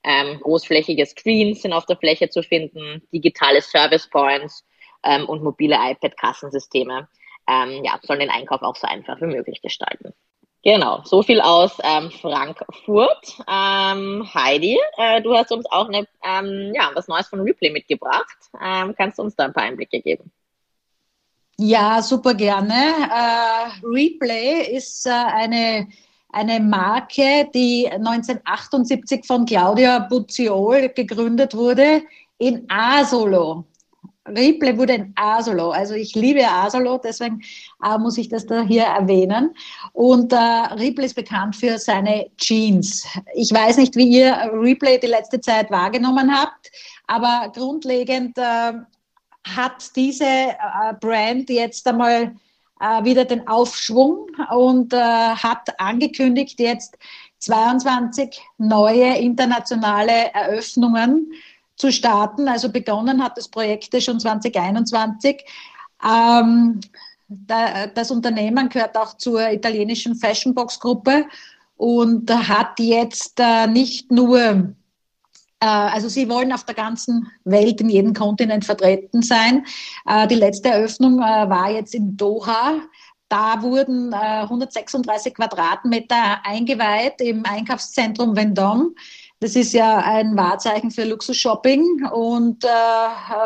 Ähm, 0.03 0.39
großflächige 0.41 1.05
Screens 1.05 1.61
sind 1.61 1.73
auf 1.73 1.85
der 1.85 1.97
Fläche 1.97 2.29
zu 2.29 2.41
finden, 2.41 3.07
digitale 3.11 3.61
Service 3.61 4.07
Points 4.09 4.65
ähm, 5.03 5.27
und 5.27 5.43
mobile 5.43 5.75
iPad-Kassensysteme 5.75 7.07
ähm, 7.47 7.83
ja, 7.83 7.99
sollen 8.03 8.19
den 8.19 8.29
Einkauf 8.29 8.61
auch 8.61 8.75
so 8.75 8.87
einfach 8.87 9.19
wie 9.21 9.25
möglich 9.25 9.61
gestalten. 9.61 10.13
Genau, 10.63 11.01
so 11.05 11.23
viel 11.23 11.41
aus 11.41 11.71
ähm, 11.83 12.11
Frankfurt. 12.11 13.39
Ähm, 13.47 14.29
Heidi, 14.31 14.77
äh, 14.97 15.19
du 15.21 15.35
hast 15.35 15.51
uns 15.51 15.65
auch 15.71 15.87
eine, 15.87 16.07
ähm, 16.23 16.71
ja, 16.75 16.91
was 16.93 17.07
Neues 17.07 17.27
von 17.27 17.41
Replay 17.41 17.71
mitgebracht. 17.71 18.37
Ähm, 18.63 18.93
kannst 18.95 19.17
du 19.17 19.23
uns 19.23 19.35
da 19.35 19.45
ein 19.45 19.53
paar 19.53 19.63
Einblicke 19.63 19.99
geben? 20.01 20.31
Ja, 21.57 22.01
super 22.03 22.35
gerne. 22.35 22.73
Äh, 22.73 23.85
Replay 23.85 24.75
ist 24.75 25.07
äh, 25.07 25.09
eine, 25.09 25.87
eine 26.29 26.59
Marke, 26.59 27.49
die 27.53 27.87
1978 27.91 29.25
von 29.25 29.45
Claudia 29.45 29.97
Buzziol 29.99 30.89
gegründet 30.89 31.55
wurde 31.55 32.03
in 32.37 32.65
Asolo. 32.69 33.65
Ripley 34.35 34.77
wurde 34.77 34.93
ein 34.93 35.13
Asolo. 35.15 35.71
Also 35.71 35.93
ich 35.93 36.15
liebe 36.15 36.47
Asolo, 36.47 36.99
deswegen 37.03 37.41
äh, 37.83 37.97
muss 37.97 38.17
ich 38.17 38.29
das 38.29 38.45
da 38.45 38.61
hier 38.61 38.83
erwähnen. 38.83 39.55
Und 39.93 40.33
äh, 40.33 40.35
Ripley 40.35 41.05
ist 41.05 41.15
bekannt 41.15 41.55
für 41.55 41.77
seine 41.77 42.29
Jeans. 42.37 43.07
Ich 43.35 43.51
weiß 43.51 43.77
nicht, 43.77 43.95
wie 43.95 44.07
ihr 44.07 44.51
Ripley 44.53 44.99
die 44.99 45.07
letzte 45.07 45.39
Zeit 45.39 45.69
wahrgenommen 45.71 46.33
habt, 46.33 46.71
aber 47.07 47.51
grundlegend 47.53 48.37
äh, 48.37 48.73
hat 49.43 49.95
diese 49.95 50.25
äh, 50.25 50.93
Brand 50.99 51.49
jetzt 51.49 51.87
einmal 51.87 52.35
äh, 52.79 53.03
wieder 53.03 53.25
den 53.25 53.47
Aufschwung 53.47 54.27
und 54.51 54.93
äh, 54.93 54.97
hat 54.97 55.79
angekündigt, 55.79 56.59
jetzt 56.59 56.97
22 57.39 58.39
neue 58.57 59.17
internationale 59.17 60.31
Eröffnungen 60.33 61.33
zu 61.75 61.91
starten. 61.91 62.47
Also 62.47 62.69
begonnen 62.71 63.23
hat 63.23 63.37
das 63.37 63.47
Projekt 63.47 64.01
schon 64.01 64.19
2021. 64.19 65.43
Ähm, 66.03 66.79
da, 67.27 67.87
das 67.87 68.11
Unternehmen 68.11 68.69
gehört 68.69 68.97
auch 68.97 69.17
zur 69.17 69.49
italienischen 69.49 70.15
Fashionbox 70.15 70.79
Gruppe 70.79 71.25
und 71.77 72.29
hat 72.31 72.79
jetzt 72.79 73.39
äh, 73.39 73.67
nicht 73.67 74.11
nur 74.11 74.73
äh, 75.61 75.65
also 75.65 76.09
sie 76.09 76.27
wollen 76.27 76.51
auf 76.51 76.65
der 76.65 76.75
ganzen 76.75 77.31
Welt, 77.45 77.79
in 77.79 77.89
jedem 77.89 78.13
Kontinent 78.13 78.65
vertreten 78.65 79.21
sein. 79.21 79.65
Äh, 80.05 80.27
die 80.27 80.35
letzte 80.35 80.69
Eröffnung 80.69 81.19
äh, 81.19 81.49
war 81.49 81.71
jetzt 81.71 81.95
in 81.95 82.17
Doha. 82.17 82.81
Da 83.29 83.61
wurden 83.61 84.13
136 84.13 85.33
Quadratmeter 85.33 86.45
eingeweiht 86.45 87.21
im 87.21 87.45
Einkaufszentrum 87.45 88.33
Vendôme. 88.33 88.89
Das 89.43 89.55
ist 89.55 89.73
ja 89.73 89.97
ein 89.97 90.37
Wahrzeichen 90.37 90.91
für 90.91 91.03
Luxus-Shopping 91.03 92.05
und 92.13 92.63
äh, 92.63 92.69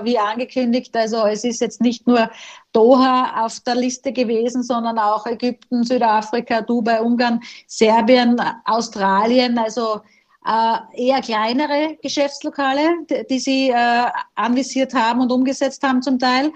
wie 0.04 0.20
angekündigt, 0.20 0.94
also 0.94 1.26
es 1.26 1.46
ist 1.46 1.62
jetzt 1.62 1.80
nicht 1.80 2.06
nur 2.06 2.30
Doha 2.74 3.46
auf 3.46 3.62
der 3.62 3.76
Liste 3.76 4.12
gewesen, 4.12 4.62
sondern 4.62 5.00
auch 5.00 5.26
Ägypten, 5.26 5.86
Südafrika, 5.86 6.60
Dubai, 6.60 7.02
Ungarn, 7.02 7.40
Serbien, 7.68 8.42
Australien, 8.66 9.58
also 9.58 10.02
äh, 10.46 11.02
eher 11.02 11.22
kleinere 11.22 11.98
Geschäftslokale, 12.02 12.98
die, 13.10 13.26
die 13.30 13.40
sie 13.40 13.70
äh, 13.70 14.08
anvisiert 14.36 14.94
haben 14.94 15.22
und 15.22 15.32
umgesetzt 15.32 15.82
haben 15.82 16.02
zum 16.02 16.20
Teil. 16.20 16.52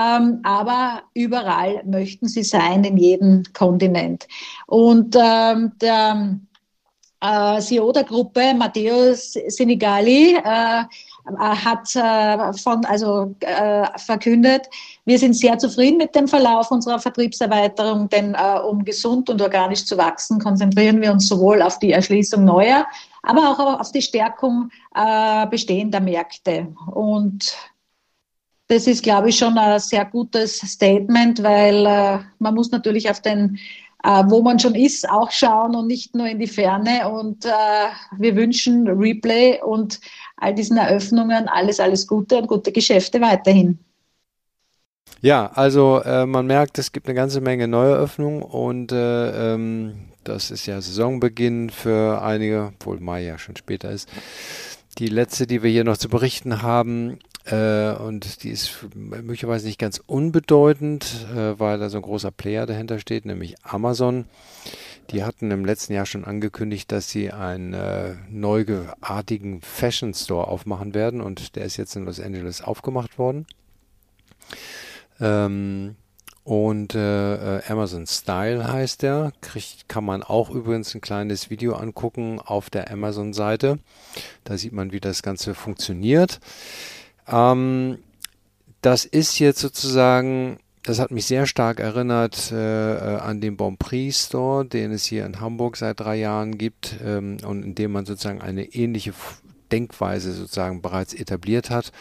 Ähm, 0.00 0.38
aber 0.44 1.02
überall 1.14 1.82
möchten 1.84 2.28
sie 2.28 2.44
sein, 2.44 2.84
in 2.84 2.96
jedem 2.96 3.42
Kontinent. 3.54 4.28
Und 4.68 5.16
ähm, 5.20 5.72
der 5.80 6.38
äh, 7.24 7.60
CEO 7.60 7.92
der 7.92 8.04
Gruppe, 8.04 8.54
Matteo 8.54 9.14
Senegali, 9.14 10.36
äh, 10.36 10.80
äh, 10.80 11.38
hat 11.38 11.96
äh, 11.96 12.52
von, 12.58 12.84
also, 12.84 13.34
äh, 13.40 13.86
verkündet, 13.98 14.68
wir 15.06 15.18
sind 15.18 15.34
sehr 15.34 15.56
zufrieden 15.58 15.96
mit 15.96 16.14
dem 16.14 16.28
Verlauf 16.28 16.70
unserer 16.70 16.98
Vertriebserweiterung, 16.98 18.08
denn 18.10 18.34
äh, 18.34 18.58
um 18.60 18.84
gesund 18.84 19.30
und 19.30 19.40
organisch 19.40 19.86
zu 19.86 19.96
wachsen, 19.96 20.38
konzentrieren 20.38 21.00
wir 21.00 21.12
uns 21.12 21.26
sowohl 21.26 21.62
auf 21.62 21.78
die 21.78 21.92
Erschließung 21.92 22.44
neuer, 22.44 22.86
aber 23.22 23.50
auch 23.50 23.80
auf 23.80 23.90
die 23.90 24.02
Stärkung 24.02 24.70
äh, 24.94 25.46
bestehender 25.46 26.00
Märkte. 26.00 26.68
Und 26.92 27.56
das 28.68 28.86
ist, 28.86 29.02
glaube 29.02 29.28
ich, 29.30 29.38
schon 29.38 29.56
ein 29.56 29.78
sehr 29.78 30.04
gutes 30.04 30.58
Statement, 30.58 31.42
weil 31.42 31.86
äh, 31.86 32.18
man 32.38 32.54
muss 32.54 32.70
natürlich 32.70 33.10
auf 33.10 33.20
den 33.20 33.58
äh, 34.04 34.22
wo 34.26 34.42
man 34.42 34.58
schon 34.58 34.74
ist, 34.74 35.08
auch 35.08 35.30
schauen 35.30 35.74
und 35.74 35.86
nicht 35.86 36.14
nur 36.14 36.26
in 36.26 36.38
die 36.38 36.46
Ferne. 36.46 37.08
Und 37.08 37.46
äh, 37.46 37.50
wir 38.18 38.36
wünschen 38.36 38.86
Replay 38.86 39.60
und 39.62 39.98
all 40.36 40.54
diesen 40.54 40.76
Eröffnungen 40.76 41.48
alles, 41.48 41.80
alles 41.80 42.06
Gute 42.06 42.36
und 42.36 42.46
gute 42.46 42.70
Geschäfte 42.70 43.20
weiterhin. 43.20 43.78
Ja, 45.22 45.50
also 45.54 46.02
äh, 46.02 46.26
man 46.26 46.46
merkt, 46.46 46.78
es 46.78 46.92
gibt 46.92 47.06
eine 47.06 47.14
ganze 47.14 47.40
Menge 47.40 47.66
Neueröffnungen 47.66 48.42
und 48.42 48.92
äh, 48.92 49.54
ähm, 49.54 49.94
das 50.22 50.50
ist 50.50 50.66
ja 50.66 50.80
Saisonbeginn 50.80 51.70
für 51.70 52.20
einige, 52.22 52.72
obwohl 52.74 53.00
Mai 53.00 53.24
ja 53.24 53.38
schon 53.38 53.56
später 53.56 53.90
ist. 53.90 54.08
Die 54.98 55.08
letzte, 55.08 55.46
die 55.46 55.62
wir 55.62 55.70
hier 55.70 55.84
noch 55.84 55.96
zu 55.96 56.10
berichten 56.10 56.60
haben, 56.60 57.18
äh, 57.46 57.92
und 57.92 58.42
die 58.42 58.50
ist 58.50 58.86
möglicherweise 58.94 59.66
nicht 59.66 59.78
ganz 59.78 60.00
unbedeutend, 60.06 61.26
äh, 61.34 61.58
weil 61.58 61.78
da 61.78 61.90
so 61.90 61.98
ein 61.98 62.02
großer 62.02 62.30
Player 62.30 62.66
dahinter 62.66 62.98
steht, 62.98 63.26
nämlich 63.26 63.56
Amazon. 63.62 64.24
Die 65.10 65.22
hatten 65.22 65.50
im 65.50 65.66
letzten 65.66 65.92
Jahr 65.92 66.06
schon 66.06 66.24
angekündigt, 66.24 66.90
dass 66.90 67.10
sie 67.10 67.30
einen 67.30 67.74
äh, 67.74 68.14
neuartigen 68.30 69.60
Fashion 69.60 70.14
Store 70.14 70.48
aufmachen 70.48 70.94
werden 70.94 71.20
und 71.20 71.56
der 71.56 71.66
ist 71.66 71.76
jetzt 71.76 71.94
in 71.96 72.06
Los 72.06 72.20
Angeles 72.20 72.62
aufgemacht 72.62 73.18
worden. 73.18 73.46
Ähm, 75.20 75.96
und 76.44 76.94
äh, 76.94 77.58
äh, 77.58 77.62
Amazon 77.68 78.06
Style 78.06 78.70
heißt 78.70 79.02
der. 79.02 79.32
Kriegt, 79.40 79.88
kann 79.88 80.04
man 80.04 80.22
auch 80.22 80.50
übrigens 80.50 80.94
ein 80.94 81.00
kleines 81.00 81.48
Video 81.48 81.74
angucken 81.74 82.38
auf 82.38 82.68
der 82.68 82.90
Amazon-Seite. 82.90 83.78
Da 84.44 84.58
sieht 84.58 84.72
man, 84.72 84.92
wie 84.92 85.00
das 85.00 85.22
Ganze 85.22 85.54
funktioniert. 85.54 86.40
Ähm, 87.28 87.98
das 88.80 89.04
ist 89.04 89.38
jetzt 89.38 89.60
sozusagen, 89.60 90.58
das 90.82 90.98
hat 90.98 91.10
mich 91.10 91.26
sehr 91.26 91.46
stark 91.46 91.80
erinnert 91.80 92.52
äh, 92.52 92.94
äh 92.94 93.18
an 93.18 93.40
den 93.40 93.56
Bonprix 93.56 94.26
Store, 94.26 94.64
den 94.64 94.92
es 94.92 95.04
hier 95.04 95.24
in 95.24 95.40
Hamburg 95.40 95.76
seit 95.76 96.00
drei 96.00 96.16
Jahren 96.16 96.58
gibt 96.58 96.96
ähm, 97.02 97.38
und 97.46 97.62
in 97.62 97.74
dem 97.74 97.92
man 97.92 98.04
sozusagen 98.04 98.42
eine 98.42 98.64
ähnliche 98.64 99.14
Denkweise 99.72 100.32
sozusagen 100.32 100.82
bereits 100.82 101.14
etabliert 101.14 101.70
hat. 101.70 101.92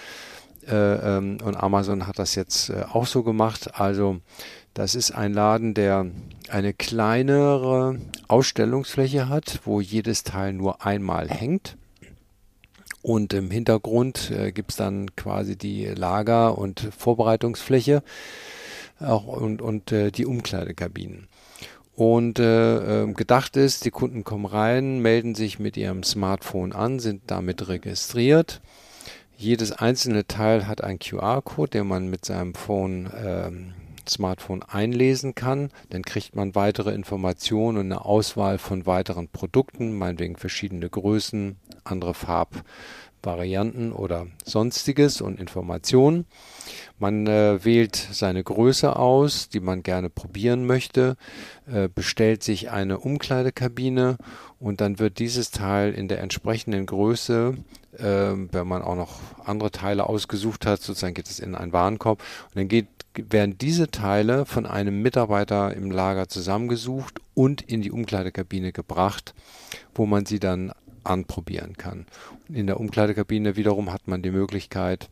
Äh, 0.67 0.75
ähm, 0.75 1.37
und 1.43 1.55
Amazon 1.55 2.07
hat 2.07 2.19
das 2.19 2.35
jetzt 2.35 2.69
äh, 2.69 2.83
auch 2.91 3.05
so 3.05 3.23
gemacht. 3.23 3.79
Also 3.79 4.19
das 4.73 4.95
ist 4.95 5.11
ein 5.11 5.33
Laden, 5.33 5.73
der 5.73 6.07
eine 6.49 6.73
kleinere 6.73 7.99
Ausstellungsfläche 8.27 9.29
hat, 9.29 9.61
wo 9.65 9.81
jedes 9.81 10.23
Teil 10.23 10.53
nur 10.53 10.85
einmal 10.85 11.29
hängt. 11.29 11.77
Und 13.03 13.33
im 13.33 13.51
Hintergrund 13.51 14.31
äh, 14.31 14.51
gibt 14.51 14.71
es 14.71 14.77
dann 14.77 15.15
quasi 15.15 15.55
die 15.55 15.85
Lager- 15.85 16.57
und 16.57 16.79
Vorbereitungsfläche 16.97 18.01
auch 18.99 19.27
und, 19.27 19.61
und 19.61 19.91
äh, 19.91 20.09
die 20.09 20.25
Umkleidekabinen. 20.25 21.27
Und 21.95 22.39
äh, 22.39 23.03
ähm, 23.03 23.13
gedacht 23.13 23.55
ist, 23.55 23.85
die 23.85 23.91
Kunden 23.91 24.23
kommen 24.23 24.45
rein, 24.45 24.99
melden 24.99 25.35
sich 25.35 25.59
mit 25.59 25.77
ihrem 25.77 26.01
Smartphone 26.01 26.73
an, 26.73 26.97
sind 26.99 27.21
damit 27.27 27.67
registriert 27.67 28.61
jedes 29.43 29.71
einzelne 29.71 30.25
Teil 30.25 30.67
hat 30.67 30.83
einen 30.83 30.99
QR-Code, 30.99 31.71
den 31.71 31.87
man 31.87 32.09
mit 32.09 32.25
seinem 32.25 32.53
Phone, 32.53 33.09
ähm, 33.15 33.73
Smartphone 34.09 34.63
einlesen 34.63 35.35
kann. 35.35 35.69
Dann 35.89 36.03
kriegt 36.03 36.35
man 36.35 36.55
weitere 36.55 36.93
Informationen 36.93 37.77
und 37.77 37.85
eine 37.85 38.05
Auswahl 38.05 38.57
von 38.57 38.85
weiteren 38.85 39.27
Produkten, 39.27 39.97
meinetwegen 39.97 40.35
verschiedene 40.35 40.89
Größen, 40.89 41.57
andere 41.83 42.13
Farbvarianten 42.13 43.91
oder 43.91 44.27
sonstiges 44.43 45.21
und 45.21 45.39
Informationen. 45.39 46.25
Man 46.99 47.27
äh, 47.27 47.63
wählt 47.65 47.95
seine 47.95 48.43
Größe 48.43 48.95
aus, 48.95 49.49
die 49.49 49.59
man 49.59 49.83
gerne 49.83 50.09
probieren 50.09 50.65
möchte, 50.65 51.17
äh, 51.65 51.89
bestellt 51.93 52.43
sich 52.43 52.71
eine 52.71 52.99
Umkleidekabine 52.99 54.17
und 54.59 54.79
dann 54.79 54.99
wird 54.99 55.19
dieses 55.19 55.51
Teil 55.51 55.93
in 55.93 56.07
der 56.07 56.21
entsprechenden 56.21 56.85
Größe, 56.85 57.57
äh, 57.97 58.03
wenn 58.03 58.67
man 58.67 58.81
auch 58.81 58.95
noch 58.95 59.19
andere 59.43 59.71
Teile 59.71 60.07
ausgesucht 60.07 60.65
hat, 60.65 60.81
sozusagen 60.81 61.13
geht 61.13 61.27
es 61.27 61.39
in 61.39 61.55
einen 61.55 61.73
Warenkorb 61.73 62.19
und 62.19 62.55
dann 62.55 62.67
geht, 62.67 62.87
werden 63.15 63.57
diese 63.57 63.89
Teile 63.89 64.45
von 64.45 64.65
einem 64.65 65.01
Mitarbeiter 65.01 65.75
im 65.75 65.91
Lager 65.91 66.27
zusammengesucht 66.27 67.19
und 67.33 67.61
in 67.61 67.81
die 67.81 67.91
Umkleidekabine 67.91 68.71
gebracht, 68.71 69.33
wo 69.93 70.05
man 70.05 70.25
sie 70.25 70.39
dann 70.39 70.71
anprobieren 71.03 71.77
kann. 71.77 72.05
In 72.49 72.67
der 72.67 72.79
Umkleidekabine 72.79 73.55
wiederum 73.55 73.91
hat 73.91 74.07
man 74.07 74.21
die 74.21 74.31
Möglichkeit, 74.31 75.09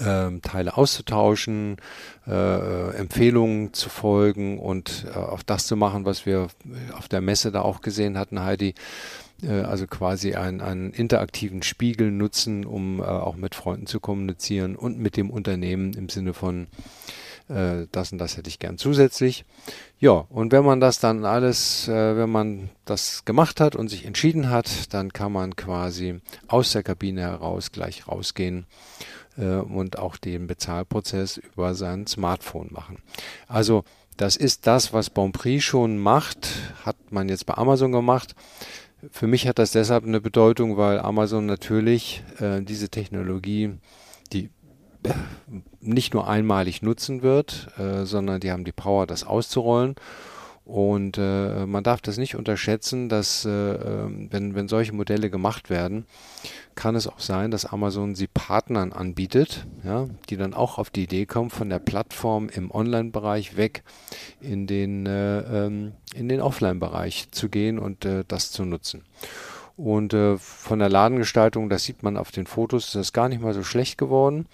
ähm, 0.00 0.42
Teile 0.42 0.76
auszutauschen, 0.76 1.76
äh, 2.26 2.32
äh, 2.32 2.94
Empfehlungen 2.94 3.72
zu 3.72 3.88
folgen 3.88 4.58
und 4.58 5.06
äh, 5.08 5.18
auf 5.18 5.42
das 5.44 5.66
zu 5.66 5.76
machen, 5.76 6.04
was 6.04 6.24
wir 6.24 6.48
auf 6.96 7.08
der 7.08 7.20
Messe 7.20 7.50
da 7.50 7.62
auch 7.62 7.80
gesehen 7.80 8.16
hatten, 8.16 8.40
Heidi. 8.40 8.74
Äh, 9.42 9.62
also 9.62 9.86
quasi 9.86 10.34
einen, 10.34 10.60
einen 10.60 10.92
interaktiven 10.92 11.62
Spiegel 11.62 12.10
nutzen, 12.10 12.64
um 12.64 13.00
äh, 13.00 13.04
auch 13.04 13.36
mit 13.36 13.54
Freunden 13.54 13.86
zu 13.86 14.00
kommunizieren 14.00 14.76
und 14.76 14.98
mit 14.98 15.16
dem 15.16 15.30
Unternehmen 15.30 15.94
im 15.94 16.08
Sinne 16.08 16.34
von 16.34 16.66
äh, 17.48 17.86
das 17.92 18.12
und 18.12 18.18
das 18.18 18.36
hätte 18.36 18.48
ich 18.48 18.58
gern 18.58 18.78
zusätzlich. 18.78 19.44
Ja, 19.98 20.26
und 20.28 20.52
wenn 20.52 20.64
man 20.64 20.80
das 20.80 21.00
dann 21.00 21.24
alles, 21.24 21.88
wenn 21.88 22.30
man 22.30 22.70
das 22.84 23.24
gemacht 23.24 23.60
hat 23.60 23.74
und 23.74 23.88
sich 23.88 24.04
entschieden 24.04 24.48
hat, 24.50 24.92
dann 24.94 25.12
kann 25.12 25.32
man 25.32 25.56
quasi 25.56 26.20
aus 26.46 26.72
der 26.72 26.82
Kabine 26.82 27.22
heraus 27.22 27.72
gleich 27.72 28.06
rausgehen 28.06 28.66
äh, 29.36 29.56
und 29.56 29.98
auch 29.98 30.16
den 30.16 30.46
Bezahlprozess 30.46 31.38
über 31.38 31.74
sein 31.74 32.06
Smartphone 32.06 32.68
machen. 32.70 32.98
Also 33.46 33.84
das 34.16 34.36
ist 34.36 34.66
das, 34.66 34.92
was 34.92 35.10
Bonprix 35.10 35.64
schon 35.64 35.96
macht, 35.96 36.48
hat 36.84 36.96
man 37.10 37.28
jetzt 37.28 37.46
bei 37.46 37.54
Amazon 37.54 37.92
gemacht. 37.92 38.34
Für 39.10 39.26
mich 39.26 39.46
hat 39.46 39.58
das 39.58 39.72
deshalb 39.72 40.04
eine 40.04 40.20
Bedeutung, 40.20 40.76
weil 40.76 40.98
Amazon 40.98 41.46
natürlich 41.46 42.24
äh, 42.40 42.62
diese 42.62 42.88
Technologie, 42.88 43.74
die 44.32 44.50
äh, 45.04 45.12
nicht 45.80 46.14
nur 46.14 46.28
einmalig 46.28 46.82
nutzen 46.82 47.22
wird, 47.22 47.68
äh, 47.78 48.04
sondern 48.04 48.40
die 48.40 48.50
haben 48.50 48.64
die 48.64 48.72
Power, 48.72 49.06
das 49.06 49.24
auszurollen. 49.24 49.94
Und 50.68 51.16
äh, 51.16 51.64
man 51.64 51.82
darf 51.82 52.02
das 52.02 52.18
nicht 52.18 52.36
unterschätzen, 52.36 53.08
dass 53.08 53.46
äh, 53.46 53.48
ähm, 53.48 54.28
wenn, 54.30 54.54
wenn 54.54 54.68
solche 54.68 54.92
Modelle 54.92 55.30
gemacht 55.30 55.70
werden, 55.70 56.04
kann 56.74 56.94
es 56.94 57.06
auch 57.06 57.20
sein, 57.20 57.50
dass 57.50 57.64
Amazon 57.64 58.14
sie 58.14 58.26
Partnern 58.26 58.92
anbietet, 58.92 59.66
ja, 59.82 60.08
die 60.28 60.36
dann 60.36 60.52
auch 60.52 60.76
auf 60.76 60.90
die 60.90 61.04
Idee 61.04 61.24
kommen, 61.24 61.48
von 61.48 61.70
der 61.70 61.78
Plattform 61.78 62.50
im 62.50 62.70
Online-Bereich 62.70 63.56
weg 63.56 63.82
in 64.42 64.66
den, 64.66 65.06
äh, 65.06 65.38
ähm, 65.40 65.92
in 66.14 66.28
den 66.28 66.42
Offline-Bereich 66.42 67.30
zu 67.30 67.48
gehen 67.48 67.78
und 67.78 68.04
äh, 68.04 68.24
das 68.28 68.52
zu 68.52 68.66
nutzen. 68.66 69.04
Und 69.78 70.12
äh, 70.12 70.36
von 70.36 70.80
der 70.80 70.90
Ladengestaltung, 70.90 71.70
das 71.70 71.84
sieht 71.84 72.02
man 72.02 72.18
auf 72.18 72.30
den 72.30 72.46
Fotos, 72.46 72.88
ist 72.88 72.94
das 72.94 73.14
gar 73.14 73.30
nicht 73.30 73.40
mal 73.40 73.54
so 73.54 73.62
schlecht 73.62 73.96
geworden 73.96 74.44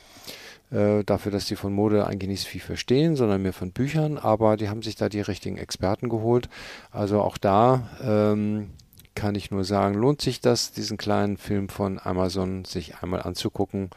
äh, 0.74 1.04
dafür, 1.04 1.30
dass 1.30 1.46
die 1.46 1.56
von 1.56 1.72
Mode 1.72 2.06
eigentlich 2.06 2.28
nicht 2.28 2.42
so 2.42 2.48
viel 2.48 2.60
verstehen, 2.60 3.16
sondern 3.16 3.42
mehr 3.42 3.52
von 3.52 3.70
Büchern, 3.72 4.18
aber 4.18 4.56
die 4.56 4.68
haben 4.68 4.82
sich 4.82 4.96
da 4.96 5.08
die 5.08 5.20
richtigen 5.20 5.56
Experten 5.56 6.08
geholt. 6.08 6.48
Also 6.90 7.20
auch 7.20 7.38
da 7.38 7.88
ähm, 8.02 8.70
kann 9.14 9.36
ich 9.36 9.50
nur 9.50 9.64
sagen, 9.64 9.94
lohnt 9.94 10.20
sich 10.20 10.40
das, 10.40 10.72
diesen 10.72 10.96
kleinen 10.96 11.36
Film 11.36 11.68
von 11.68 12.00
Amazon 12.02 12.64
sich 12.64 12.96
einmal 12.96 13.22
anzugucken. 13.22 13.90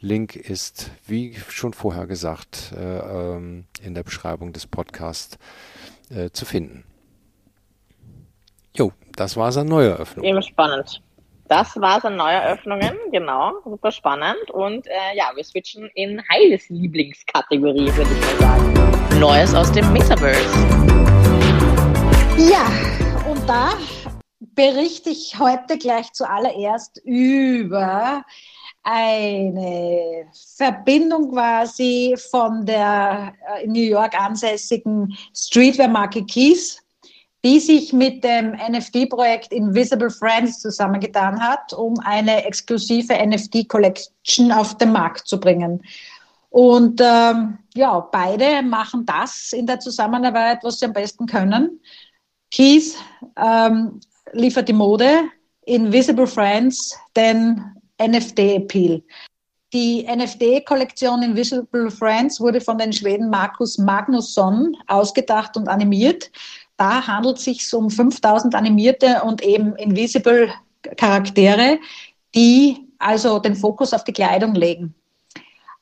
Link 0.00 0.34
ist, 0.34 0.90
wie 1.06 1.36
schon 1.48 1.72
vorher 1.72 2.06
gesagt, 2.06 2.72
äh, 2.76 3.36
ähm, 3.36 3.66
in 3.82 3.94
der 3.94 4.02
Beschreibung 4.02 4.52
des 4.52 4.66
Podcasts 4.66 5.38
äh, 6.10 6.30
zu 6.30 6.44
finden. 6.44 6.84
Jo, 8.76 8.92
das 9.14 9.36
war 9.36 9.52
seine 9.52 9.70
neue 9.70 9.90
Eröffnung. 9.90 10.24
Eben 10.24 10.42
spannend. 10.42 11.00
Das 11.46 11.78
war 11.78 11.98
es 11.98 12.04
an 12.06 12.16
Neueröffnungen, 12.16 12.96
genau, 13.12 13.52
super 13.64 13.92
spannend. 13.92 14.50
Und 14.50 14.86
äh, 14.86 15.14
ja, 15.14 15.30
wir 15.34 15.44
switchen 15.44 15.90
in 15.94 16.22
Heiles 16.30 16.70
Lieblingskategorie, 16.70 17.94
würde 17.94 18.10
ich 18.14 18.20
mal 18.20 18.38
sagen. 18.38 19.20
Neues 19.20 19.54
aus 19.54 19.70
dem 19.70 19.92
Metaverse. 19.92 20.42
Ja, 22.38 22.66
und 23.30 23.46
da 23.46 23.74
berichte 24.40 25.10
ich 25.10 25.38
heute 25.38 25.76
gleich 25.76 26.10
zuallererst 26.14 27.02
über 27.04 28.24
eine 28.82 30.26
Verbindung 30.56 31.30
quasi 31.30 32.14
von 32.30 32.64
der 32.64 33.34
in 33.62 33.72
New 33.72 33.82
York 33.82 34.18
ansässigen 34.18 35.14
Streetwear-Marke 35.34 36.24
Keys 36.24 36.83
die 37.44 37.60
sich 37.60 37.92
mit 37.92 38.24
dem 38.24 38.52
NFT-Projekt 38.52 39.52
Invisible 39.52 40.10
Friends 40.10 40.60
zusammengetan 40.60 41.38
hat, 41.38 41.74
um 41.74 41.94
eine 42.00 42.44
exklusive 42.46 43.14
NFT-Collection 43.14 44.50
auf 44.50 44.78
den 44.78 44.92
Markt 44.92 45.28
zu 45.28 45.38
bringen. 45.38 45.82
Und 46.48 47.00
ähm, 47.02 47.58
ja, 47.74 48.00
beide 48.00 48.62
machen 48.62 49.04
das 49.04 49.52
in 49.52 49.66
der 49.66 49.80
Zusammenarbeit, 49.80 50.60
was 50.62 50.78
sie 50.78 50.86
am 50.86 50.94
besten 50.94 51.26
können. 51.26 51.80
Keys 52.50 52.96
ähm, 53.36 54.00
liefert 54.32 54.68
die 54.68 54.72
Mode, 54.72 55.24
Invisible 55.66 56.26
Friends 56.26 56.96
den 57.14 57.62
NFT-Appeal. 58.00 59.02
Die 59.72 60.06
NFT-Kollektion 60.06 61.22
Invisible 61.22 61.90
Friends 61.90 62.40
wurde 62.40 62.60
von 62.60 62.78
den 62.78 62.92
Schweden 62.92 63.28
Markus 63.28 63.76
Magnusson 63.76 64.76
ausgedacht 64.86 65.56
und 65.56 65.68
animiert. 65.68 66.30
Da 66.76 67.06
handelt 67.06 67.38
es 67.38 67.44
sich 67.44 67.72
um 67.74 67.90
5000 67.90 68.54
animierte 68.54 69.22
und 69.22 69.42
eben 69.42 69.76
invisible 69.76 70.52
Charaktere, 70.96 71.78
die 72.34 72.88
also 72.98 73.38
den 73.38 73.54
Fokus 73.54 73.92
auf 73.92 74.04
die 74.04 74.12
Kleidung 74.12 74.54
legen. 74.54 74.94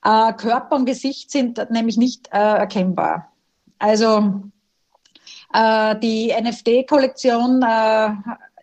Äh, 0.05 0.33
Körper 0.35 0.77
und 0.77 0.87
Gesicht 0.87 1.31
sind 1.31 1.65
nämlich 1.71 1.97
nicht 1.97 2.29
äh, 2.33 2.39
erkennbar. 2.39 3.33
Also 3.79 4.43
äh, 5.53 5.97
die 6.01 6.33
NFT-Kollektion, 6.33 7.63
äh, 7.63 8.11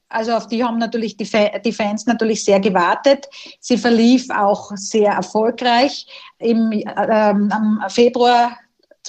also 0.09 0.33
auf 0.33 0.47
die 0.47 0.63
haben 0.63 0.77
natürlich 0.77 1.17
die, 1.17 1.25
Fa 1.25 1.59
die, 1.59 1.71
Fans 1.71 2.05
natürlich 2.05 2.43
sehr 2.43 2.59
gewartet. 2.59 3.27
Sie 3.59 3.77
verlief 3.77 4.29
auch 4.29 4.71
sehr 4.75 5.11
erfolgreich. 5.11 6.07
Im, 6.39 6.71
ähm, 6.71 7.51
am 7.51 7.83
Februar 7.89 8.57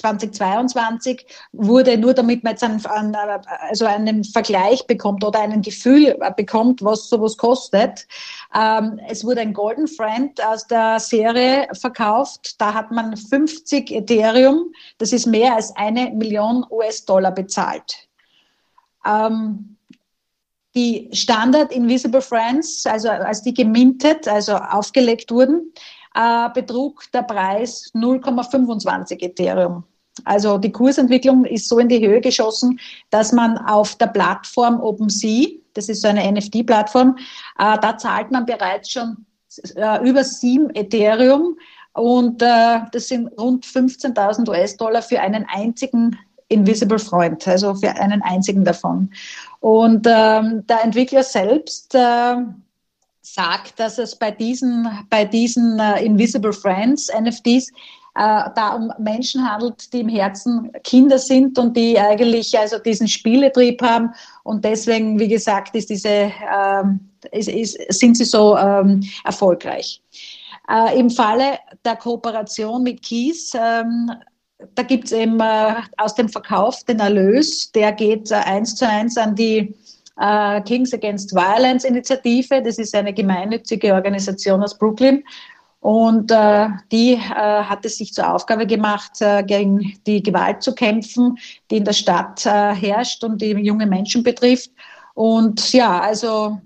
2022 0.01 1.25
wurde, 1.53 1.97
nur 1.97 2.13
damit 2.13 2.43
man 2.43 2.53
jetzt 2.53 2.63
einen, 2.63 3.15
also 3.69 3.85
einen 3.85 4.23
Vergleich 4.23 4.85
bekommt 4.87 5.23
oder 5.23 5.39
ein 5.39 5.61
Gefühl 5.61 6.17
bekommt, 6.35 6.83
was 6.83 7.09
sowas 7.09 7.37
kostet. 7.37 8.07
Ähm, 8.53 8.99
es 9.07 9.23
wurde 9.23 9.41
ein 9.41 9.53
Golden 9.53 9.87
Friend 9.87 10.43
aus 10.45 10.67
der 10.67 10.99
Serie 10.99 11.67
verkauft. 11.73 12.59
Da 12.59 12.73
hat 12.73 12.91
man 12.91 13.15
50 13.15 13.91
Ethereum, 13.91 14.73
das 14.97 15.13
ist 15.13 15.25
mehr 15.25 15.55
als 15.55 15.75
eine 15.75 16.11
Million 16.11 16.65
US-Dollar 16.69 17.31
bezahlt. 17.31 18.07
Ähm, 19.05 19.77
die 20.73 21.09
Standard 21.11 21.71
Invisible 21.71 22.21
Friends, 22.21 22.85
also 22.85 23.09
als 23.09 23.41
die 23.43 23.53
gemintet, 23.53 24.27
also 24.27 24.55
aufgelegt 24.55 25.31
wurden, 25.31 25.73
äh, 26.15 26.49
betrug 26.53 27.03
der 27.11 27.23
Preis 27.23 27.91
0,25 27.93 29.21
Ethereum. 29.21 29.83
Also 30.25 30.57
die 30.57 30.71
Kursentwicklung 30.71 31.45
ist 31.45 31.67
so 31.67 31.79
in 31.79 31.89
die 31.89 32.05
Höhe 32.05 32.21
geschossen, 32.21 32.79
dass 33.09 33.31
man 33.31 33.57
auf 33.57 33.95
der 33.95 34.07
Plattform 34.07 34.79
OpenSea, 34.79 35.47
das 35.73 35.89
ist 35.89 36.01
so 36.01 36.07
eine 36.07 36.29
NFT-Plattform, 36.31 37.17
äh, 37.59 37.77
da 37.79 37.97
zahlt 37.97 38.31
man 38.31 38.45
bereits 38.45 38.91
schon 38.91 39.25
äh, 39.75 40.07
über 40.07 40.23
7 40.23 40.69
Ethereum 40.75 41.57
und 41.93 42.41
äh, 42.41 42.79
das 42.91 43.07
sind 43.07 43.27
rund 43.39 43.65
15.000 43.65 44.47
US-Dollar 44.49 45.01
für 45.01 45.19
einen 45.19 45.45
einzigen 45.49 46.17
Invisible 46.49 46.99
Freund, 46.99 47.47
also 47.47 47.73
für 47.75 47.91
einen 47.91 48.21
einzigen 48.21 48.65
davon. 48.65 49.09
Und 49.61 50.05
ähm, 50.07 50.65
der 50.67 50.83
Entwickler 50.83 51.23
selbst 51.23 51.95
äh, 51.95 52.35
sagt, 53.21 53.79
dass 53.79 53.97
es 53.97 54.15
bei 54.15 54.31
diesen, 54.31 54.87
bei 55.09 55.23
diesen 55.23 55.79
äh, 55.79 56.03
Invisible 56.03 56.51
Friends, 56.53 57.09
NFTs, 57.09 57.71
da 58.13 58.75
um 58.75 58.91
Menschen 58.99 59.49
handelt, 59.49 59.93
die 59.93 60.01
im 60.01 60.09
Herzen 60.09 60.71
Kinder 60.83 61.17
sind 61.17 61.57
und 61.57 61.77
die 61.77 61.97
eigentlich 61.97 62.57
also 62.57 62.77
diesen 62.77 63.07
Spieletrieb 63.07 63.81
haben. 63.81 64.09
Und 64.43 64.65
deswegen, 64.65 65.17
wie 65.17 65.29
gesagt, 65.29 65.75
ist 65.75 65.89
diese, 65.89 66.31
ähm, 66.53 66.99
ist, 67.31 67.47
ist, 67.47 67.77
sind 67.93 68.17
sie 68.17 68.25
so 68.25 68.57
ähm, 68.57 69.01
erfolgreich. 69.23 70.01
Äh, 70.69 70.99
Im 70.99 71.09
Falle 71.09 71.59
der 71.85 71.95
Kooperation 71.95 72.83
mit 72.83 73.01
Kies 73.01 73.53
ähm, 73.55 74.11
da 74.75 74.83
gibt 74.83 75.05
es 75.05 75.11
eben 75.11 75.39
äh, 75.39 75.75
aus 75.97 76.15
dem 76.15 76.29
Verkauf 76.29 76.83
den 76.83 76.99
Erlös, 76.99 77.71
der 77.71 77.91
geht 77.91 78.31
äh, 78.31 78.35
eins 78.35 78.75
zu 78.75 78.87
eins 78.87 79.17
an 79.17 79.35
die 79.35 79.73
äh, 80.19 80.61
Kings 80.61 80.93
Against 80.93 81.33
Violence 81.33 81.83
Initiative. 81.83 82.61
Das 82.61 82.77
ist 82.77 82.95
eine 82.95 83.13
gemeinnützige 83.13 83.93
Organisation 83.93 84.61
aus 84.63 84.77
Brooklyn. 84.77 85.23
Und 85.81 86.29
äh, 86.29 86.67
die 86.91 87.13
äh, 87.13 87.19
hat 87.19 87.83
es 87.85 87.97
sich 87.97 88.13
zur 88.13 88.31
Aufgabe 88.31 88.67
gemacht, 88.67 89.19
äh, 89.19 89.43
gegen 89.43 89.93
die 90.05 90.21
Gewalt 90.21 90.61
zu 90.61 90.75
kämpfen, 90.75 91.37
die 91.71 91.77
in 91.77 91.85
der 91.85 91.93
Stadt 91.93 92.45
äh, 92.45 92.75
herrscht 92.75 93.23
und 93.23 93.41
die 93.41 93.51
junge 93.51 93.87
Menschen 93.87 94.21
betrifft. 94.21 94.69
Und 95.15 95.73
ja, 95.73 95.99
also 95.99 96.59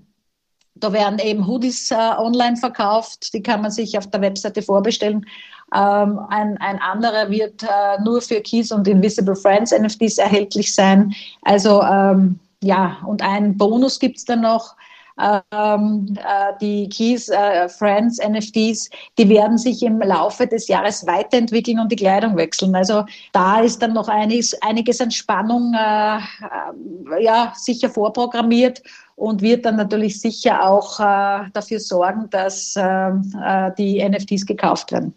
da 0.74 0.92
werden 0.92 1.18
eben 1.18 1.46
Hoodies 1.46 1.90
äh, 1.90 1.94
online 1.94 2.58
verkauft, 2.58 3.32
die 3.32 3.42
kann 3.42 3.62
man 3.62 3.70
sich 3.70 3.96
auf 3.96 4.06
der 4.10 4.20
Webseite 4.20 4.60
vorbestellen. 4.60 5.24
Ähm, 5.74 6.20
ein, 6.28 6.58
ein 6.58 6.78
anderer 6.80 7.30
wird 7.30 7.62
äh, 7.62 8.02
nur 8.04 8.20
für 8.20 8.42
Keys 8.42 8.70
und 8.70 8.86
Invisible 8.86 9.34
Friends 9.34 9.72
NFTs 9.72 10.18
erhältlich 10.18 10.74
sein. 10.74 11.14
Also 11.42 11.82
ähm, 11.82 12.38
ja, 12.62 12.98
und 13.06 13.22
einen 13.22 13.56
Bonus 13.56 13.98
gibt 13.98 14.18
es 14.18 14.26
dann 14.26 14.42
noch. 14.42 14.76
Ähm, 15.18 16.14
äh, 16.18 16.52
die 16.60 16.88
Keys 16.88 17.28
äh, 17.28 17.68
Friends 17.68 18.18
NFTs, 18.18 18.90
die 19.16 19.28
werden 19.28 19.56
sich 19.56 19.82
im 19.82 19.98
Laufe 20.00 20.46
des 20.46 20.68
Jahres 20.68 21.06
weiterentwickeln 21.06 21.78
und 21.78 21.90
die 21.90 21.96
Kleidung 21.96 22.36
wechseln. 22.36 22.74
Also 22.74 23.04
da 23.32 23.60
ist 23.60 23.80
dann 23.80 23.94
noch 23.94 24.08
einiges, 24.08 24.60
einiges 24.62 25.00
an 25.00 25.10
Spannung 25.10 25.72
äh, 25.74 26.16
äh 26.18 27.22
ja, 27.22 27.52
sicher 27.56 27.88
vorprogrammiert 27.88 28.82
und 29.14 29.40
wird 29.40 29.64
dann 29.64 29.76
natürlich 29.76 30.20
sicher 30.20 30.68
auch 30.68 31.00
äh, 31.00 31.48
dafür 31.52 31.80
sorgen, 31.80 32.28
dass 32.30 32.76
äh, 32.76 33.12
die 33.78 34.06
NFTs 34.06 34.44
gekauft 34.44 34.92
werden. 34.92 35.14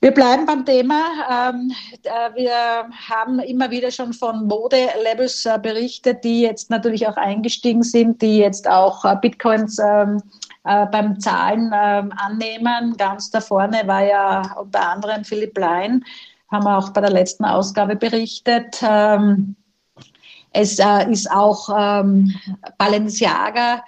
Wir 0.00 0.12
bleiben 0.12 0.46
beim 0.46 0.64
Thema. 0.64 1.50
Ähm, 1.50 1.72
äh, 2.04 2.34
wir 2.36 2.88
haben 3.08 3.40
immer 3.40 3.68
wieder 3.72 3.90
schon 3.90 4.12
von 4.12 4.46
Mode-Labels 4.46 5.44
äh, 5.44 5.58
berichtet, 5.60 6.22
die 6.22 6.42
jetzt 6.42 6.70
natürlich 6.70 7.08
auch 7.08 7.16
eingestiegen 7.16 7.82
sind, 7.82 8.22
die 8.22 8.38
jetzt 8.38 8.68
auch 8.68 9.04
äh, 9.04 9.16
Bitcoins 9.20 9.78
ähm, 9.80 10.22
beim 10.62 11.18
Zahlen 11.18 11.72
ähm, 11.74 12.12
annehmen. 12.16 12.96
Ganz 12.96 13.30
da 13.30 13.40
vorne 13.40 13.86
war 13.86 14.04
ja 14.04 14.56
unter 14.60 14.88
anderem 14.88 15.24
Philipp 15.24 15.58
Lein, 15.58 16.04
haben 16.52 16.64
wir 16.64 16.78
auch 16.78 16.90
bei 16.90 17.00
der 17.00 17.10
letzten 17.10 17.44
Ausgabe 17.44 17.96
berichtet. 17.96 18.82
Es 20.52 20.78
ist 20.78 21.30
auch 21.30 21.68
Balenciaga 22.76 23.82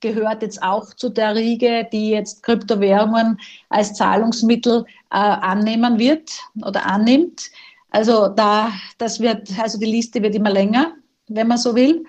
gehört 0.00 0.42
jetzt 0.42 0.62
auch 0.62 0.94
zu 0.94 1.08
der 1.08 1.34
Riege, 1.34 1.86
die 1.92 2.10
jetzt 2.10 2.42
Kryptowährungen 2.42 3.38
als 3.68 3.94
Zahlungsmittel 3.94 4.84
äh, 5.10 5.16
annehmen 5.16 5.98
wird 5.98 6.30
oder 6.62 6.86
annimmt. 6.86 7.50
Also 7.90 8.28
da, 8.28 8.70
das 8.98 9.20
wird, 9.20 9.48
also 9.58 9.78
die 9.78 9.86
Liste 9.86 10.22
wird 10.22 10.34
immer 10.34 10.50
länger, 10.50 10.92
wenn 11.28 11.48
man 11.48 11.58
so 11.58 11.74
will. 11.74 12.04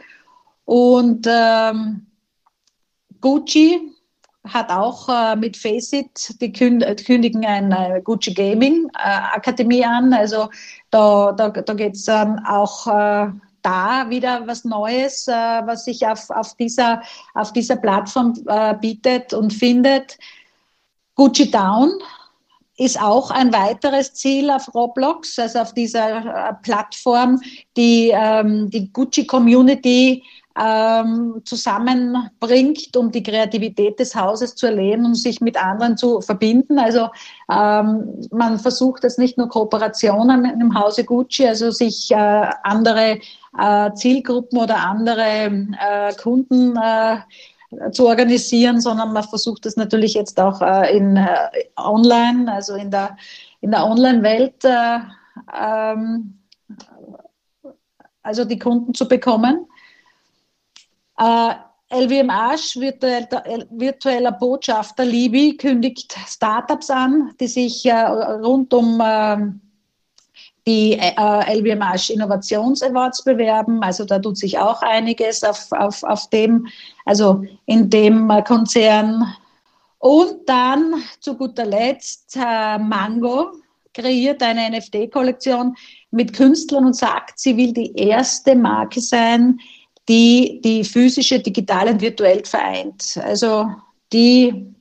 Und 0.66 1.26
ähm, 1.30 2.06
Gucci 3.22 3.82
hat 4.48 4.70
auch 4.70 5.10
äh, 5.10 5.36
mit 5.36 5.58
Faceit, 5.58 6.36
die 6.42 6.52
kündigen 6.52 7.46
eine 7.46 8.02
Gucci 8.04 8.34
Gaming 8.34 8.90
äh, 8.98 9.36
Akademie 9.36 9.84
an. 9.84 10.14
Also 10.14 10.50
da, 10.92 11.32
da, 11.32 11.50
da 11.50 11.74
geht 11.74 11.96
es 11.96 12.06
dann 12.06 12.40
auch 12.46 12.88
äh, 12.88 13.32
da 13.62 14.10
wieder 14.10 14.46
was 14.48 14.66
Neues, 14.66 15.28
äh, 15.28 15.32
was 15.32 15.86
sich 15.86 16.06
auf, 16.06 16.30
auf, 16.30 16.56
dieser, 16.56 17.02
auf 17.34 17.54
dieser 17.54 17.76
Plattform 17.76 18.34
äh, 18.48 18.76
bietet 18.76 19.34
und 19.34 19.54
findet. 19.54 20.18
Gucci 21.16 21.52
Down 21.52 21.92
ist 22.78 23.02
auch 23.02 23.30
ein 23.30 23.52
weiteres 23.52 24.14
Ziel 24.14 24.50
auf 24.50 24.74
Roblox, 24.74 25.38
also 25.38 25.60
auf 25.60 25.74
dieser 25.74 26.50
äh, 26.50 26.54
Plattform, 26.62 27.42
die 27.76 28.12
ähm, 28.14 28.70
die 28.70 28.92
Gucci 28.94 29.28
Community 29.28 30.24
ähm, 30.60 31.42
zusammenbringt, 31.46 32.96
um 32.98 33.12
die 33.12 33.24
Kreativität 33.24 34.00
des 34.00 34.14
Hauses 34.16 34.56
zu 34.56 34.66
erleben 34.66 35.06
und 35.06 35.16
sich 35.16 35.40
mit 35.40 35.62
anderen 35.62 35.96
zu 35.96 36.22
verbinden. 36.22 36.80
Also 36.80 37.08
ähm, 37.50 38.22
man 38.32 38.60
versucht 38.60 39.04
jetzt 39.04 39.20
nicht 39.20 39.38
nur 39.38 39.48
Kooperationen 39.48 40.46
im 40.60 40.76
Hause 40.76 41.06
Gucci, 41.06 41.48
also 41.48 41.72
sich 41.72 42.12
äh, 42.12 42.50
andere 42.64 43.20
äh, 43.58 43.94
Zielgruppen 43.94 44.60
oder 44.60 44.78
andere 44.78 45.22
äh, 45.24 46.14
Kunden 46.22 46.76
äh, 46.76 47.92
zu 47.92 48.08
organisieren, 48.08 48.82
sondern 48.82 49.14
man 49.14 49.24
versucht 49.24 49.66
das 49.66 49.76
natürlich 49.78 50.16
jetzt 50.16 50.40
auch 50.40 50.62
äh, 50.62 50.98
in 50.98 51.16
äh, 51.16 51.28
online, 51.78 52.52
also 52.52 52.76
in 52.76 52.92
der 52.92 53.16
in 53.62 53.72
der 53.72 53.86
Online-Welt 53.86 54.64
ähm, 55.54 56.40
also 58.24 58.46
die 58.46 58.60
Kunden 58.60 58.94
zu 58.94 59.08
bekommen. 59.08 59.68
Äh, 61.20 61.54
LWM 61.92 62.30
Asch, 62.30 62.76
virtueller 62.76 64.32
Botschafter 64.32 65.06
Libi, 65.06 65.58
kündigt 65.58 66.16
Startups 66.28 66.90
an, 66.90 67.34
die 67.40 67.48
sich 67.48 67.86
äh, 67.86 67.94
rund 67.94 68.74
um 68.74 69.02
äh, 69.02 69.38
die 70.68 70.94
äh, 70.94 71.58
LWM 71.58 71.82
Asch 71.82 72.12
Innovations 72.12 72.84
Awards 72.84 73.24
bewerben. 73.24 73.82
Also 73.82 74.06
da 74.06 74.20
tut 74.20 74.38
sich 74.38 74.60
auch 74.60 74.84
einiges 74.84 75.44
auf, 75.44 75.72
auf, 75.72 76.04
auf 76.04 76.30
dem, 76.30 76.68
also 77.06 77.44
in 77.66 77.90
dem 77.90 78.30
äh, 78.30 78.44
Konzern. 78.44 79.26
Und 79.98 80.48
dann 80.48 80.94
zu 81.20 81.36
guter 81.36 81.66
Letzt 81.66 82.38
äh, 82.38 82.78
Mango 82.78 83.52
kreiert 83.96 84.44
eine 84.44 84.78
NFT-Kollektion 84.78 85.76
mit 86.12 86.34
Künstlern 86.34 86.86
und 86.86 86.96
sagt, 86.96 87.40
sie 87.40 87.58
will 87.58 87.74
die 87.74 87.94
erste 87.96 88.56
Marke 88.56 89.02
sein, 89.02 89.60
die 90.10 90.60
die 90.64 90.84
physische, 90.84 91.40
digitale 91.40 91.92
und 91.92 92.02
virtuell 92.02 92.44
vereint. 92.44 93.20
Also 93.24 93.68
die 94.12 94.74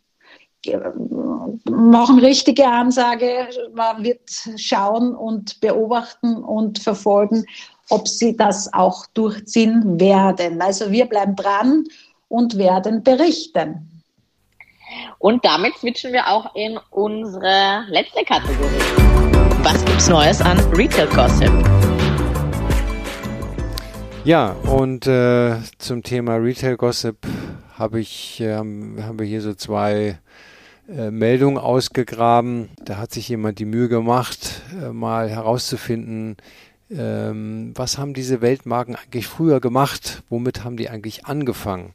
machen 1.71 2.19
richtige 2.19 2.67
Ansage. 2.67 3.49
Man 3.75 4.03
wird 4.03 4.31
schauen 4.57 5.15
und 5.15 5.61
beobachten 5.61 6.37
und 6.37 6.79
verfolgen, 6.79 7.45
ob 7.91 8.09
sie 8.09 8.37
das 8.37 8.73
auch 8.73 9.07
durchziehen 9.15 10.01
werden. 10.01 10.61
Also 10.61 10.91
wir 10.91 11.07
bleiben 11.07 11.37
dran 11.37 11.85
und 12.29 12.59
werden 12.59 13.03
berichten. 13.03 14.03
Und 15.19 15.45
damit 15.45 15.75
switchen 15.77 16.13
wir 16.13 16.27
auch 16.27 16.55
in 16.55 16.79
unsere 16.91 17.85
letzte 17.89 18.25
Kategorie. 18.25 18.83
Was 19.63 19.85
gibt's 19.85 20.09
Neues 20.09 20.41
an 20.41 20.59
Retail 20.73 21.09
Gossip? 21.09 21.78
Ja, 24.29 24.51
und 24.51 25.07
äh, 25.07 25.57
zum 25.79 26.03
Thema 26.03 26.35
Retail 26.35 26.77
Gossip 26.77 27.17
habe 27.79 27.99
ich, 27.99 28.43
äh, 28.43 28.57
haben 28.57 29.19
wir 29.19 29.25
hier 29.25 29.41
so 29.41 29.55
zwei 29.55 30.19
äh, 30.87 31.11
Meldung 31.11 31.57
ausgegraben. 31.57 32.69
Da 32.85 32.99
hat 32.99 33.11
sich 33.11 33.31
jemand 33.31 33.59
die 33.59 33.65
Mühe 33.65 33.89
gemacht, 33.89 34.61
äh, 34.83 34.91
mal 34.91 35.31
herauszufinden, 35.31 36.37
ähm, 36.91 37.73
was 37.75 37.97
haben 37.97 38.13
diese 38.13 38.43
Weltmarken 38.43 38.97
eigentlich 38.97 39.27
früher 39.27 39.61
gemacht? 39.61 40.23
Womit 40.29 40.63
haben 40.63 40.77
die 40.77 40.91
eigentlich 40.91 41.25
angefangen? 41.25 41.95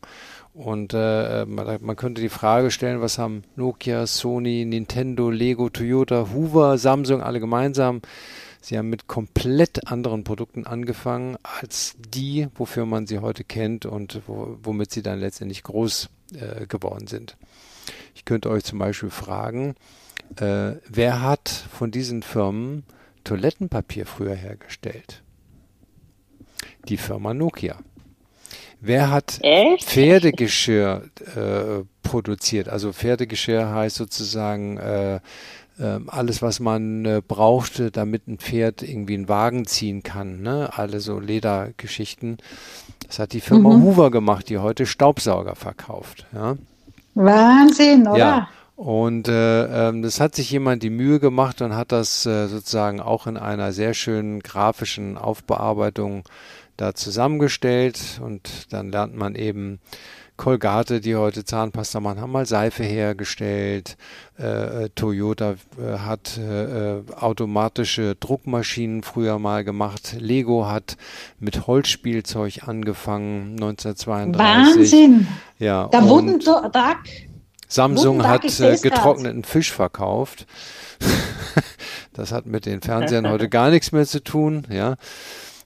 Und 0.55 0.95
äh, 0.95 1.45
man, 1.45 1.77
man, 1.81 1.95
könnte 1.95 2.19
die 2.19 2.29
Frage 2.29 2.71
stellen, 2.71 2.99
was 2.99 3.19
haben 3.19 3.43
Nokia, 3.55 4.07
Sony, 4.07 4.65
Nintendo, 4.65 5.29
Lego, 5.29 5.69
Toyota, 5.69 6.29
Hoover, 6.33 6.79
Samsung 6.79 7.21
alle 7.21 7.39
gemeinsam? 7.39 8.01
Sie 8.63 8.77
haben 8.77 8.89
mit 8.89 9.07
komplett 9.07 9.87
anderen 9.89 10.23
Produkten 10.23 10.65
angefangen 10.65 11.37
als 11.43 11.95
die, 11.97 12.47
wofür 12.55 12.85
man 12.85 13.07
sie 13.07 13.19
heute 13.19 13.43
kennt 13.43 13.85
und 13.85 14.21
wo, 14.25 14.57
womit 14.63 14.89
sie 14.89 15.03
dann 15.03 15.19
letztendlich 15.19 15.63
groß 15.63 16.09
äh, 16.33 16.65
geworden 16.65 17.07
sind. 17.07 17.35
Ich 18.15 18.23
könnte 18.23 18.49
euch 18.49 18.63
zum 18.63 18.79
Beispiel 18.79 19.09
fragen, 19.09 19.75
äh, 20.37 20.75
wer 20.87 21.21
hat 21.21 21.49
von 21.49 21.91
diesen 21.91 22.23
Firmen 22.23 22.85
Toilettenpapier 23.25 24.05
früher 24.05 24.35
hergestellt? 24.35 25.23
Die 26.87 26.97
Firma 26.97 27.33
Nokia. 27.33 27.79
Wer 28.79 29.09
hat 29.09 29.39
Echt? 29.41 29.89
Pferdegeschirr 29.89 31.03
äh, 31.35 31.83
produziert? 32.01 32.69
Also 32.69 32.93
Pferdegeschirr 32.93 33.69
heißt 33.69 33.97
sozusagen 33.97 34.77
äh, 34.77 35.19
alles, 36.07 36.41
was 36.41 36.59
man 36.59 37.05
äh, 37.05 37.21
brauchte, 37.25 37.91
damit 37.91 38.27
ein 38.27 38.37
Pferd 38.37 38.83
irgendwie 38.83 39.15
einen 39.15 39.29
Wagen 39.29 39.65
ziehen 39.65 40.03
kann, 40.03 40.41
ne? 40.41 40.69
alle 40.73 40.99
so 40.99 41.19
Ledergeschichten. 41.19 42.37
Das 43.07 43.19
hat 43.19 43.33
die 43.33 43.41
Firma 43.41 43.69
mhm. 43.69 43.83
Hoover 43.83 44.11
gemacht, 44.11 44.49
die 44.49 44.59
heute 44.59 44.85
Staubsauger 44.85 45.55
verkauft. 45.55 46.25
Ja? 46.33 46.55
Wahnsinn, 47.15 48.07
oder? 48.07 48.17
Ja. 48.17 48.47
Und 48.75 49.27
äh, 49.27 49.89
ähm, 49.89 50.01
das 50.01 50.19
hat 50.19 50.35
sich 50.35 50.49
jemand 50.49 50.81
die 50.83 50.89
Mühe 50.89 51.19
gemacht 51.19 51.61
und 51.61 51.75
hat 51.75 51.91
das 51.91 52.25
äh, 52.25 52.47
sozusagen 52.47 52.99
auch 52.99 53.27
in 53.27 53.37
einer 53.37 53.71
sehr 53.71 53.93
schönen 53.93 54.39
grafischen 54.41 55.17
Aufbearbeitung 55.17 56.23
da 56.75 56.95
zusammengestellt. 56.95 58.19
Und 58.21 58.73
dann 58.73 58.91
lernt 58.91 59.15
man 59.15 59.35
eben 59.35 59.79
Colgate, 60.35 60.99
die 60.99 61.15
heute 61.15 61.45
Zahnpasta 61.45 61.99
machen, 61.99 62.19
haben 62.19 62.31
mal 62.31 62.45
Seife 62.45 62.83
hergestellt. 62.83 63.97
Äh, 64.39 64.85
äh 64.85 64.89
Toyota 64.95 65.55
äh, 65.77 65.99
hat 65.99 66.37
äh, 66.37 66.97
äh, 66.97 67.03
automatische 67.15 68.15
Druckmaschinen 68.15 69.03
früher 69.03 69.37
mal 69.37 69.63
gemacht. 69.63 70.15
Lego 70.17 70.65
hat 70.67 70.97
mit 71.39 71.67
Holzspielzeug 71.67 72.67
angefangen 72.67 73.53
1932. 73.53 74.39
Wahnsinn! 74.39 75.27
Ja, 75.59 75.87
da 75.91 76.07
wurden 76.07 76.39
Duck. 76.39 76.97
Samsung 77.67 78.27
hat 78.27 78.59
äh, 78.59 78.77
getrockneten 78.77 79.43
Fisch 79.43 79.71
verkauft. 79.71 80.45
das 82.13 82.31
hat 82.31 82.45
mit 82.45 82.65
den 82.65 82.81
Fernsehern 82.81 83.27
heute 83.29 83.49
gar 83.49 83.69
nichts 83.69 83.91
mehr 83.91 84.05
zu 84.05 84.23
tun. 84.23 84.65
Ja, 84.69 84.95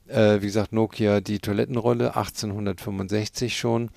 wie 0.09 0.45
gesagt, 0.45 0.73
Nokia 0.73 1.21
die 1.21 1.39
Toilettenrolle 1.39 2.15
1865 2.15 3.57
schon. 3.57 3.89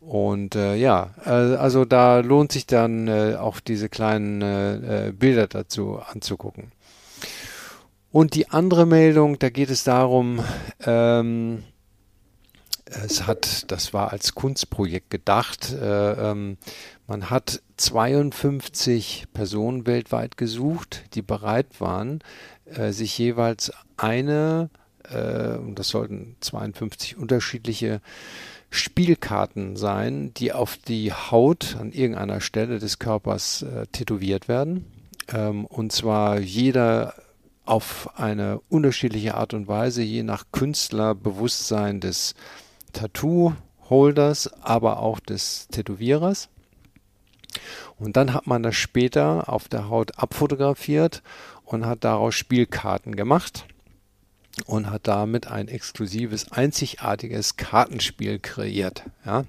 Und 0.00 0.54
äh, 0.54 0.76
ja, 0.76 1.14
äh, 1.24 1.30
also 1.30 1.84
da 1.84 2.20
lohnt 2.20 2.52
sich 2.52 2.66
dann 2.66 3.08
äh, 3.08 3.36
auch 3.38 3.60
diese 3.60 3.88
kleinen 3.88 4.42
äh, 4.42 5.08
äh, 5.08 5.12
Bilder 5.12 5.46
dazu 5.46 5.98
anzugucken. 5.98 6.72
Und 8.12 8.34
die 8.34 8.48
andere 8.48 8.86
Meldung, 8.86 9.38
da 9.38 9.50
geht 9.50 9.70
es 9.70 9.84
darum, 9.84 10.42
ähm, 10.84 11.62
es 12.86 13.26
hat, 13.26 13.70
das 13.70 13.92
war 13.94 14.10
als 14.10 14.34
Kunstprojekt 14.34 15.10
gedacht, 15.10 15.72
äh, 15.72 16.30
ähm, 16.30 16.56
man 17.06 17.30
hat 17.30 17.62
52 17.76 19.26
Personen 19.32 19.86
weltweit 19.86 20.36
gesucht, 20.36 21.04
die 21.14 21.22
bereit 21.22 21.80
waren, 21.80 22.20
äh, 22.64 22.90
sich 22.90 23.16
jeweils 23.16 23.72
eine, 23.96 24.70
äh, 25.12 25.56
und 25.56 25.78
das 25.78 25.88
sollten 25.88 26.36
52 26.40 27.16
unterschiedliche 27.16 28.00
Spielkarten 28.70 29.76
sein, 29.76 30.32
die 30.34 30.52
auf 30.52 30.76
die 30.76 31.12
Haut 31.12 31.76
an 31.78 31.92
irgendeiner 31.92 32.40
Stelle 32.40 32.78
des 32.78 32.98
Körpers 32.98 33.62
äh, 33.62 33.86
tätowiert 33.88 34.48
werden. 34.48 34.86
Ähm, 35.28 35.66
und 35.66 35.92
zwar 35.92 36.38
jeder 36.38 37.14
auf 37.64 38.10
eine 38.18 38.60
unterschiedliche 38.68 39.34
Art 39.34 39.54
und 39.54 39.68
Weise, 39.68 40.02
je 40.02 40.22
nach 40.22 40.44
Künstlerbewusstsein 40.52 42.00
des 42.00 42.34
Tattoo-Holders, 42.92 44.50
aber 44.62 45.00
auch 45.00 45.20
des 45.20 45.68
Tätowierers. 45.68 46.48
Und 47.98 48.16
dann 48.16 48.32
hat 48.32 48.46
man 48.46 48.62
das 48.62 48.76
später 48.76 49.48
auf 49.48 49.68
der 49.68 49.88
Haut 49.88 50.18
abfotografiert 50.18 51.22
und 51.64 51.86
hat 51.86 52.04
daraus 52.04 52.34
Spielkarten 52.34 53.14
gemacht 53.16 53.66
und 54.66 54.90
hat 54.90 55.06
damit 55.06 55.48
ein 55.48 55.68
exklusives, 55.68 56.52
einzigartiges 56.52 57.56
Kartenspiel 57.56 58.38
kreiert, 58.38 59.04
ja, 59.24 59.44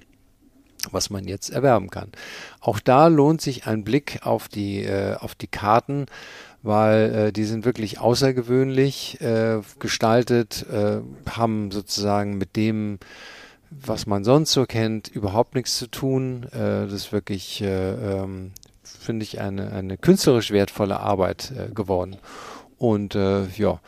was 0.91 1.09
man 1.09 1.26
jetzt 1.26 1.49
erwerben 1.49 1.89
kann. 1.89 2.12
Auch 2.59 2.80
da 2.80 3.07
lohnt 3.07 3.41
sich 3.41 3.68
ein 3.68 3.84
Blick 3.84 4.20
auf 4.24 4.47
die, 4.47 4.84
äh, 4.84 5.16
auf 5.16 5.36
die 5.36 5.47
Karten, 5.47 6.07
weil 6.64 7.14
äh, 7.14 7.32
die 7.32 7.45
sind 7.45 7.66
wirklich 7.66 7.99
außergewöhnlich 7.99 9.22
äh, 9.22 9.62
gestaltet, 9.80 10.66
äh, 10.72 11.01
haben 11.30 11.72
sozusagen 11.72 12.38
mit 12.38 12.55
dem, 12.55 12.99
was 13.70 14.05
man 14.05 14.24
sonst 14.24 14.51
so 14.51 14.66
kennt, 14.66 15.07
überhaupt 15.07 15.55
nichts 15.55 15.78
zu 15.78 15.88
tun. 15.88 16.43
Äh, 16.51 16.86
das 16.86 16.93
ist 16.93 17.12
wirklich, 17.12 17.62
äh, 17.62 17.91
ähm, 18.22 18.51
finde 18.84 19.24
ich, 19.24 19.39
eine, 19.39 19.72
eine 19.72 19.97
künstlerisch 19.97 20.51
wertvolle 20.51 20.99
Arbeit 20.99 21.53
geworden. 21.74 22.18
Und 22.78 23.14
ja, 23.14 23.80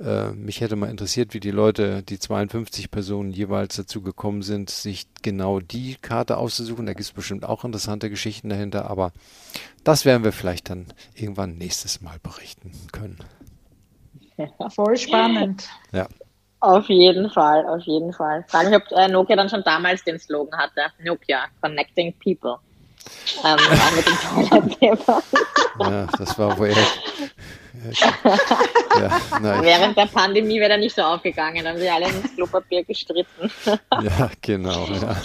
äh, 0.00 0.30
mich 0.32 0.60
hätte 0.60 0.76
mal 0.76 0.90
interessiert, 0.90 1.34
wie 1.34 1.40
die 1.40 1.50
Leute, 1.50 2.02
die 2.02 2.18
52 2.18 2.90
Personen 2.90 3.32
jeweils 3.32 3.76
dazu 3.76 4.02
gekommen 4.02 4.42
sind, 4.42 4.70
sich 4.70 5.06
genau 5.22 5.60
die 5.60 5.96
Karte 6.00 6.38
auszusuchen. 6.38 6.86
Da 6.86 6.92
gibt 6.92 7.02
es 7.02 7.12
bestimmt 7.12 7.44
auch 7.44 7.64
interessante 7.64 8.08
Geschichten 8.08 8.48
dahinter, 8.48 8.90
aber 8.90 9.12
das 9.84 10.04
werden 10.04 10.24
wir 10.24 10.32
vielleicht 10.32 10.70
dann 10.70 10.86
irgendwann 11.14 11.58
nächstes 11.58 12.00
Mal 12.00 12.18
berichten 12.22 12.72
können. 12.92 13.18
Ja, 14.36 14.70
voll 14.70 14.96
spannend. 14.96 15.68
Ja. 15.92 16.08
Auf 16.60 16.88
jeden 16.88 17.30
Fall, 17.30 17.66
auf 17.66 17.82
jeden 17.84 18.12
Fall. 18.12 18.44
Frage 18.48 18.70
mich, 18.70 18.76
ob 18.78 18.90
äh, 18.92 19.08
Nokia 19.08 19.36
dann 19.36 19.48
schon 19.48 19.62
damals 19.64 20.04
den 20.04 20.18
Slogan 20.18 20.58
hatte. 20.58 20.82
Nokia, 21.02 21.44
Connecting 21.60 22.14
People. 22.22 22.56
Ähm, 23.44 23.58
mit 23.96 24.82
dem 24.82 24.98
ja, 25.78 26.06
das 26.18 26.38
war 26.38 26.58
wohl 26.58 26.74
ja, 27.80 29.10
Während 29.62 29.96
der 29.96 30.06
Pandemie 30.06 30.60
wäre 30.60 30.72
er 30.72 30.78
nicht 30.78 30.94
so 30.94 31.02
aufgegangen, 31.02 31.64
dann 31.64 31.74
haben 31.74 31.80
sie 31.80 31.88
alle 31.88 32.06
ins 32.06 32.34
Klopapier 32.34 32.84
gestritten. 32.84 33.50
ja, 33.66 34.30
genau. 34.40 34.86
Ja. 34.86 35.16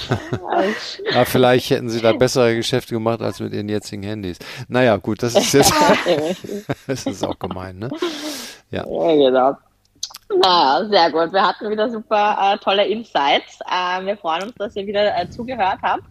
ja. 1.11 1.25
vielleicht 1.25 1.69
hätten 1.69 1.89
sie 1.89 2.01
da 2.01 2.13
bessere 2.13 2.55
Geschäfte 2.55 2.93
gemacht 2.93 3.21
als 3.21 3.39
mit 3.39 3.53
ihren 3.53 3.69
jetzigen 3.69 4.03
Handys. 4.03 4.37
Naja, 4.67 4.97
gut, 4.97 5.21
das 5.23 5.35
ist 5.35 5.53
jetzt 5.53 5.73
das 6.87 7.05
ist 7.05 7.23
auch 7.23 7.37
gemein, 7.37 7.79
ne? 7.79 7.89
Ja, 8.71 8.85
ja 8.87 9.15
genau. 9.15 9.57
Naja, 10.29 10.87
sehr 10.89 11.11
gut. 11.11 11.33
Wir 11.33 11.45
hatten 11.45 11.69
wieder 11.69 11.89
super 11.89 12.37
äh, 12.39 12.57
tolle 12.63 12.87
Insights. 12.87 13.59
Äh, 13.69 14.05
wir 14.05 14.17
freuen 14.17 14.43
uns, 14.43 14.55
dass 14.55 14.75
ihr 14.75 14.87
wieder 14.87 15.15
äh, 15.17 15.29
zugehört 15.29 15.79
habt. 15.81 16.03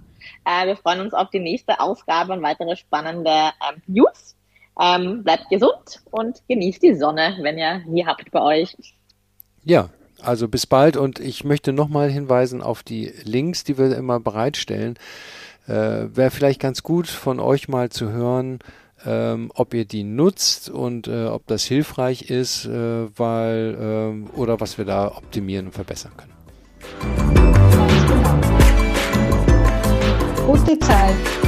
Äh, 0.45 0.67
wir 0.67 0.77
freuen 0.77 1.01
uns 1.01 1.15
auf 1.15 1.31
die 1.31 1.41
nächste 1.41 1.81
Ausgabe 1.81 2.33
und 2.33 2.43
weitere 2.43 2.77
spannende 2.77 3.31
ähm, 3.31 3.83
News. 3.87 4.37
Ähm, 4.81 5.23
bleibt 5.23 5.49
gesund 5.51 6.03
und 6.11 6.43
genießt 6.49 6.83
die 6.83 6.95
Sonne, 6.95 7.37
wenn 7.41 7.59
ihr 7.59 7.83
die 7.87 8.07
habt 8.07 8.31
bei 8.31 8.43
euch. 8.43 8.77
Ja, 9.63 9.91
also 10.21 10.49
bis 10.49 10.67
bald 10.67 10.97
und 10.97 11.21
ich 11.21 11.45
möchte 11.45 11.73
nochmal 11.73 12.11
hinweisen 12.11 12.63
auf 12.63 12.83
die 12.83 13.13
Links, 13.23 13.65
die 13.65 13.79
wir 13.79 13.97
immer 13.97 14.21
bereitstellen. 14.21 14.99
Äh, 15.67 15.73
Wäre 16.17 16.31
vielleicht 16.31 16.61
ganz 16.61 16.83
gut 16.83 17.07
von 17.07 17.41
euch 17.41 17.69
mal 17.69 17.91
zu 17.91 18.11
hören, 18.11 18.59
ähm, 19.07 19.51
ob 19.55 19.75
ihr 19.75 19.85
die 19.85 20.05
nutzt 20.05 20.71
und 20.71 21.09
äh, 21.09 21.27
ob 21.27 21.47
das 21.47 21.65
hilfreich 21.65 22.31
ist, 22.31 22.67
äh, 22.67 23.07
weil 23.19 23.77
ähm, 23.81 24.31
oder 24.35 24.61
was 24.61 24.79
wir 24.79 24.85
da 24.85 25.09
optimieren 25.09 25.67
und 25.67 25.73
verbessern 25.73 26.13
können. 26.17 26.33
Gute 30.47 30.79
Zeit. 30.79 31.44